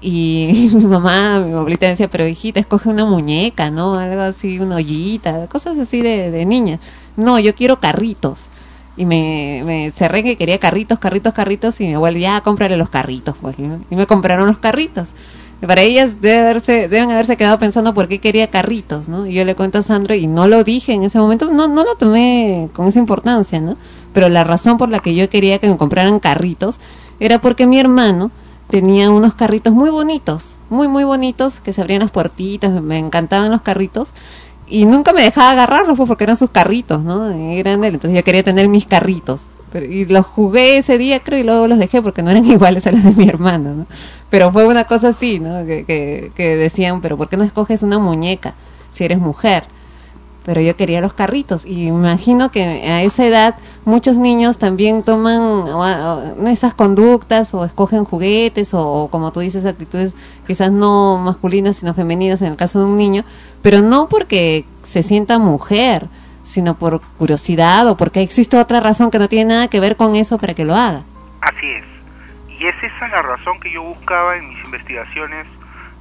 [0.00, 3.96] Y mi mamá, mi abuelita decía, pero hijita, escoge una muñeca, ¿no?
[3.98, 6.80] Algo así, una ollita, cosas así de, de niña.
[7.16, 8.50] No, yo quiero carritos.
[8.96, 12.90] y me, me cerré que quería carritos, carritos, carritos y mi abuela ya cómprale los
[12.90, 15.10] carritos pues y me compraron los carritos.
[15.66, 19.26] Para ellas debe haberse, deben haberse quedado pensando por qué quería carritos, ¿no?
[19.26, 21.82] Y yo le cuento a Sandro y no lo dije en ese momento, no, no
[21.84, 23.76] lo tomé con esa importancia, ¿no?
[24.12, 26.78] Pero la razón por la que yo quería que me compraran carritos
[27.18, 28.30] era porque mi hermano
[28.70, 33.50] tenía unos carritos muy bonitos, muy, muy bonitos, que se abrían las puertitas, me- encantaban
[33.50, 34.10] los carritos.
[34.68, 37.30] Y nunca me dejaba agarrarlos pues, porque eran sus carritos, ¿no?
[37.30, 39.42] Eran él, entonces yo quería tener mis carritos.
[39.72, 42.86] Pero, y los jugué ese día, creo, y luego los dejé porque no eran iguales
[42.86, 43.86] a los de mi hermano, ¿no?
[44.30, 45.64] Pero fue una cosa así, ¿no?
[45.64, 48.54] Que, que, decían, pero ¿por qué no escoges una muñeca
[48.92, 49.64] si eres mujer?
[50.44, 55.64] Pero yo quería los carritos y imagino que a esa edad muchos niños también toman
[56.46, 60.14] esas conductas o escogen juguetes o, o, como tú dices actitudes
[60.46, 63.24] quizás no masculinas sino femeninas en el caso de un niño,
[63.60, 66.08] pero no porque se sienta mujer,
[66.48, 70.16] sino por curiosidad o porque existe otra razón que no tiene nada que ver con
[70.16, 71.02] eso para que lo haga.
[71.40, 71.84] Así es.
[72.58, 75.46] Y es esa la razón que yo buscaba en mis investigaciones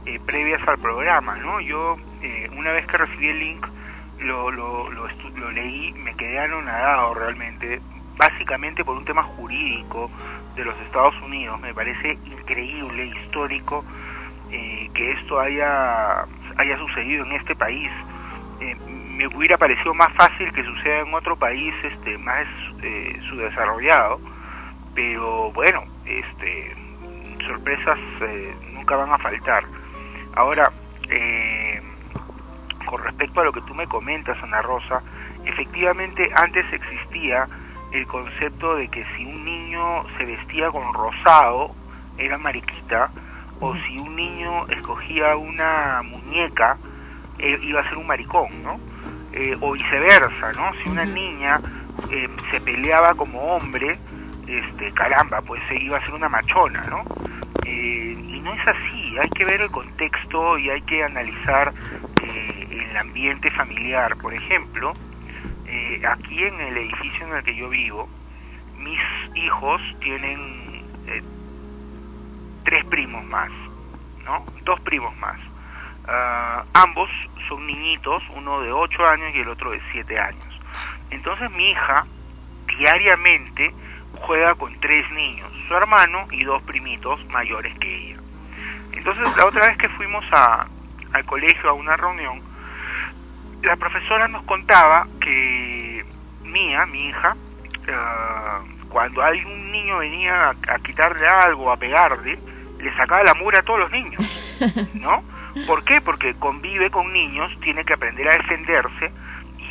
[0.05, 1.59] eh, previas al programa, ¿no?
[1.59, 3.67] Yo, eh, una vez que recibí el link,
[4.19, 7.81] lo, lo, lo, lo leí, me quedé anonadado realmente,
[8.15, 10.09] básicamente por un tema jurídico
[10.55, 11.59] de los Estados Unidos.
[11.59, 13.83] Me parece increíble, histórico,
[14.51, 16.25] eh, que esto haya,
[16.55, 17.89] haya sucedido en este país.
[18.61, 18.75] Eh,
[19.17, 22.45] me hubiera parecido más fácil que suceda en otro país este, más
[22.83, 24.21] eh, subdesarrollado,
[24.93, 26.75] pero bueno, este,
[27.45, 29.63] sorpresas eh, nunca van a faltar.
[30.35, 30.71] Ahora,
[31.09, 31.81] eh,
[32.85, 35.01] con respecto a lo que tú me comentas, Ana Rosa,
[35.45, 37.47] efectivamente antes existía
[37.91, 41.71] el concepto de que si un niño se vestía con rosado,
[42.19, 43.09] era mariquita,
[43.59, 46.77] o si un niño escogía una muñeca,
[47.39, 48.79] eh, iba a ser un maricón, ¿no?
[49.31, 50.73] Eh, o viceversa, ¿no?
[50.81, 51.61] Si una niña
[52.09, 53.97] eh, se peleaba como hombre,
[54.47, 57.03] este, caramba, pues se iba a ser una machona, ¿no?
[57.65, 61.73] Eh, y no es así, hay que ver el contexto y hay que analizar
[62.23, 64.15] eh, el ambiente familiar.
[64.17, 64.93] Por ejemplo,
[66.09, 68.07] aquí en el edificio en el que yo vivo,
[68.77, 68.99] mis
[69.35, 70.85] hijos tienen
[72.63, 73.49] tres primos más,
[74.23, 74.45] ¿no?
[74.63, 75.37] Dos primos más.
[76.07, 77.09] Ah, ambos
[77.47, 80.61] son niñitos, uno de 8 años y el otro de 7 años.
[81.09, 82.05] Entonces mi hija
[82.77, 83.73] diariamente
[84.21, 88.21] juega con tres niños, su hermano y dos primitos mayores que ella.
[88.91, 90.67] Entonces la otra vez que fuimos a,
[91.13, 92.41] al colegio a una reunión,
[93.61, 96.05] la profesora nos contaba que
[96.43, 97.35] Mía, mi hija,
[97.91, 102.39] ah, cuando algún niño venía a, a quitarle algo, a pegarle,
[102.79, 104.21] le sacaba la mura a todos los niños,
[104.93, 105.23] ¿no?
[105.65, 106.01] ¿Por qué?
[106.01, 109.11] Porque convive con niños, tiene que aprender a defenderse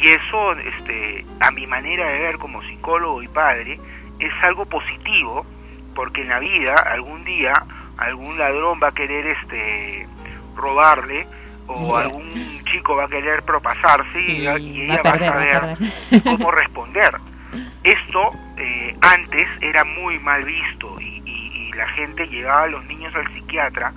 [0.00, 3.78] y eso, este, a mi manera de ver como psicólogo y padre,
[4.18, 5.46] es algo positivo
[5.94, 7.52] porque en la vida algún día
[7.98, 10.06] algún ladrón va a querer este
[10.56, 11.26] robarle
[11.66, 15.72] o algún chico va a querer propasarse y, Y y ella va a perder, va
[15.72, 17.14] a saber cómo responder.
[17.82, 22.84] Esto eh, antes era muy mal visto y, y- y la gente llevaba a los
[22.86, 23.92] niños al psiquiatra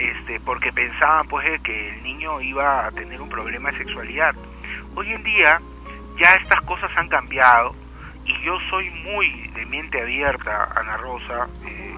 [0.00, 4.34] este, porque pensaban pues de que el niño iba a tener un problema de sexualidad.
[4.94, 5.60] Hoy en día
[6.18, 7.74] ya estas cosas han cambiado
[8.24, 11.48] y yo soy muy de mente abierta, Ana Rosa.
[11.66, 11.94] eh,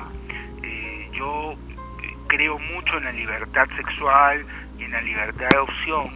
[0.63, 4.45] eh, yo eh, creo mucho en la libertad sexual
[4.79, 6.11] y en la libertad de opción,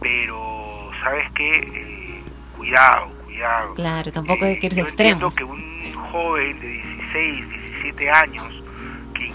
[0.00, 2.20] pero sabes qué,
[2.56, 3.74] cuidado, cuidado.
[3.74, 5.38] Claro, tampoco hay que irse Yo extremos.
[5.38, 5.62] entiendo que
[5.94, 8.61] un joven de 16, 17 años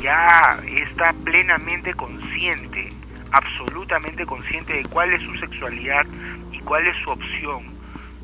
[0.01, 2.91] ya está plenamente consciente,
[3.31, 6.05] absolutamente consciente de cuál es su sexualidad
[6.51, 7.65] y cuál es su opción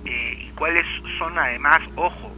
[0.05, 0.85] eh, y cuáles
[1.17, 2.31] son además, ojo,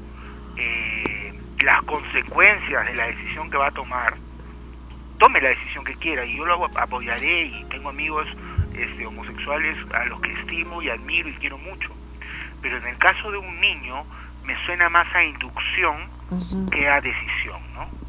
[0.58, 1.34] eh,
[1.64, 4.16] las consecuencias de la decisión que va a tomar,
[5.18, 8.28] tome la decisión que quiera y yo lo apoyaré y tengo amigos
[8.74, 11.92] este, homosexuales a los que estimo y admiro y quiero mucho.
[12.62, 14.06] Pero en el caso de un niño
[14.44, 15.96] me suena más a inducción
[16.72, 18.05] que a decisión, ¿no?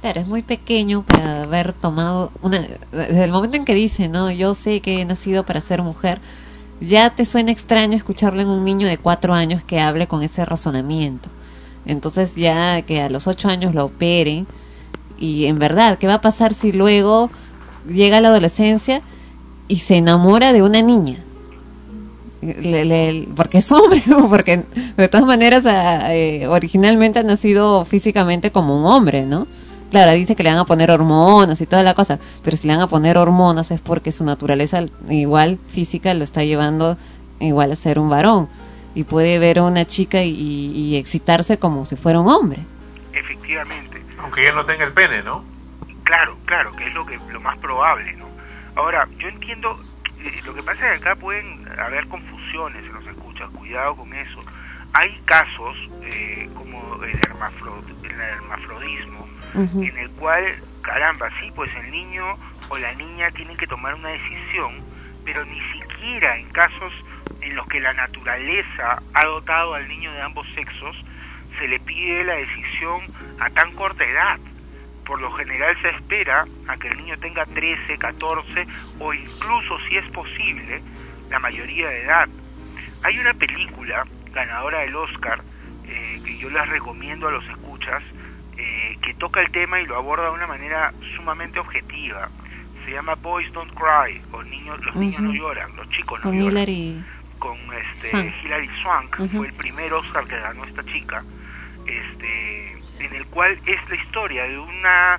[0.00, 2.60] Claro, es muy pequeño para haber tomado una...
[2.90, 6.20] Desde el momento en que dice, no, yo sé que he nacido para ser mujer,
[6.80, 10.44] ya te suena extraño escucharlo en un niño de cuatro años que hable con ese
[10.46, 11.28] razonamiento.
[11.84, 14.46] Entonces ya que a los ocho años lo operen
[15.18, 17.30] y en verdad, ¿qué va a pasar si luego
[17.86, 19.02] llega la adolescencia
[19.68, 21.18] y se enamora de una niña?
[23.36, 24.64] Porque es hombre, porque
[24.96, 29.46] de todas maneras a- eh, originalmente ha nacido físicamente como un hombre, ¿no?
[29.90, 32.74] Claro, dice que le van a poner hormonas y toda la cosa, pero si le
[32.74, 36.96] van a poner hormonas es porque su naturaleza igual física lo está llevando
[37.40, 38.48] igual a ser un varón.
[38.94, 42.58] y puede ver a una chica y, y excitarse como si fuera un hombre.
[43.12, 44.02] Efectivamente.
[44.18, 45.44] Aunque ya no tenga el pene, ¿no?
[46.04, 48.26] Claro, claro, que es lo que lo más probable, ¿no?
[48.74, 49.78] Ahora, yo entiendo,
[50.20, 54.12] eh, lo que pasa es que acá pueden haber confusiones en los escuchas, cuidado con
[54.12, 54.40] eso.
[54.92, 60.44] Hay casos eh, como el, hermafro- el hermafrodismo, En el cual,
[60.82, 62.36] caramba, sí, pues el niño
[62.68, 64.80] o la niña tienen que tomar una decisión,
[65.24, 66.92] pero ni siquiera en casos
[67.40, 70.96] en los que la naturaleza ha dotado al niño de ambos sexos,
[71.58, 73.00] se le pide la decisión
[73.38, 74.38] a tan corta edad.
[75.04, 78.66] Por lo general se espera a que el niño tenga 13, 14
[79.00, 80.82] o incluso, si es posible,
[81.28, 82.28] la mayoría de edad.
[83.02, 85.40] Hay una película ganadora del Oscar
[85.86, 88.02] eh, que yo les recomiendo a los escuchas
[88.60, 92.28] eh, que toca el tema y lo aborda de una manera sumamente objetiva.
[92.84, 96.38] Se llama Boys Don't Cry, o niños, los niños no lloran, los chicos no Con
[96.38, 98.32] lloran con este Swank.
[98.44, 101.24] Hilary Swank fue el primer Oscar que ganó esta chica
[101.86, 105.18] este en el cual es la historia de una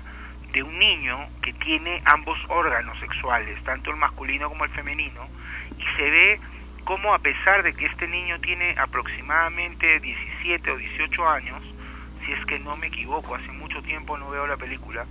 [0.52, 5.26] de un niño que tiene ambos órganos sexuales tanto el masculino como el femenino
[5.76, 6.40] y se ve
[6.84, 11.62] cómo a pesar de que este niño tiene aproximadamente 17 o 18 años
[12.24, 15.06] si es que no me equivoco hace mucho tiempo no veo la película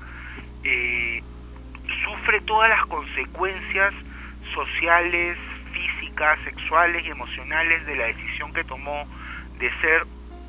[0.64, 1.22] eh,
[2.04, 3.94] sufre todas las consecuencias
[4.54, 5.38] sociales,
[5.72, 9.08] físicas, sexuales y emocionales de la decisión que tomó
[9.60, 10.06] de ser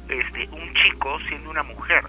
[0.09, 2.05] este un chico siendo una mujer.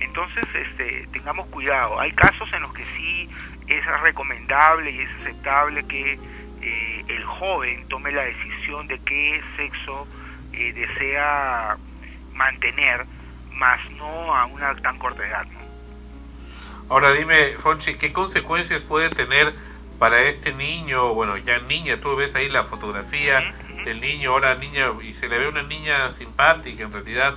[0.00, 1.98] Entonces, este, tengamos cuidado.
[1.98, 3.28] Hay casos en los que sí
[3.66, 6.18] es recomendable y es aceptable que
[6.62, 10.06] eh, el joven tome la decisión de qué sexo
[10.52, 11.76] eh, desea
[12.34, 13.06] mantener,
[13.52, 15.64] más no a una tan corta edad, ¿no?
[16.90, 19.54] Ahora dime, Fonchi, ¿qué consecuencias puede tener
[19.98, 21.14] para este niño?
[21.14, 23.54] Bueno, ya niña, tú ves ahí la fotografía
[23.84, 27.34] del niño, ahora niña, y se le ve una niña simpática en realidad.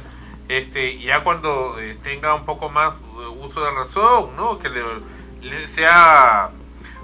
[0.49, 4.60] Este, ya cuando eh, tenga un poco más eh, uso de razón, ¿no?
[4.60, 4.82] Que le,
[5.41, 6.49] le- se ha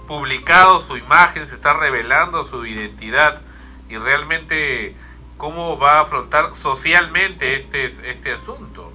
[0.08, 3.42] publicado su imagen, se está revelando su identidad
[3.90, 4.96] y realmente
[5.44, 8.94] cómo va a afrontar socialmente este este asunto.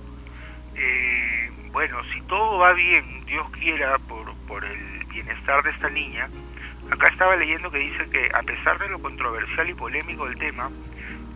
[0.77, 6.31] Eh, bueno, si todo va bien, Dios quiera, por, por el bienestar de esta niña,
[6.91, 10.71] acá estaba leyendo que dice que a pesar de lo controversial y polémico del tema,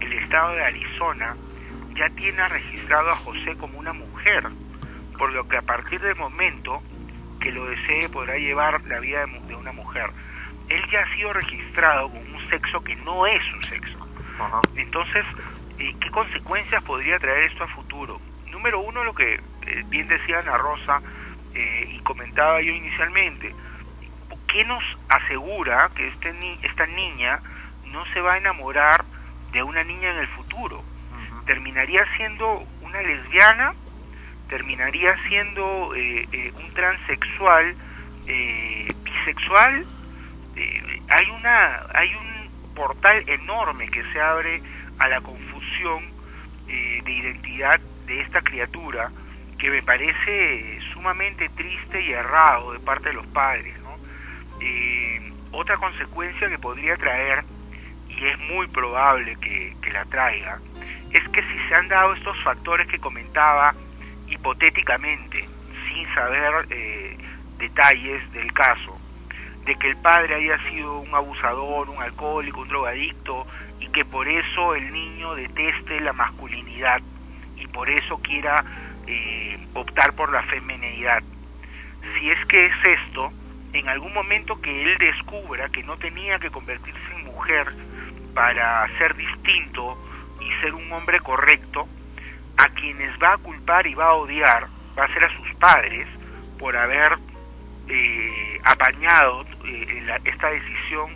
[0.01, 1.37] el estado de Arizona
[1.95, 4.45] ya tiene registrado a José como una mujer,
[5.19, 6.81] por lo que a partir del momento
[7.39, 10.09] que lo desee podrá llevar la vida de, de una mujer.
[10.71, 14.02] Él ya ha sido registrado con un sexo que no es un sexo.
[14.77, 15.25] Entonces,
[15.77, 18.21] ¿qué consecuencias podría traer esto a futuro?
[18.47, 21.03] Número uno, lo que eh, bien decía Ana Rosa
[21.55, 23.55] eh, y comentaba yo inicialmente,
[24.49, 27.41] ¿qué nos asegura que este ni- esta niña
[27.85, 29.05] no se va a enamorar
[29.53, 30.85] de una niña en el futuro?
[31.47, 33.73] ¿Terminaría siendo una lesbiana?
[34.49, 37.77] ¿Terminaría siendo eh, eh, un transexual
[38.27, 39.87] eh, bisexual?
[40.55, 42.42] Eh, hay una hay un
[42.75, 44.63] portal enorme que se abre
[44.99, 46.05] a la confusión
[46.69, 49.11] eh, de identidad de esta criatura
[49.59, 53.97] que me parece sumamente triste y errado de parte de los padres ¿no?
[54.61, 57.45] Eh, otra consecuencia que podría traer
[58.09, 60.59] y es muy probable que, la traiga
[61.11, 63.75] es que si se han dado estos factores que comentaba
[64.27, 65.47] hipotéticamente
[65.87, 67.19] sin saber eh,
[67.59, 68.99] detalles del caso
[69.65, 73.47] de que el padre haya sido un abusador, un alcohólico, un drogadicto
[73.81, 77.01] y que por eso el niño deteste la masculinidad
[77.57, 78.65] y por eso quiera
[79.07, 81.23] eh, optar por la feminidad.
[82.15, 83.33] Si es que es esto,
[83.73, 87.73] en algún momento que él descubra que no tenía que convertirse en mujer
[88.35, 89.97] para ser distinto
[90.41, 91.87] y ser un hombre correcto,
[92.59, 94.67] a quienes va a culpar y va a odiar
[94.99, 96.07] va a ser a sus padres
[96.59, 97.19] por haber
[97.95, 101.11] eh, apañado eh, esta decisión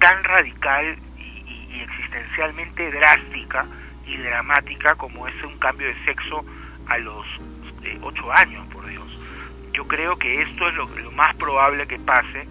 [0.00, 3.64] tan radical y, y- y existencialmente drástica
[4.06, 6.44] y dramática como es un cambio de sexo
[6.88, 7.24] a los
[7.84, 9.06] eh, ocho años, por Dios.
[9.72, 12.46] Yo creo que esto es lo, lo más probable que pase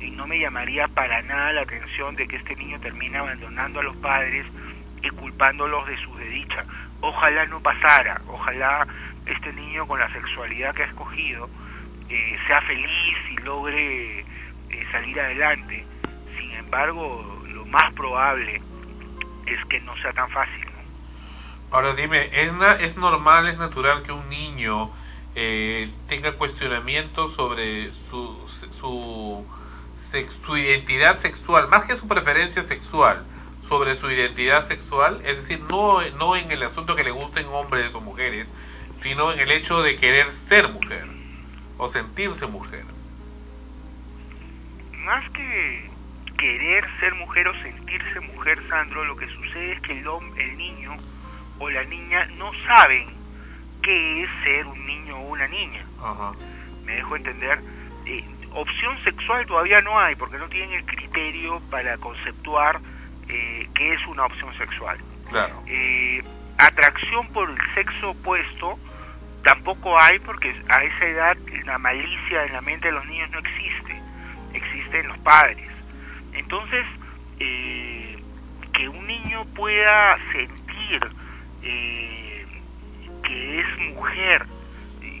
[0.00, 3.82] y no me llamaría para nada la atención de que este niño termine abandonando a
[3.82, 4.46] los padres
[5.02, 6.64] y culpándolos de su desdicha.
[7.00, 8.86] Ojalá no pasara, ojalá
[9.26, 11.48] este niño con la sexualidad que ha escogido
[12.10, 14.24] eh, sea feliz y logre eh,
[14.92, 15.84] salir adelante.
[16.38, 18.60] Sin embargo, lo más probable
[19.46, 20.66] es que no sea tan fácil.
[21.70, 24.90] Ahora dime, ¿es, na- ¿es normal, es natural que un niño
[25.36, 28.48] eh, tenga cuestionamientos sobre su,
[28.80, 29.46] su,
[30.44, 33.24] su identidad sexual, más que su preferencia sexual,
[33.68, 37.94] sobre su identidad sexual, es decir, no, no en el asunto que le gusten hombres
[37.94, 38.48] o mujeres,
[39.00, 41.19] sino en el hecho de querer ser mujer
[41.80, 42.84] o sentirse mujer.
[45.02, 45.90] Más que
[46.36, 50.94] querer ser mujer o sentirse mujer, Sandro, lo que sucede es que el, el niño
[51.58, 53.08] o la niña no saben
[53.82, 55.82] qué es ser un niño o una niña.
[56.02, 56.32] Ajá.
[56.84, 57.60] me dejo entender.
[58.04, 62.78] Eh, opción sexual todavía no hay porque no tienen el criterio para conceptuar
[63.28, 64.98] eh, qué es una opción sexual.
[65.30, 65.62] Claro.
[65.66, 66.22] Eh,
[66.58, 68.78] atracción por el sexo opuesto
[69.42, 73.38] tampoco hay porque a esa edad la malicia en la mente de los niños no
[73.38, 74.00] existe,
[74.52, 75.68] existe en los padres.
[76.32, 76.84] Entonces,
[77.38, 78.18] eh,
[78.72, 81.10] que un niño pueda sentir
[81.62, 82.46] eh,
[83.22, 84.46] que es mujer,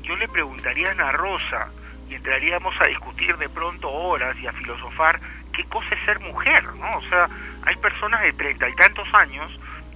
[0.02, 1.68] yo le preguntaría a Ana Rosa
[2.08, 5.20] y entraríamos a discutir de pronto horas y a filosofar
[5.52, 6.98] qué cosa es ser mujer, ¿no?
[6.98, 7.28] O sea,
[7.64, 9.50] hay personas de treinta y tantos años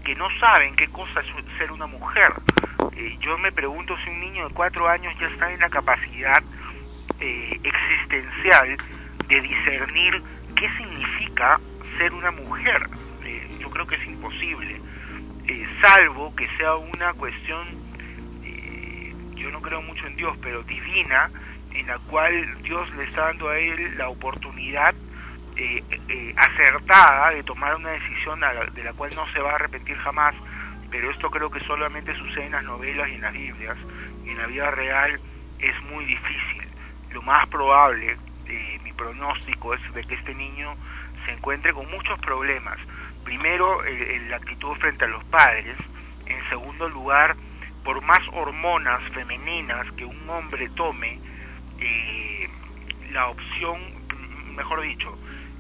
[0.05, 1.27] que no saben qué cosa es
[1.59, 2.33] ser una mujer.
[2.97, 6.43] Eh, yo me pregunto si un niño de cuatro años ya está en la capacidad
[7.21, 8.77] eh, existencial
[9.29, 10.23] de discernir
[10.57, 11.59] qué significa
[11.99, 12.89] ser una mujer.
[13.25, 14.81] Eh, yo creo que es imposible,
[15.47, 17.67] Eh, salvo que sea una cuestión
[18.45, 21.31] eh, yo no creo mucho en Dios, pero divina,
[21.73, 22.33] en la cual
[22.63, 24.95] Dios le está dando a él la oportunidad
[25.57, 29.97] eh, eh, acertada de tomar una decisión de la cual no se va a arrepentir
[29.99, 30.35] jamás,
[30.91, 33.77] pero esto creo que solamente sucede en las novelas y en las Biblias,
[34.25, 35.21] y en la vida real
[35.59, 36.63] es muy difícil.
[37.11, 38.17] Lo más probable,
[38.47, 40.75] eh, mi pronóstico es de que este niño
[41.25, 42.79] se encuentre con muchos problemas.
[43.25, 43.81] Primero,
[44.29, 45.77] la actitud frente a los padres.
[46.27, 47.37] En segundo lugar,
[47.85, 51.19] por más hormonas femeninas que un hombre tome,
[51.79, 52.49] eh,
[53.13, 53.81] la opción,
[54.57, 55.17] mejor dicho,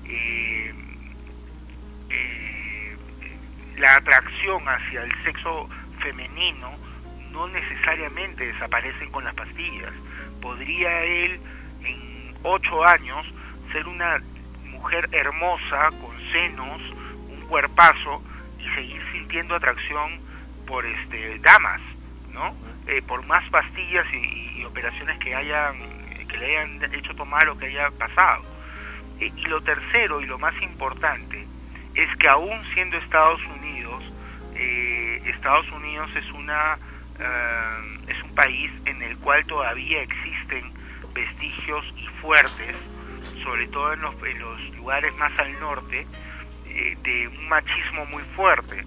[0.08, 0.74] eh,
[2.10, 2.96] eh,
[3.76, 5.68] la atracción hacia el sexo
[6.00, 6.72] femenino
[7.32, 9.92] no necesariamente desaparecen con las pastillas.
[10.40, 11.40] Podría él
[11.84, 13.26] en ocho años
[13.72, 14.22] ser una
[14.70, 16.80] mujer hermosa, con senos,
[17.28, 18.22] un cuerpazo
[18.58, 20.20] y seguir sintiendo atracción
[20.66, 21.80] por este damas,
[22.32, 22.54] ¿no?
[22.86, 25.76] Eh, por más pastillas y, y operaciones que hayan
[26.28, 28.53] que le hayan hecho tomar o que haya pasado.
[29.20, 31.46] Eh, y lo tercero y lo más importante
[31.94, 34.02] es que aún siendo Estados Unidos,
[34.54, 36.78] eh, Estados Unidos es una
[37.18, 40.72] eh, es un país en el cual todavía existen
[41.14, 42.74] vestigios y fuertes,
[43.44, 46.06] sobre todo en los, en los lugares más al norte,
[46.64, 48.84] de un machismo muy fuerte.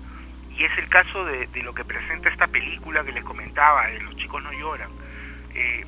[0.57, 4.01] Y es el caso de, de lo que presenta esta película que les comentaba, de
[4.01, 4.89] Los chicos no lloran.
[5.53, 5.85] Eh,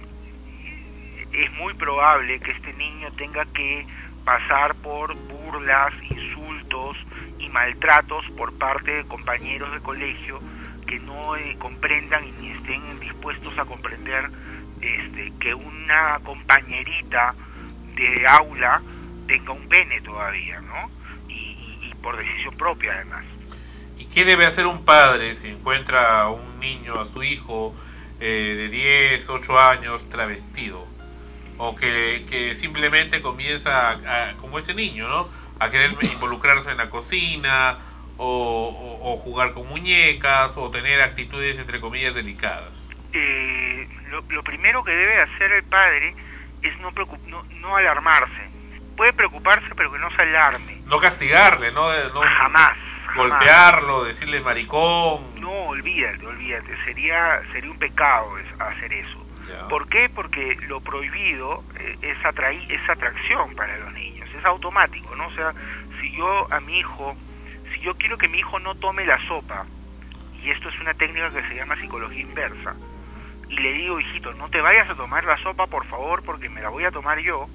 [1.31, 3.85] es muy probable que este niño tenga que
[4.29, 6.95] pasar por burlas, insultos
[7.39, 10.39] y maltratos por parte de compañeros de colegio
[10.85, 14.29] que no eh, comprendan y ni estén dispuestos a comprender
[14.81, 17.33] este, que una compañerita
[17.95, 18.83] de aula
[19.27, 20.91] tenga un pene todavía, ¿no?
[21.27, 23.25] Y, y- por decisión propia además.
[23.97, 27.73] ¿Y qué debe hacer un padre si encuentra a un niño, a su hijo
[28.19, 30.85] eh, de 10, 8 años travestido?
[31.61, 35.29] O que, que simplemente comienza, a- a- como ese niño, ¿no?
[35.59, 37.77] A querer involucrarse en la cocina,
[38.15, 42.73] o, o- o jugar con muñecas, o tener actitudes, entre comillas, delicadas.
[43.11, 46.15] Eh, lo, lo primero que debe hacer el padre
[46.61, 46.91] es no,
[47.27, 48.49] no, no alarmarse.
[48.95, 50.77] Puede preocuparse, pero que no se alarme.
[50.85, 52.73] No castigarle, no, no Jamás.
[53.15, 55.39] golpearlo, decirle maricón.
[55.41, 56.73] No, olvídate, olvídate.
[56.85, 58.29] Sería, sería un pecado
[58.59, 59.25] hacer eso.
[59.69, 60.09] ¿Por qué?
[60.09, 65.27] Porque lo prohibido eh, es, atraí- es atracción para los niños, es automático, ¿no?
[65.27, 65.53] O sea,
[65.99, 67.17] si yo a mi hijo,
[67.73, 69.65] si yo quiero que mi hijo no tome la sopa,
[70.33, 72.75] y esto es una técnica que se llama psicología inversa,
[73.49, 76.61] y le digo, hijito, no te vayas a tomar la sopa, por favor, porque me
[76.61, 77.49] la voy a tomar yo,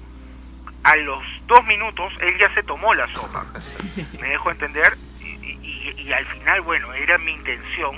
[0.83, 3.45] a los dos minutos él ya se tomó la sopa.
[4.19, 4.97] ¿Me dejo entender?
[5.21, 7.95] Y, y- y al final, bueno, era mi intención,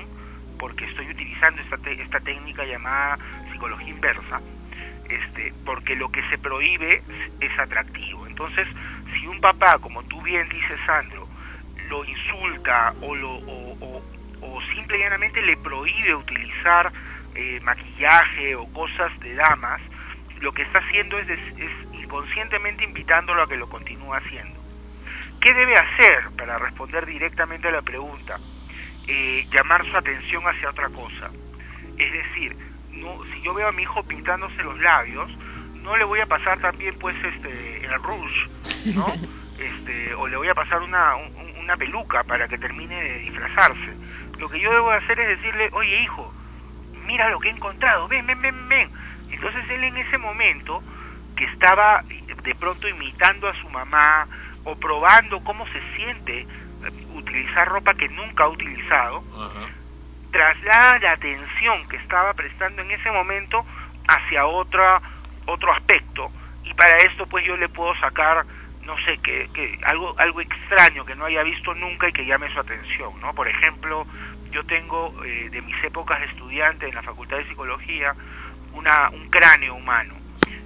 [0.57, 3.19] porque estoy utilizando esta, te- esta técnica llamada
[3.57, 4.39] psicología inversa,
[5.09, 7.01] este, porque lo que se prohíbe
[7.41, 8.27] es, atractivo.
[8.27, 8.67] Entonces,
[9.13, 11.27] si un papá, como tú bien dices, Sandro,
[11.89, 16.91] lo insulta o, lo, o, simple y llanamente le prohíbe utilizar
[17.34, 19.81] eh, maquillaje o cosas de damas,
[20.39, 21.27] lo que está haciendo es
[21.93, 24.59] inconscientemente invitándolo a que lo continúe haciendo.
[25.41, 28.39] ¿Qué debe hacer para responder directamente a la pregunta?
[29.07, 31.31] Eh, llamar su atención hacia otra cosa.
[31.97, 32.55] Es decir,
[33.02, 35.30] no, si yo veo a mi hijo pintándose los labios,
[35.84, 38.49] no le voy a pasar también pues este el rouge,
[38.95, 39.07] ¿no?
[39.57, 43.18] Este, o le voy a pasar una, un- un- una peluca para que termine de
[43.19, 43.91] disfrazarse.
[44.38, 46.32] Lo que yo debo hacer es decirle, oye hijo,
[47.07, 48.91] mira lo que he encontrado, ven, ven, ven, ven.
[49.32, 50.84] Entonces él en ese momento,
[51.36, 52.03] que estaba
[52.44, 54.28] de pronto imitando a su mamá
[54.64, 56.48] o probando cómo se siente eh,
[57.15, 59.24] utilizar ropa que nunca ha utilizado,
[60.32, 63.66] traslada la atención que estaba prestando en ese momento
[64.08, 65.02] hacia otra,
[65.45, 66.32] otro aspecto.
[66.64, 68.45] Y para esto pues yo le puedo sacar,
[68.84, 72.52] no sé, que, que algo, algo extraño que no haya visto nunca y que llame
[72.54, 73.34] su atención, ¿no?
[73.34, 74.06] Por ejemplo,
[74.52, 78.14] yo tengo eh, de mis épocas de estudiante en la Facultad de Psicología
[78.74, 80.14] una, un cráneo humano.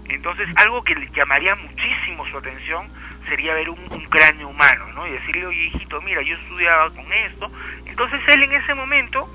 [0.10, 2.90] Entonces, algo que le llamaría muchísimo su atención
[3.30, 5.08] sería ver un, un cráneo humano, ¿no?
[5.08, 7.50] Y decirle, oye, hijito, mira, yo estudiaba con esto.
[7.86, 9.30] Entonces, él en ese momento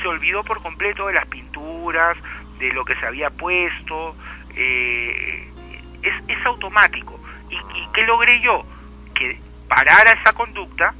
[0.00, 2.16] se olvidó por completo de las pinturas,
[2.58, 4.16] de lo que se había puesto.
[4.54, 5.50] eh,
[6.02, 7.18] es, es automático.
[7.50, 8.64] ¿Y, ¿Y qué logré yo?
[9.14, 9.38] Que
[9.68, 10.94] parara esa conducta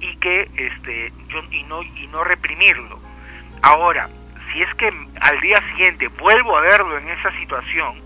[0.00, 3.00] y que este yo y no y no reprimirlo.
[3.62, 4.08] Ahora,
[4.52, 8.00] si es que al día siguiente vuelvo a verlo en esa situación,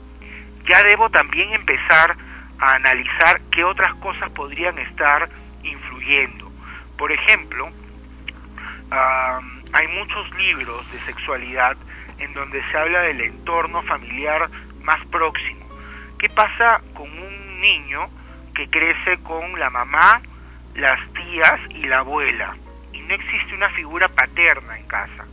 [0.68, 2.16] ya debo también empezar
[2.60, 5.28] a analizar qué otras cosas podrían estar
[5.62, 6.50] influyendo.
[6.96, 7.70] Por ejemplo,
[9.72, 11.76] hay muchos libros de sexualidad
[12.18, 14.48] en donde se habla del entorno familiar
[14.82, 15.66] más próximo.
[16.18, 18.08] ¿Qué pasa con un niño
[18.54, 20.20] que crece con la mamá,
[20.74, 22.56] las tías y la abuela?
[22.92, 25.26] Y no existe una figura paterna en casa.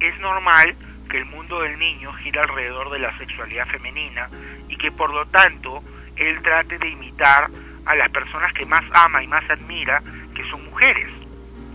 [0.00, 0.74] Es normal
[1.08, 4.28] que el mundo del niño gire alrededor de la sexualidad femenina
[4.68, 5.82] y que por lo tanto
[6.16, 7.50] él trate de imitar
[7.84, 10.02] a las personas que más ama y más admira,
[10.34, 11.08] que son mujeres,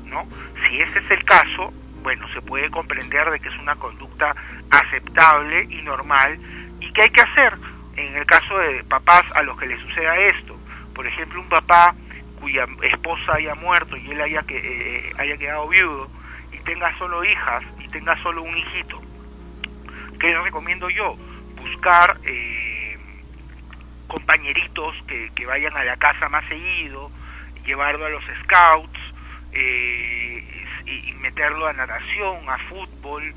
[0.05, 0.27] ¿no?
[0.67, 1.71] Si ese es el caso,
[2.07, 4.33] bueno, se puede comprender de que es una conducta
[4.71, 6.39] aceptable y normal
[6.79, 7.53] y que hay que hacer
[7.97, 10.57] en el caso de papás a los que les suceda esto.
[10.95, 11.93] Por ejemplo, un papá
[12.39, 16.09] cuya esposa haya muerto y él haya, que, eh, haya quedado viudo
[16.53, 19.01] y tenga solo hijas y tenga solo un hijito.
[20.17, 21.17] ¿Qué le recomiendo yo?
[21.57, 22.97] Buscar eh,
[24.07, 27.11] compañeritos que, que vayan a la casa más seguido,
[27.65, 28.97] llevarlo a los scouts,
[29.51, 33.33] eh, y, meterlo a natación, a fútbol,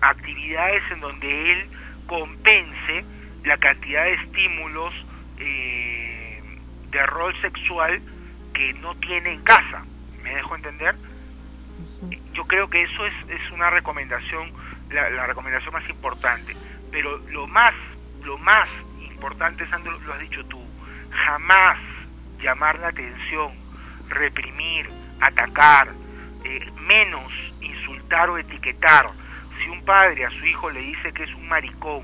[0.00, 1.68] actividades en donde él
[2.06, 3.04] compense
[3.44, 4.94] la cantidad de estímulos
[5.38, 6.42] eh,
[6.90, 8.00] de rol sexual
[8.52, 9.84] que no tiene en casa.
[10.22, 10.94] ¿Me dejo entender?
[12.32, 14.52] Yo creo que eso es, es una recomendación,
[14.90, 16.56] la, la recomendación más importante.
[16.90, 17.74] Pero lo más,
[18.24, 18.68] lo más
[19.00, 20.64] importante, Sandro, lo has dicho tú,
[21.10, 21.78] jamás
[22.40, 23.52] llamar la atención,
[24.08, 24.88] reprimir,
[25.20, 25.88] atacar,
[26.44, 29.10] eh, menos insultar o etiquetar.
[29.58, 32.02] Si un padre a su hijo le dice que es un maricón,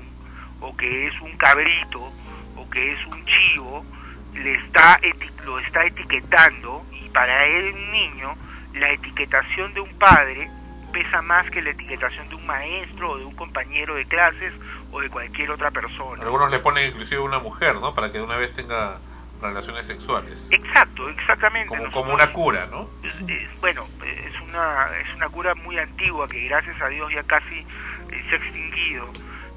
[0.59, 2.11] o que es un cabrito,
[2.55, 3.85] o que es un chivo,
[4.33, 4.99] le está
[5.45, 8.35] lo está etiquetando y para él niño
[8.73, 10.49] la etiquetación de un padre
[10.93, 14.53] pesa más que la etiquetación de un maestro o de un compañero de clases
[14.91, 16.23] o de cualquier otra persona.
[16.23, 17.95] Algunos le ponen inclusive una mujer, ¿no?
[17.95, 18.99] Para que de una vez tenga
[19.41, 20.47] relaciones sexuales.
[20.51, 21.67] Exacto, exactamente.
[21.69, 22.89] Como, Nosotros- como una cura, ¿no?
[23.03, 27.59] eh, bueno, es una, es una cura muy antigua que gracias a Dios ya casi
[27.59, 29.11] eh, se ha extinguido,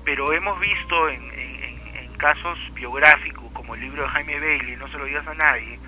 [0.04, 4.76] pero hemos visto en, en- en- en casos biográficos como el libro de Jaime Bailey,
[4.76, 5.78] No se lo digas a nadie,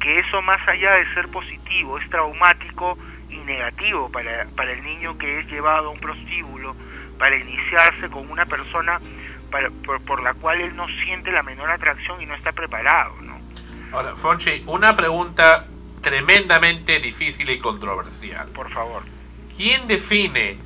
[0.00, 2.98] que eso más allá de ser positivo es traumático
[3.30, 6.76] y negativo para, para el niño que es llevado a un prostíbulo
[7.18, 9.00] para iniciarse con una persona
[9.54, 13.14] para- por, por la cual él no siente la menor atracción y no está preparado,
[13.22, 13.38] ¿no?
[13.92, 15.66] Ahora, Fonchi, una pregunta
[16.02, 18.48] tremendamente difícil y controversial.
[18.48, 19.04] Por favor.
[19.56, 20.58] ¿Quién define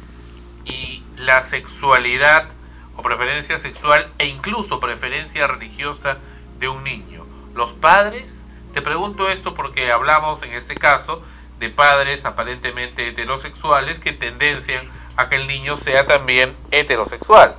[0.64, 2.48] y la sexualidad
[2.96, 6.16] o preferencia sexual e incluso preferencia religiosa
[6.58, 7.26] de un niño?
[7.54, 8.24] ¿Los padres?
[8.72, 11.22] Te pregunto esto porque hablamos en este caso
[11.58, 17.54] de padres aparentemente heterosexuales que tendencian a que el niño sea también heterosexual.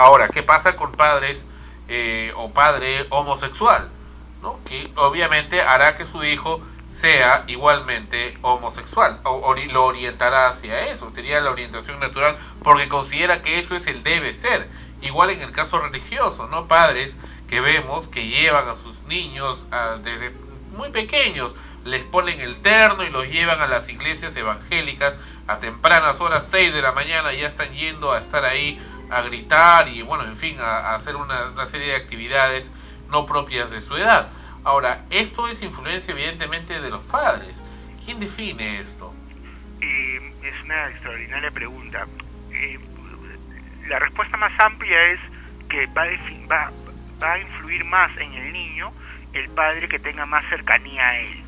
[0.00, 1.44] Ahora, ¿qué pasa con padres
[1.86, 3.90] eh, o padre homosexual?
[4.40, 4.58] ¿no?
[4.64, 6.62] Que obviamente hará que su hijo
[7.02, 13.42] sea igualmente homosexual o ori- lo orientará hacia eso, sería la orientación natural porque considera
[13.42, 14.68] que eso es el debe ser.
[15.02, 16.66] Igual en el caso religioso, ¿no?
[16.66, 17.14] Padres
[17.50, 20.32] que vemos que llevan a sus niños a- desde
[20.74, 21.52] muy pequeños,
[21.84, 25.12] les ponen el terno y los llevan a las iglesias evangélicas
[25.46, 28.80] a tempranas horas, 6 de la mañana, ya están yendo a estar ahí
[29.10, 32.70] a gritar y bueno, en fin, a, a hacer una, una serie de actividades
[33.10, 34.28] no propias de su edad.
[34.64, 37.54] Ahora, esto es influencia evidentemente de los padres.
[38.04, 39.14] ¿Quién define esto?
[39.80, 42.06] Eh, es una extraordinaria pregunta.
[42.52, 42.78] Eh,
[43.88, 45.20] la respuesta más amplia es
[45.68, 46.04] que va
[46.50, 46.70] va,
[47.22, 48.92] va a influir más en el niño
[49.32, 51.44] el padre que tenga más cercanía a él.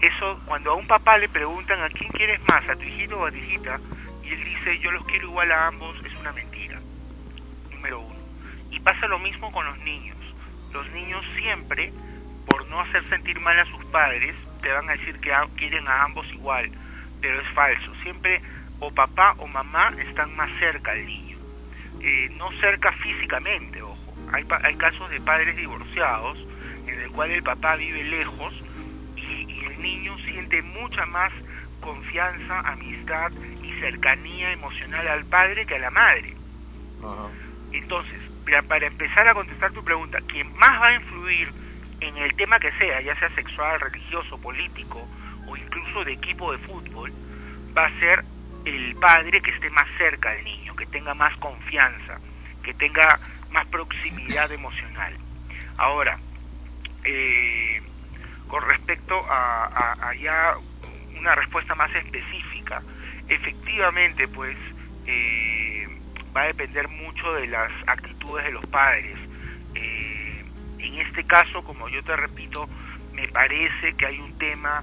[0.00, 3.26] Eso, cuando a un papá le preguntan a quién quieres más, a tu hijito o
[3.26, 3.78] a tu hijita,
[4.24, 6.53] y él dice yo los quiero igual a ambos, es una mentira.
[7.92, 8.14] Uno.
[8.70, 10.16] Y pasa lo mismo con los niños.
[10.72, 11.92] Los niños siempre,
[12.46, 16.04] por no hacer sentir mal a sus padres, te van a decir que quieren a
[16.04, 16.70] ambos igual,
[17.20, 17.94] pero es falso.
[18.02, 18.40] Siempre
[18.80, 21.36] o papá o mamá están más cerca al niño.
[22.00, 23.98] Eh, no cerca físicamente, ojo.
[24.32, 26.38] Hay, hay casos de padres divorciados
[26.86, 28.54] en el cual el papá vive lejos
[29.16, 31.32] y, y el niño siente mucha más
[31.80, 33.30] confianza, amistad
[33.62, 36.34] y cercanía emocional al padre que a la madre.
[37.74, 38.20] Entonces,
[38.68, 41.48] para- empezar a contestar tu pregunta, quien más va a influir
[42.00, 45.08] en el tema que sea, ya sea sexual, religioso, político
[45.48, 47.10] o incluso de equipo de fútbol,
[47.76, 48.24] va a ser
[48.64, 52.20] el padre que esté más cerca del niño, que tenga más confianza,
[52.62, 53.18] que tenga
[53.50, 55.14] más proximidad emocional.
[55.78, 56.16] Ahora,
[57.04, 57.82] eh,
[58.48, 60.54] con respecto a, a- a ya
[61.18, 62.82] una respuesta más específica,
[63.28, 64.56] efectivamente, pues
[65.06, 65.73] eh,
[66.34, 69.16] va a depender mucho de las actitudes de los padres.
[69.74, 70.44] Eh,
[70.78, 72.68] en este caso, como yo te repito,
[73.12, 74.82] me parece que hay un tema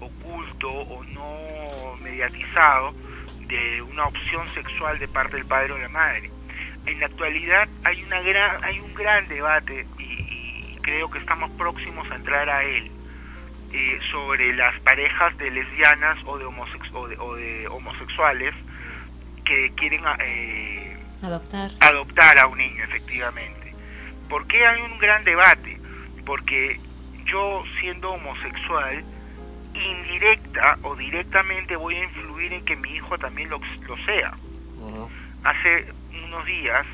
[0.00, 2.94] oculto o no mediatizado
[3.46, 6.30] de una opción sexual de parte del padre o la madre.
[6.86, 11.50] En la actualidad hay una gran, hay un gran debate y, y creo que estamos
[11.52, 12.90] próximos a entrar a él
[13.72, 18.54] eh, sobre las parejas de lesbianas o de, homosex- o de, o de homosexuales
[19.44, 20.91] que quieren eh,
[21.22, 21.70] Adoptar.
[21.80, 23.74] adoptar a un niño, efectivamente.
[24.28, 25.78] ¿Por qué hay un gran debate?
[26.24, 26.80] Porque
[27.24, 29.04] yo, siendo homosexual,
[29.74, 34.34] indirecta o directamente voy a influir en que mi hijo también lo, lo sea.
[35.44, 35.92] Hace
[36.24, 36.86] unos días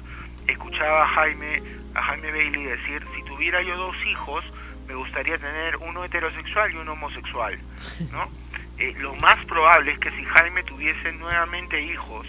[0.46, 1.62] escuchaba a Jaime,
[1.94, 4.44] a Jaime Bailey decir, si tuviera yo dos hijos,
[4.86, 7.59] me gustaría tener uno heterosexual y uno homosexual,
[8.10, 8.28] ¿no?
[8.80, 12.24] Eh, lo más probable es que si Jaime tuviese nuevamente hijos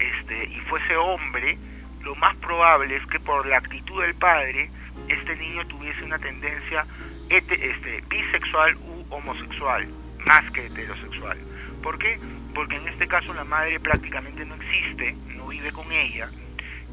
[0.00, 1.58] este, y fuese hombre,
[2.02, 4.70] lo más probable es que por la actitud del padre,
[5.08, 6.86] este niño tuviese una tendencia
[7.28, 9.86] este, bisexual u homosexual,
[10.26, 11.38] más que heterosexual.
[11.82, 12.18] ¿Por qué?
[12.54, 16.30] Porque en este caso la madre prácticamente no existe, no vive con ella,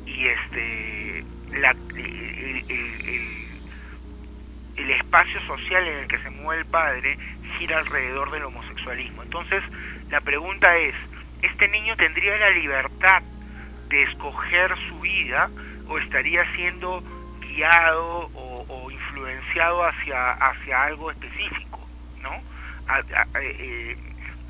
[0.05, 1.25] y este
[4.77, 7.17] el espacio social en el que se mueve el padre
[7.57, 9.23] gira alrededor del homosexualismo.
[9.23, 9.63] Entonces,
[10.09, 10.93] la pregunta es,
[11.41, 13.21] ¿este niño tendría la libertad
[13.89, 15.49] de escoger su vida
[15.87, 17.03] o estaría siendo
[17.41, 21.87] guiado o, influenciado hacia, hacia algo específico?
[22.21, 22.31] ¿no?
[22.87, 23.03] A-
[23.41, 23.97] eh,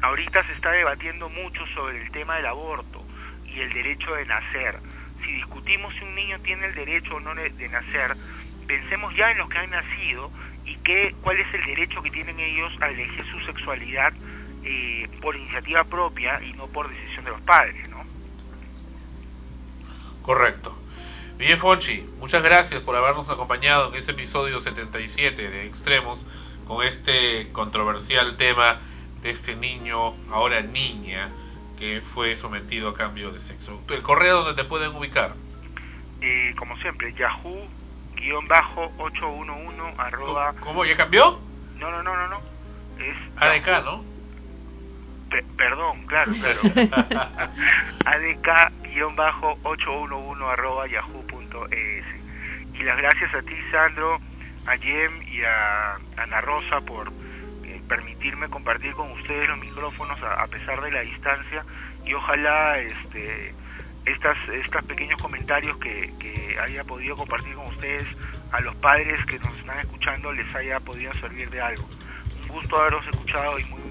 [0.01, 3.05] ahorita se está debatiendo mucho sobre el tema del aborto
[3.45, 4.79] y el derecho de nacer.
[5.25, 8.15] Si discutimos si un niño tiene el derecho o no de de nacer,
[8.67, 10.31] pensemos ya en los que han nacido
[10.65, 14.13] y qué, cuál es el derecho que tienen ellos a elegir su sexualidad
[14.63, 18.03] eh, por iniciativa propia y no por decisión de los padres, ¿no?
[20.21, 20.77] Correcto.
[21.37, 26.25] Bien, Fonchi, muchas gracias por habernos acompañado en este episodio 77 de Extremos
[26.67, 28.79] con este controversial tema
[29.21, 31.29] de este niño, ahora niña,
[31.77, 33.81] que fue sometido a cambio de sexo.
[33.89, 35.33] El correo donde te pueden ubicar.
[36.21, 37.67] Eh, como siempre, Yahoo
[38.15, 40.83] guion bajo 811 arroba ¿Cómo?
[40.85, 41.39] ¿Ya cambió?
[41.77, 42.41] no no no no no
[42.99, 44.03] es ADK, ¿no?
[45.29, 46.61] Pe- perdón claro claro
[48.05, 52.05] adk guion bajo 811 arroba yahoo.es
[52.73, 54.19] y las gracias a ti Sandro
[54.65, 57.11] a Jem y a Ana Rosa por
[57.63, 61.65] eh, permitirme compartir con ustedes los micrófonos a, a pesar de la distancia
[62.05, 63.53] y ojalá este
[64.05, 68.07] estas estos pequeños comentarios que, que haya podido compartir con ustedes
[68.51, 71.89] a los padres que nos están escuchando les haya podido servir de algo.
[72.41, 73.86] Un gusto haberos escuchado y muy.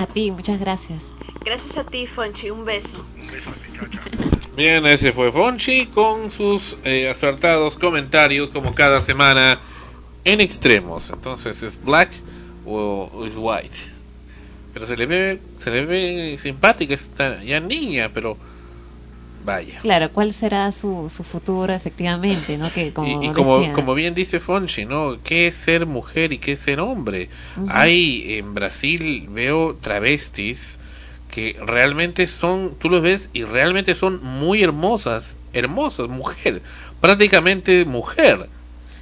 [0.00, 1.08] A ti, muchas gracias.
[1.44, 2.48] Gracias a ti, Fonchi.
[2.48, 3.04] Un beso.
[3.18, 4.56] Un.
[4.56, 9.60] Bien, ese fue Fonchi con sus eh, acertados comentarios como cada semana
[10.24, 11.10] en extremos.
[11.10, 12.08] Entonces, ¿es black
[12.64, 13.76] o, o es white?
[14.72, 18.38] Pero se le ve, se le ve simpática esta ya niña, pero
[19.44, 19.78] vaya.
[19.80, 22.58] Claro, ¿cuál será su, su futuro efectivamente?
[22.58, 22.70] ¿no?
[22.72, 25.18] Que como Y, y como, bien dice Fonchi, ¿no?
[25.22, 27.28] ¿Qué es ser mujer y qué es ser hombre?
[27.68, 30.78] Hay en Brasil, veo travestis
[31.30, 36.60] que realmente son, tú los ves y realmente son muy hermosas, hermosas, mujer,
[37.00, 38.48] prácticamente mujer.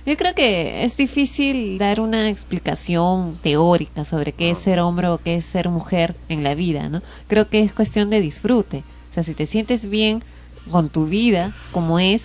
[0.07, 5.19] Yo creo que es difícil dar una explicación teórica sobre qué es ser hombre o
[5.19, 7.03] qué es ser mujer en la vida, ¿no?
[7.27, 8.85] Creo que es cuestión de disfrute.
[9.11, 10.23] O sea, si te sientes bien
[10.71, 12.23] con tu vida como es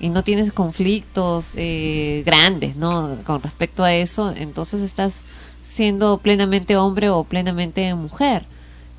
[0.00, 3.16] y no tienes conflictos eh, grandes, ¿no?
[3.24, 5.22] Con respecto a eso, entonces estás
[5.66, 8.44] siendo plenamente hombre o plenamente mujer.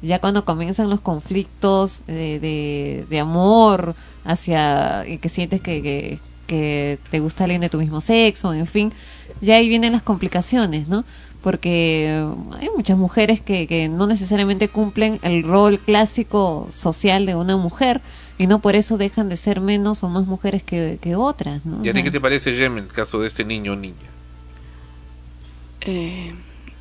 [0.02, 3.96] Ya cuando comienzan los conflictos de, de, de amor
[4.26, 8.94] hacia y que sientes que, que te gusta alguien de tu mismo sexo, en fin,
[9.42, 11.04] ya ahí vienen las complicaciones, ¿no?
[11.42, 12.26] Porque
[12.60, 18.02] hay muchas mujeres que, que no necesariamente cumplen el rol clásico social de una mujer
[18.38, 21.84] y no por eso dejan de ser menos o más mujeres que, que otras, ¿no?
[21.84, 23.96] ¿Y a ti qué te parece, Jem, el caso de este niño o niña?
[25.82, 26.34] Eh,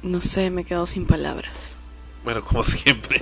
[0.03, 1.77] no sé, me quedo sin palabras.
[2.25, 3.21] Bueno, como siempre.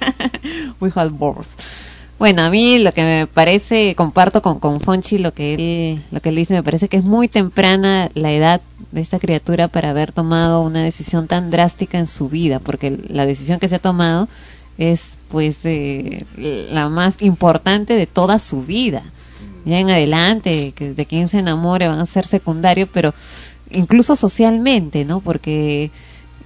[0.80, 1.50] We have words.
[2.18, 6.20] Bueno, a mí lo que me parece, comparto con, con Fonchi lo que él lo
[6.20, 9.90] que él dice, me parece que es muy temprana la edad de esta criatura para
[9.90, 13.80] haber tomado una decisión tan drástica en su vida, porque la decisión que se ha
[13.80, 14.28] tomado
[14.78, 15.60] es pues
[16.36, 19.02] la más importante de toda su vida.
[19.66, 23.12] Ya en adelante, que de quien se enamore van a ser secundarios, pero
[23.70, 25.20] incluso socialmente, ¿no?
[25.20, 25.90] Porque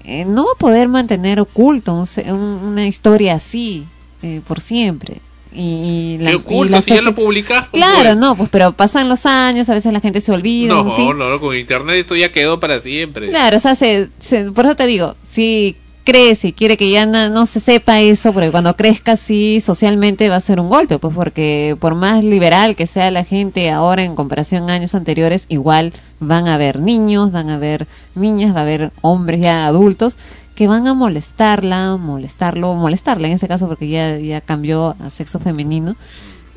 [0.05, 3.87] eh, no va a poder mantener oculto un un- una historia así
[4.23, 5.19] eh, por siempre.
[5.53, 6.73] Y, y la, ¿Qué y oculto?
[6.73, 7.67] la Si ya lo publicas.
[7.71, 10.91] pues, Claro, no, pues pero pasan los años, a veces la gente se olvida, No,
[10.91, 11.19] en fin.
[11.19, 13.29] no, no, con internet esto ya quedó para siempre.
[13.31, 17.05] Claro, o sea, se, se- por eso te digo, si crece y quiere que ya
[17.07, 21.15] no, se sepa eso, porque cuando crezca sí socialmente va a ser un golpe, pues
[21.15, 25.93] porque por más liberal que sea la gente ahora en comparación a años anteriores, igual
[26.19, 30.17] van a haber niños, van a haber niñas, va a haber hombres ya adultos
[30.61, 35.39] que van a molestarla, molestarlo, molestarla en ese caso porque ya, ya cambió a sexo
[35.39, 35.97] femenino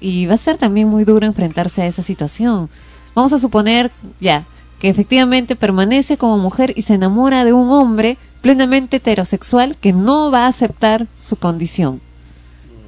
[0.01, 2.69] y va a ser también muy duro enfrentarse a esa situación.
[3.15, 4.43] Vamos a suponer ya
[4.81, 10.31] que efectivamente permanece como mujer y se enamora de un hombre plenamente heterosexual que no
[10.31, 12.01] va a aceptar su condición.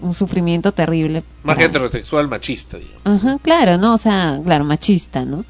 [0.01, 1.23] Un sufrimiento terrible.
[1.43, 3.01] Más para- heterosexual machista, digamos.
[3.05, 3.93] Ajá, claro, ¿no?
[3.93, 5.45] O sea, claro, machista, ¿no?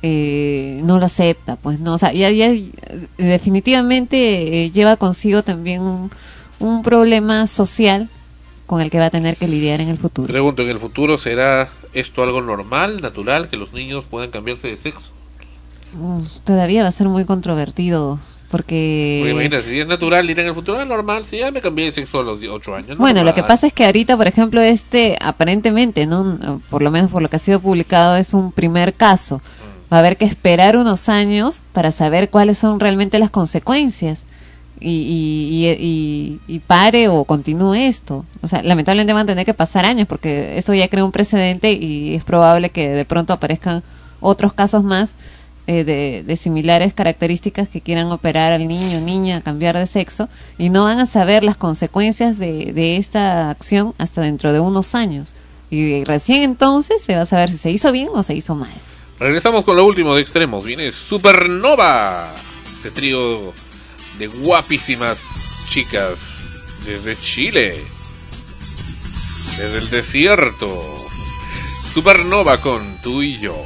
[0.00, 1.94] Eh, no lo acepta, pues, ¿no?
[1.94, 2.52] O sea, ya, ya
[3.16, 6.10] definitivamente eh, lleva consigo también un,
[6.60, 8.08] un problema social
[8.68, 10.28] con el que va a tener que lidiar en el futuro.
[10.28, 14.76] Pregunto, ¿en el futuro será esto algo normal, natural, que los niños puedan cambiarse de
[14.76, 15.10] sexo?
[15.94, 18.20] Mm, Todavía va a ser muy controvertido,
[18.50, 19.20] porque...
[19.22, 21.86] Porque imagínate, si es natural, dirán en el futuro, ah, normal, si ya me cambié
[21.86, 22.98] de sexo a los 8 años.
[22.98, 26.60] Bueno, lo que pasa es que ahorita, por ejemplo, este, aparentemente, ¿no?
[26.68, 29.40] Por lo menos por lo que ha sido publicado, es un primer caso.
[29.92, 34.22] Va a haber que esperar unos años para saber cuáles son realmente las consecuencias.
[34.80, 38.24] Y, y, y, y- pare o continúe esto.
[38.42, 41.72] O sea, lamentablemente van a tener que pasar años porque eso ya crea un precedente
[41.72, 43.82] y es probable que de pronto aparezcan
[44.20, 45.14] otros casos más
[45.66, 50.28] eh, de, similares características que quieran operar al niño o niña cambiar de sexo
[50.58, 54.94] y no van a saber las consecuencias de, de esta acción hasta dentro de unos
[54.94, 55.34] años.
[55.70, 58.70] Y recién entonces se va a saber si se hizo bien o se hizo mal.
[59.20, 60.64] Regresamos con lo último de extremos.
[60.64, 62.32] Viene Supernova.
[62.76, 63.52] Este trío
[64.18, 65.18] de guapísimas
[65.68, 66.46] chicas
[66.86, 67.84] desde Chile.
[69.58, 71.08] Desde el desierto.
[71.92, 73.56] Supernova con tú y yo.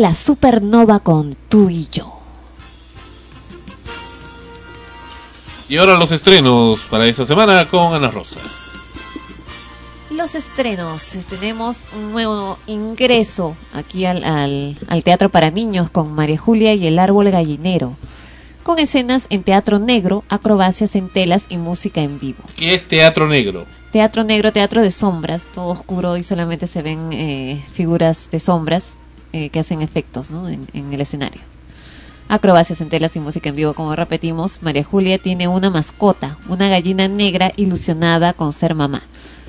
[0.00, 2.12] La supernova con tú y yo.
[5.68, 8.38] Y ahora los estrenos para esta semana con Ana Rosa.
[10.10, 11.10] Los estrenos.
[11.30, 16.86] Tenemos un nuevo ingreso aquí al, al- al Teatro para Niños con María Julia y
[16.86, 17.96] el Árbol Gallinero.
[18.62, 22.42] Con escenas en teatro negro, acrobacias en telas y música en vivo.
[22.56, 23.64] ¿Qué es Teatro Negro?
[23.92, 28.84] Teatro negro, teatro de sombras, todo oscuro y solamente se ven eh, figuras de sombras
[29.34, 30.48] eh, que hacen efectos ¿no?
[30.48, 31.40] en, en el escenario.
[32.28, 36.68] Acrobacias en telas y música en vivo, como repetimos, María Julia tiene una mascota, una
[36.68, 39.02] gallina negra ilusionada con ser mamá.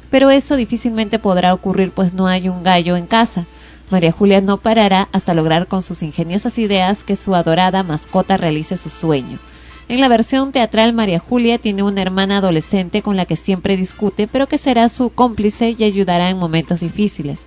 [0.10, 3.46] Pero eso difícilmente podrá ocurrir pues no hay un gallo en casa.
[3.92, 8.78] María Julia no parará hasta lograr con sus ingeniosas ideas que su adorada mascota realice
[8.78, 9.38] su sueño.
[9.88, 14.28] En la versión teatral, María Julia tiene una hermana adolescente con la que siempre discute,
[14.28, 17.44] pero que será su cómplice y ayudará en momentos difíciles.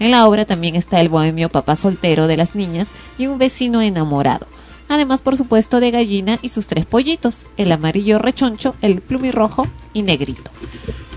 [0.00, 3.82] En la obra también está el bohemio papá soltero de las niñas y un vecino
[3.82, 4.46] enamorado.
[4.88, 10.02] Además, por supuesto, de gallina y sus tres pollitos, el amarillo rechoncho, el plumirrojo y
[10.02, 10.50] negrito.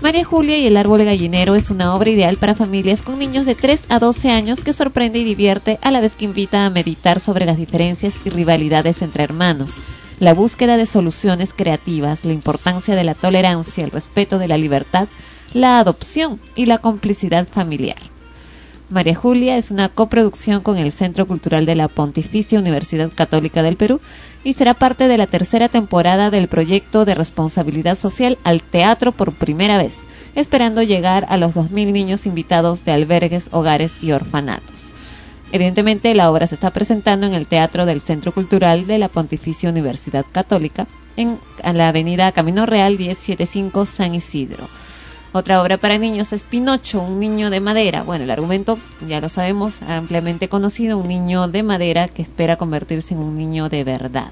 [0.02, 3.54] María Julia y el árbol gallinero es una obra ideal para familias con niños de
[3.54, 7.20] 3 a 12 años que sorprende y divierte a la vez que invita a meditar
[7.20, 9.72] sobre las diferencias y rivalidades entre hermanos,
[10.20, 15.08] la búsqueda de soluciones creativas, la importancia de la tolerancia, el respeto de la libertad,
[15.54, 18.13] la adopción y la complicidad familiar.
[18.90, 23.76] María Julia es una coproducción con el Centro Cultural de la Pontificia Universidad Católica del
[23.76, 24.00] Perú
[24.44, 29.32] y será parte de la tercera temporada del proyecto de responsabilidad social al teatro por
[29.32, 30.00] primera vez,
[30.34, 34.92] esperando llegar a los 2.000 niños invitados de albergues, hogares y orfanatos.
[35.50, 39.70] Evidentemente, la obra se está presentando en el Teatro del Centro Cultural de la Pontificia
[39.70, 40.86] Universidad Católica,
[41.16, 41.38] en
[41.72, 44.68] la avenida Camino Real 1075 San Isidro.
[45.36, 48.04] Otra obra para niños es Pinocho, un niño de madera.
[48.04, 53.14] Bueno, el argumento ya lo sabemos, ampliamente conocido, un niño de madera que espera convertirse
[53.14, 54.30] en un niño de verdad.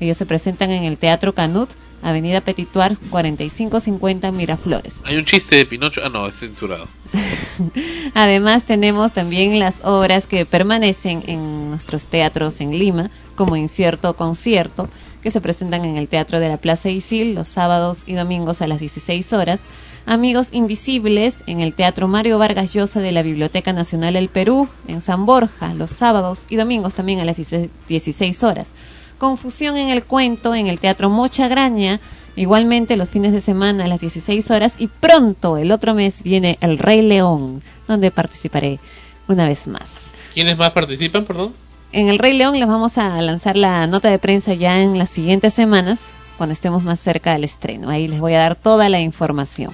[0.00, 1.70] Ellos se presentan en el Teatro Canut,
[2.02, 4.94] Avenida Petituar 4550 Miraflores.
[5.04, 6.00] Hay un chiste de Pinocho.
[6.04, 6.88] Ah, no, es censurado.
[8.14, 14.88] Además tenemos también las obras que permanecen en nuestros teatros en Lima, como Incierto Concierto,
[15.22, 18.66] que se presentan en el Teatro de la Plaza Isil los sábados y domingos a
[18.66, 19.60] las 16 horas.
[20.04, 25.00] Amigos Invisibles en el Teatro Mario Vargas Llosa de la Biblioteca Nacional del Perú, en
[25.00, 28.70] San Borja, los sábados y domingos también a las 16 horas.
[29.18, 32.00] Confusión en el cuento en el Teatro Mocha Graña,
[32.34, 36.58] igualmente los fines de semana a las 16 horas y pronto el otro mes viene
[36.60, 38.80] El Rey León, donde participaré
[39.28, 39.92] una vez más.
[40.34, 41.52] ¿Quiénes más participan, perdón?
[41.92, 45.10] En El Rey León les vamos a lanzar la nota de prensa ya en las
[45.10, 46.00] siguientes semanas,
[46.36, 47.88] cuando estemos más cerca del estreno.
[47.88, 49.72] Ahí les voy a dar toda la información.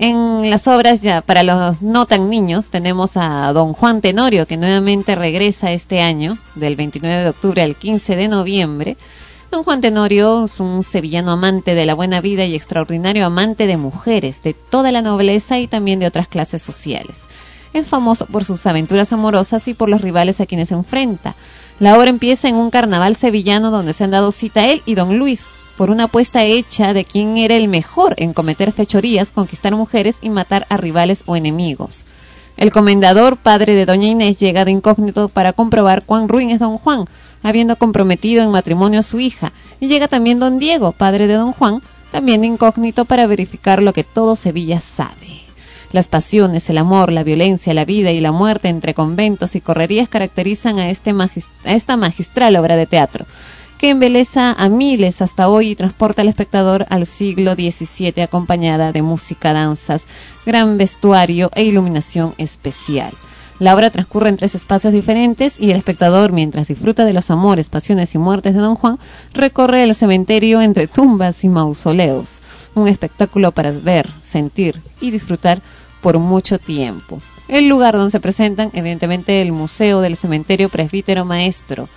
[0.00, 4.56] En las obras ya para los no tan niños tenemos a Don Juan Tenorio que
[4.56, 8.96] nuevamente regresa este año del 29 de octubre al 15 de noviembre.
[9.50, 13.76] Don Juan Tenorio es un sevillano amante de la buena vida y extraordinario amante de
[13.76, 17.22] mujeres, de toda la nobleza y también de otras clases sociales.
[17.72, 21.34] Es famoso por sus aventuras amorosas y por los rivales a quienes se enfrenta.
[21.80, 25.18] La obra empieza en un carnaval sevillano donde se han dado cita él y don
[25.18, 25.46] Luis,
[25.78, 30.28] por una apuesta hecha de quién era el mejor en cometer fechorías, conquistar mujeres y
[30.28, 32.02] matar a rivales o enemigos.
[32.56, 36.78] El comendador, padre de doña Inés, llega de incógnito para comprobar cuán ruin es don
[36.78, 37.04] Juan,
[37.44, 41.52] habiendo comprometido en matrimonio a su hija, y llega también don Diego, padre de don
[41.52, 41.80] Juan,
[42.10, 45.42] también incógnito para verificar lo que todo Sevilla sabe.
[45.92, 50.08] Las pasiones, el amor, la violencia, la vida y la muerte entre conventos y correrías
[50.08, 51.14] caracterizan a, este
[51.62, 53.26] esta magistral obra de teatro,
[53.78, 59.02] que embeleza a miles hasta hoy y transporta al espectador al siglo XVII acompañada de
[59.02, 60.04] música, danzas,
[60.44, 63.12] gran vestuario e iluminación especial.
[63.60, 67.68] La obra transcurre en tres espacios diferentes y el espectador, mientras disfruta de los amores,
[67.68, 68.98] pasiones y muertes de Don Juan,
[69.32, 72.40] recorre el cementerio entre tumbas y mausoleos.
[72.74, 75.60] Un espectáculo para ver, sentir y disfrutar
[76.00, 77.20] por mucho tiempo.
[77.48, 81.88] El lugar donde se presentan, evidentemente, el Museo del Cementerio Presbítero Maestro,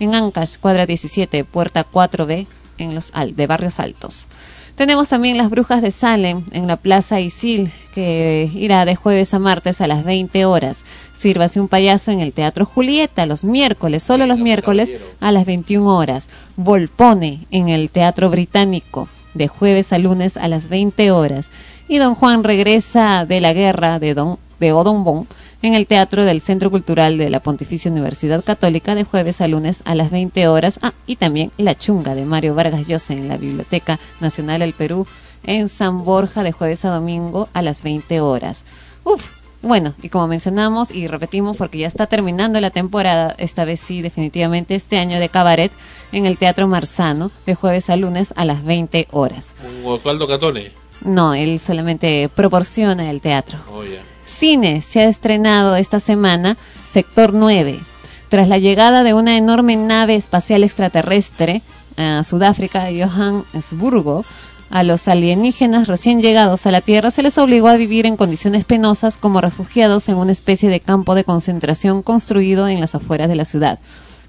[0.00, 2.46] en Ancash, cuadra 17, puerta 4B,
[2.78, 4.26] en los de Barrios Altos.
[4.74, 9.38] Tenemos también las Brujas de Salem en la Plaza Isil, que irá de jueves a
[9.38, 10.78] martes a las 20 horas.
[11.18, 15.94] Sírvase un payaso en el Teatro Julieta los miércoles, solo los miércoles a las 21
[15.94, 16.28] horas.
[16.56, 21.50] Volpone en el Teatro Británico de jueves a lunes a las 20 horas.
[21.86, 25.26] Y Don Juan regresa de la guerra de, Don, de Odon Bon
[25.62, 29.82] en el Teatro del Centro Cultural de la Pontificia Universidad Católica de jueves a lunes
[29.84, 30.78] a las 20 horas.
[30.82, 35.06] Ah, y también La Chunga de Mario Vargas Llosa en la Biblioteca Nacional del Perú
[35.44, 38.64] en San Borja de jueves a domingo a las 20 horas.
[39.04, 43.80] Uf, bueno, y como mencionamos y repetimos porque ya está terminando la temporada, esta vez
[43.80, 45.70] sí, definitivamente este año de cabaret
[46.12, 49.54] en el Teatro Marzano de jueves a lunes a las 20 horas.
[49.62, 50.72] Un Osvaldo Catone.
[51.04, 53.58] No, él solamente proporciona el teatro.
[53.70, 54.00] Oh, ya.
[54.30, 56.56] Cine se ha estrenado esta semana
[56.90, 57.80] Sector 9.
[58.28, 61.62] Tras la llegada de una enorme nave espacial extraterrestre
[61.96, 64.24] a Sudáfrica, Johannesburgo,
[64.70, 68.64] a los alienígenas recién llegados a la Tierra se les obligó a vivir en condiciones
[68.64, 73.34] penosas como refugiados en una especie de campo de concentración construido en las afueras de
[73.34, 73.80] la ciudad.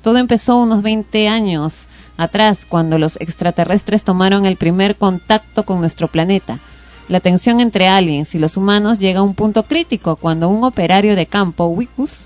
[0.02, 1.86] Todo empezó unos 20 años
[2.18, 6.60] atrás, cuando los extraterrestres tomaron el primer contacto con nuestro planeta.
[7.08, 11.16] La tensión entre aliens y los humanos llega a un punto crítico cuando un operario
[11.16, 12.26] de campo, Wikus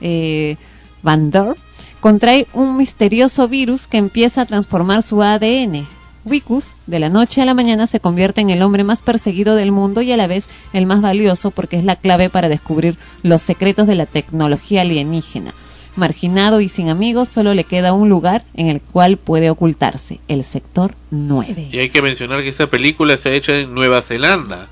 [0.00, 0.56] eh,
[1.02, 1.56] Van Der,
[2.00, 5.86] contrae un misterioso virus que empieza a transformar su ADN.
[6.24, 9.72] Wikus, de la noche a la mañana, se convierte en el hombre más perseguido del
[9.72, 13.40] mundo y a la vez el más valioso porque es la clave para descubrir los
[13.42, 15.54] secretos de la tecnología alienígena.
[15.96, 20.44] Marginado y sin amigos, solo le queda un lugar en el cual puede ocultarse, el
[20.44, 21.68] sector 9.
[21.72, 24.68] Y hay que mencionar que esta película está hecha en Nueva Zelanda.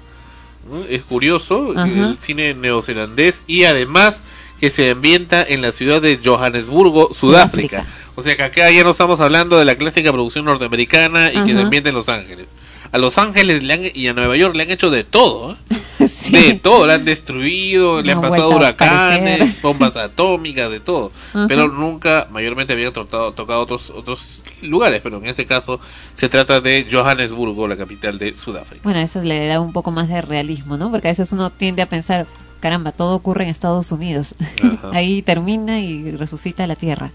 [0.89, 1.89] Es curioso, Ajá.
[1.89, 4.23] el cine neozelandés y además
[4.61, 7.87] que se ambienta en la ciudad de Johannesburgo, Sudáfrica.
[8.17, 11.53] O sea que acá ya no estamos hablando de la clásica producción norteamericana y que
[11.53, 12.49] se ambienta en Los Ángeles.
[12.93, 15.53] A Los Ángeles le han- y a Nueva York le han hecho de todo.
[15.53, 15.57] ¿eh?
[16.31, 21.11] De todo, le han destruido, le han pasado huracanes, bombas atómicas, de todo.
[21.49, 25.81] Pero nunca, mayormente habían tocado, tocado otros, otros lugares, pero en ese caso
[26.15, 28.83] se trata de Johannesburgo, la capital de Sudáfrica.
[28.85, 30.91] Bueno, eso le da un poco más de realismo, ¿no?
[30.91, 32.27] Porque a veces uno tiende a pensar,
[32.61, 34.35] caramba, todo ocurre en Estados Unidos.
[34.93, 37.11] Ahí termina y resucita la Tierra.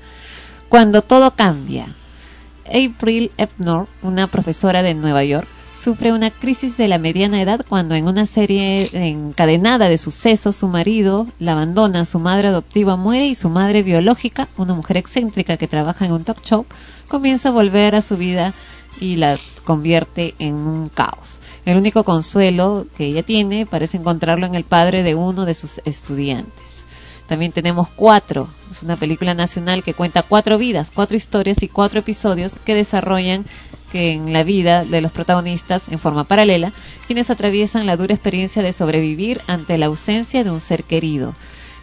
[0.70, 1.86] Cuando todo cambia.
[2.68, 5.48] April Epnor, una profesora de Nueva York,
[5.84, 10.70] sufre una crisis de la mediana edad cuando en una serie encadenada de sucesos su
[10.70, 15.68] marido la abandona, su madre adoptiva muere y su madre biológica, una mujer excéntrica que
[15.68, 16.66] trabaja en un talk show,
[17.10, 18.54] comienza a volver a su vida
[19.02, 21.42] y la convierte en un caos.
[21.66, 25.82] El único consuelo que ella tiene parece encontrarlo en el padre de uno de sus
[25.84, 26.84] estudiantes.
[27.28, 32.00] También tenemos Cuatro, es una película nacional que cuenta cuatro vidas, cuatro historias y cuatro
[32.00, 33.46] episodios que desarrollan
[33.94, 36.74] que en la vida de los protagonistas en forma paralela,
[37.06, 41.36] quienes atraviesan la dura experiencia de sobrevivir ante la ausencia de un ser querido.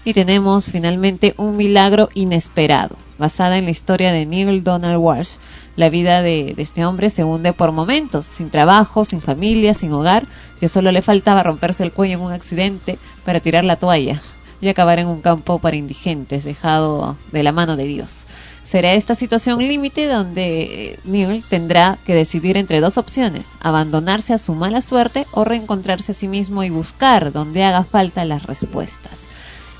[0.04, 5.36] Y tenemos finalmente Un milagro inesperado, basada en la historia de Neil Donald Walsh.
[5.76, 9.92] La vida de, de este hombre se hunde por momentos, sin trabajo, sin familia, sin
[9.92, 10.26] hogar,
[10.58, 14.20] que solo le faltaba romperse el cuello en un accidente para tirar la toalla
[14.60, 18.26] y acabar en un campo para indigentes, dejado de la mano de Dios.
[18.70, 24.38] Será esta situación límite donde eh, Neil tendrá que decidir entre dos opciones, abandonarse a
[24.38, 29.22] su mala suerte o reencontrarse a sí mismo y buscar donde haga falta las respuestas.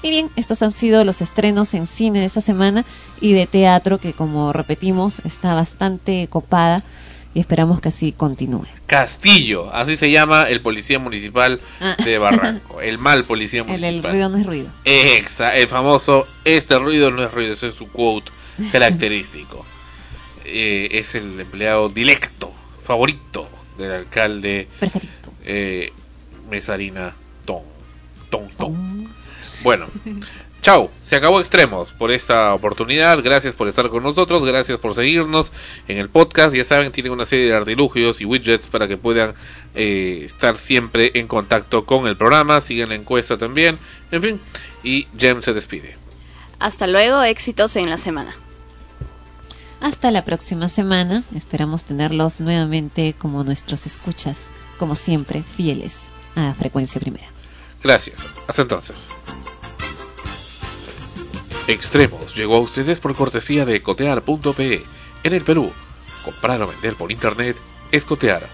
[0.02, 2.84] Y bien, estos han sido los estrenos en cine de esta semana
[3.20, 6.82] y de teatro que como repetimos está bastante copada
[7.32, 8.64] y esperamos que así continúe.
[8.86, 11.94] Castillo, así se llama el policía municipal Ah.
[12.04, 13.94] de Barranco, el mal policía El, municipal.
[13.94, 14.68] el ruido no es ruido.
[14.84, 18.32] Exa, el famoso este ruido no es ruido, ese es su quote
[18.72, 19.64] característico.
[20.44, 22.52] Eh, es el empleado directo,
[22.84, 23.48] favorito
[23.78, 24.68] del alcalde
[25.44, 25.92] eh,
[26.50, 27.14] Mesarina
[27.44, 27.62] Ton.
[28.30, 29.08] Ton, Ton.
[29.62, 29.86] Bueno,
[30.62, 33.22] Chao, se acabó Extremos por esta oportunidad.
[33.22, 35.52] Gracias por estar con nosotros, gracias por seguirnos
[35.88, 36.54] en el podcast.
[36.54, 39.34] Ya saben, tienen una serie de artilugios y widgets para que puedan
[39.74, 42.60] eh, estar siempre en contacto con el programa.
[42.60, 43.78] Sigan la encuesta también.
[44.10, 44.40] En fin,
[44.82, 45.96] y Jem se despide.
[46.58, 48.34] Hasta luego, éxitos en la semana.
[49.80, 51.22] Hasta la próxima semana.
[51.34, 54.46] Esperamos tenerlos nuevamente como nuestros escuchas,
[54.78, 56.02] como siempre, fieles
[56.36, 57.28] a Frecuencia Primera.
[57.82, 58.20] Gracias.
[58.46, 58.96] Hasta entonces.
[61.66, 64.82] Extremos llegó a ustedes por cortesía de cotear.pe.
[65.22, 65.70] En el Perú,
[66.24, 67.56] comprar o vender por internet
[67.92, 68.48] es cotear.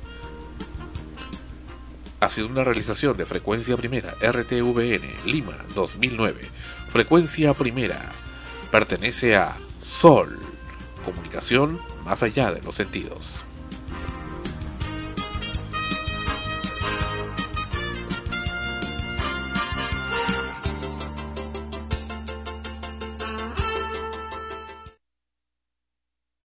[2.19, 6.41] Ha sido una realización de Frecuencia Primera RTVN Lima 2009.
[6.91, 8.11] Frecuencia Primera
[8.71, 10.37] pertenece a Sol,
[11.05, 13.45] comunicación más allá de los sentidos.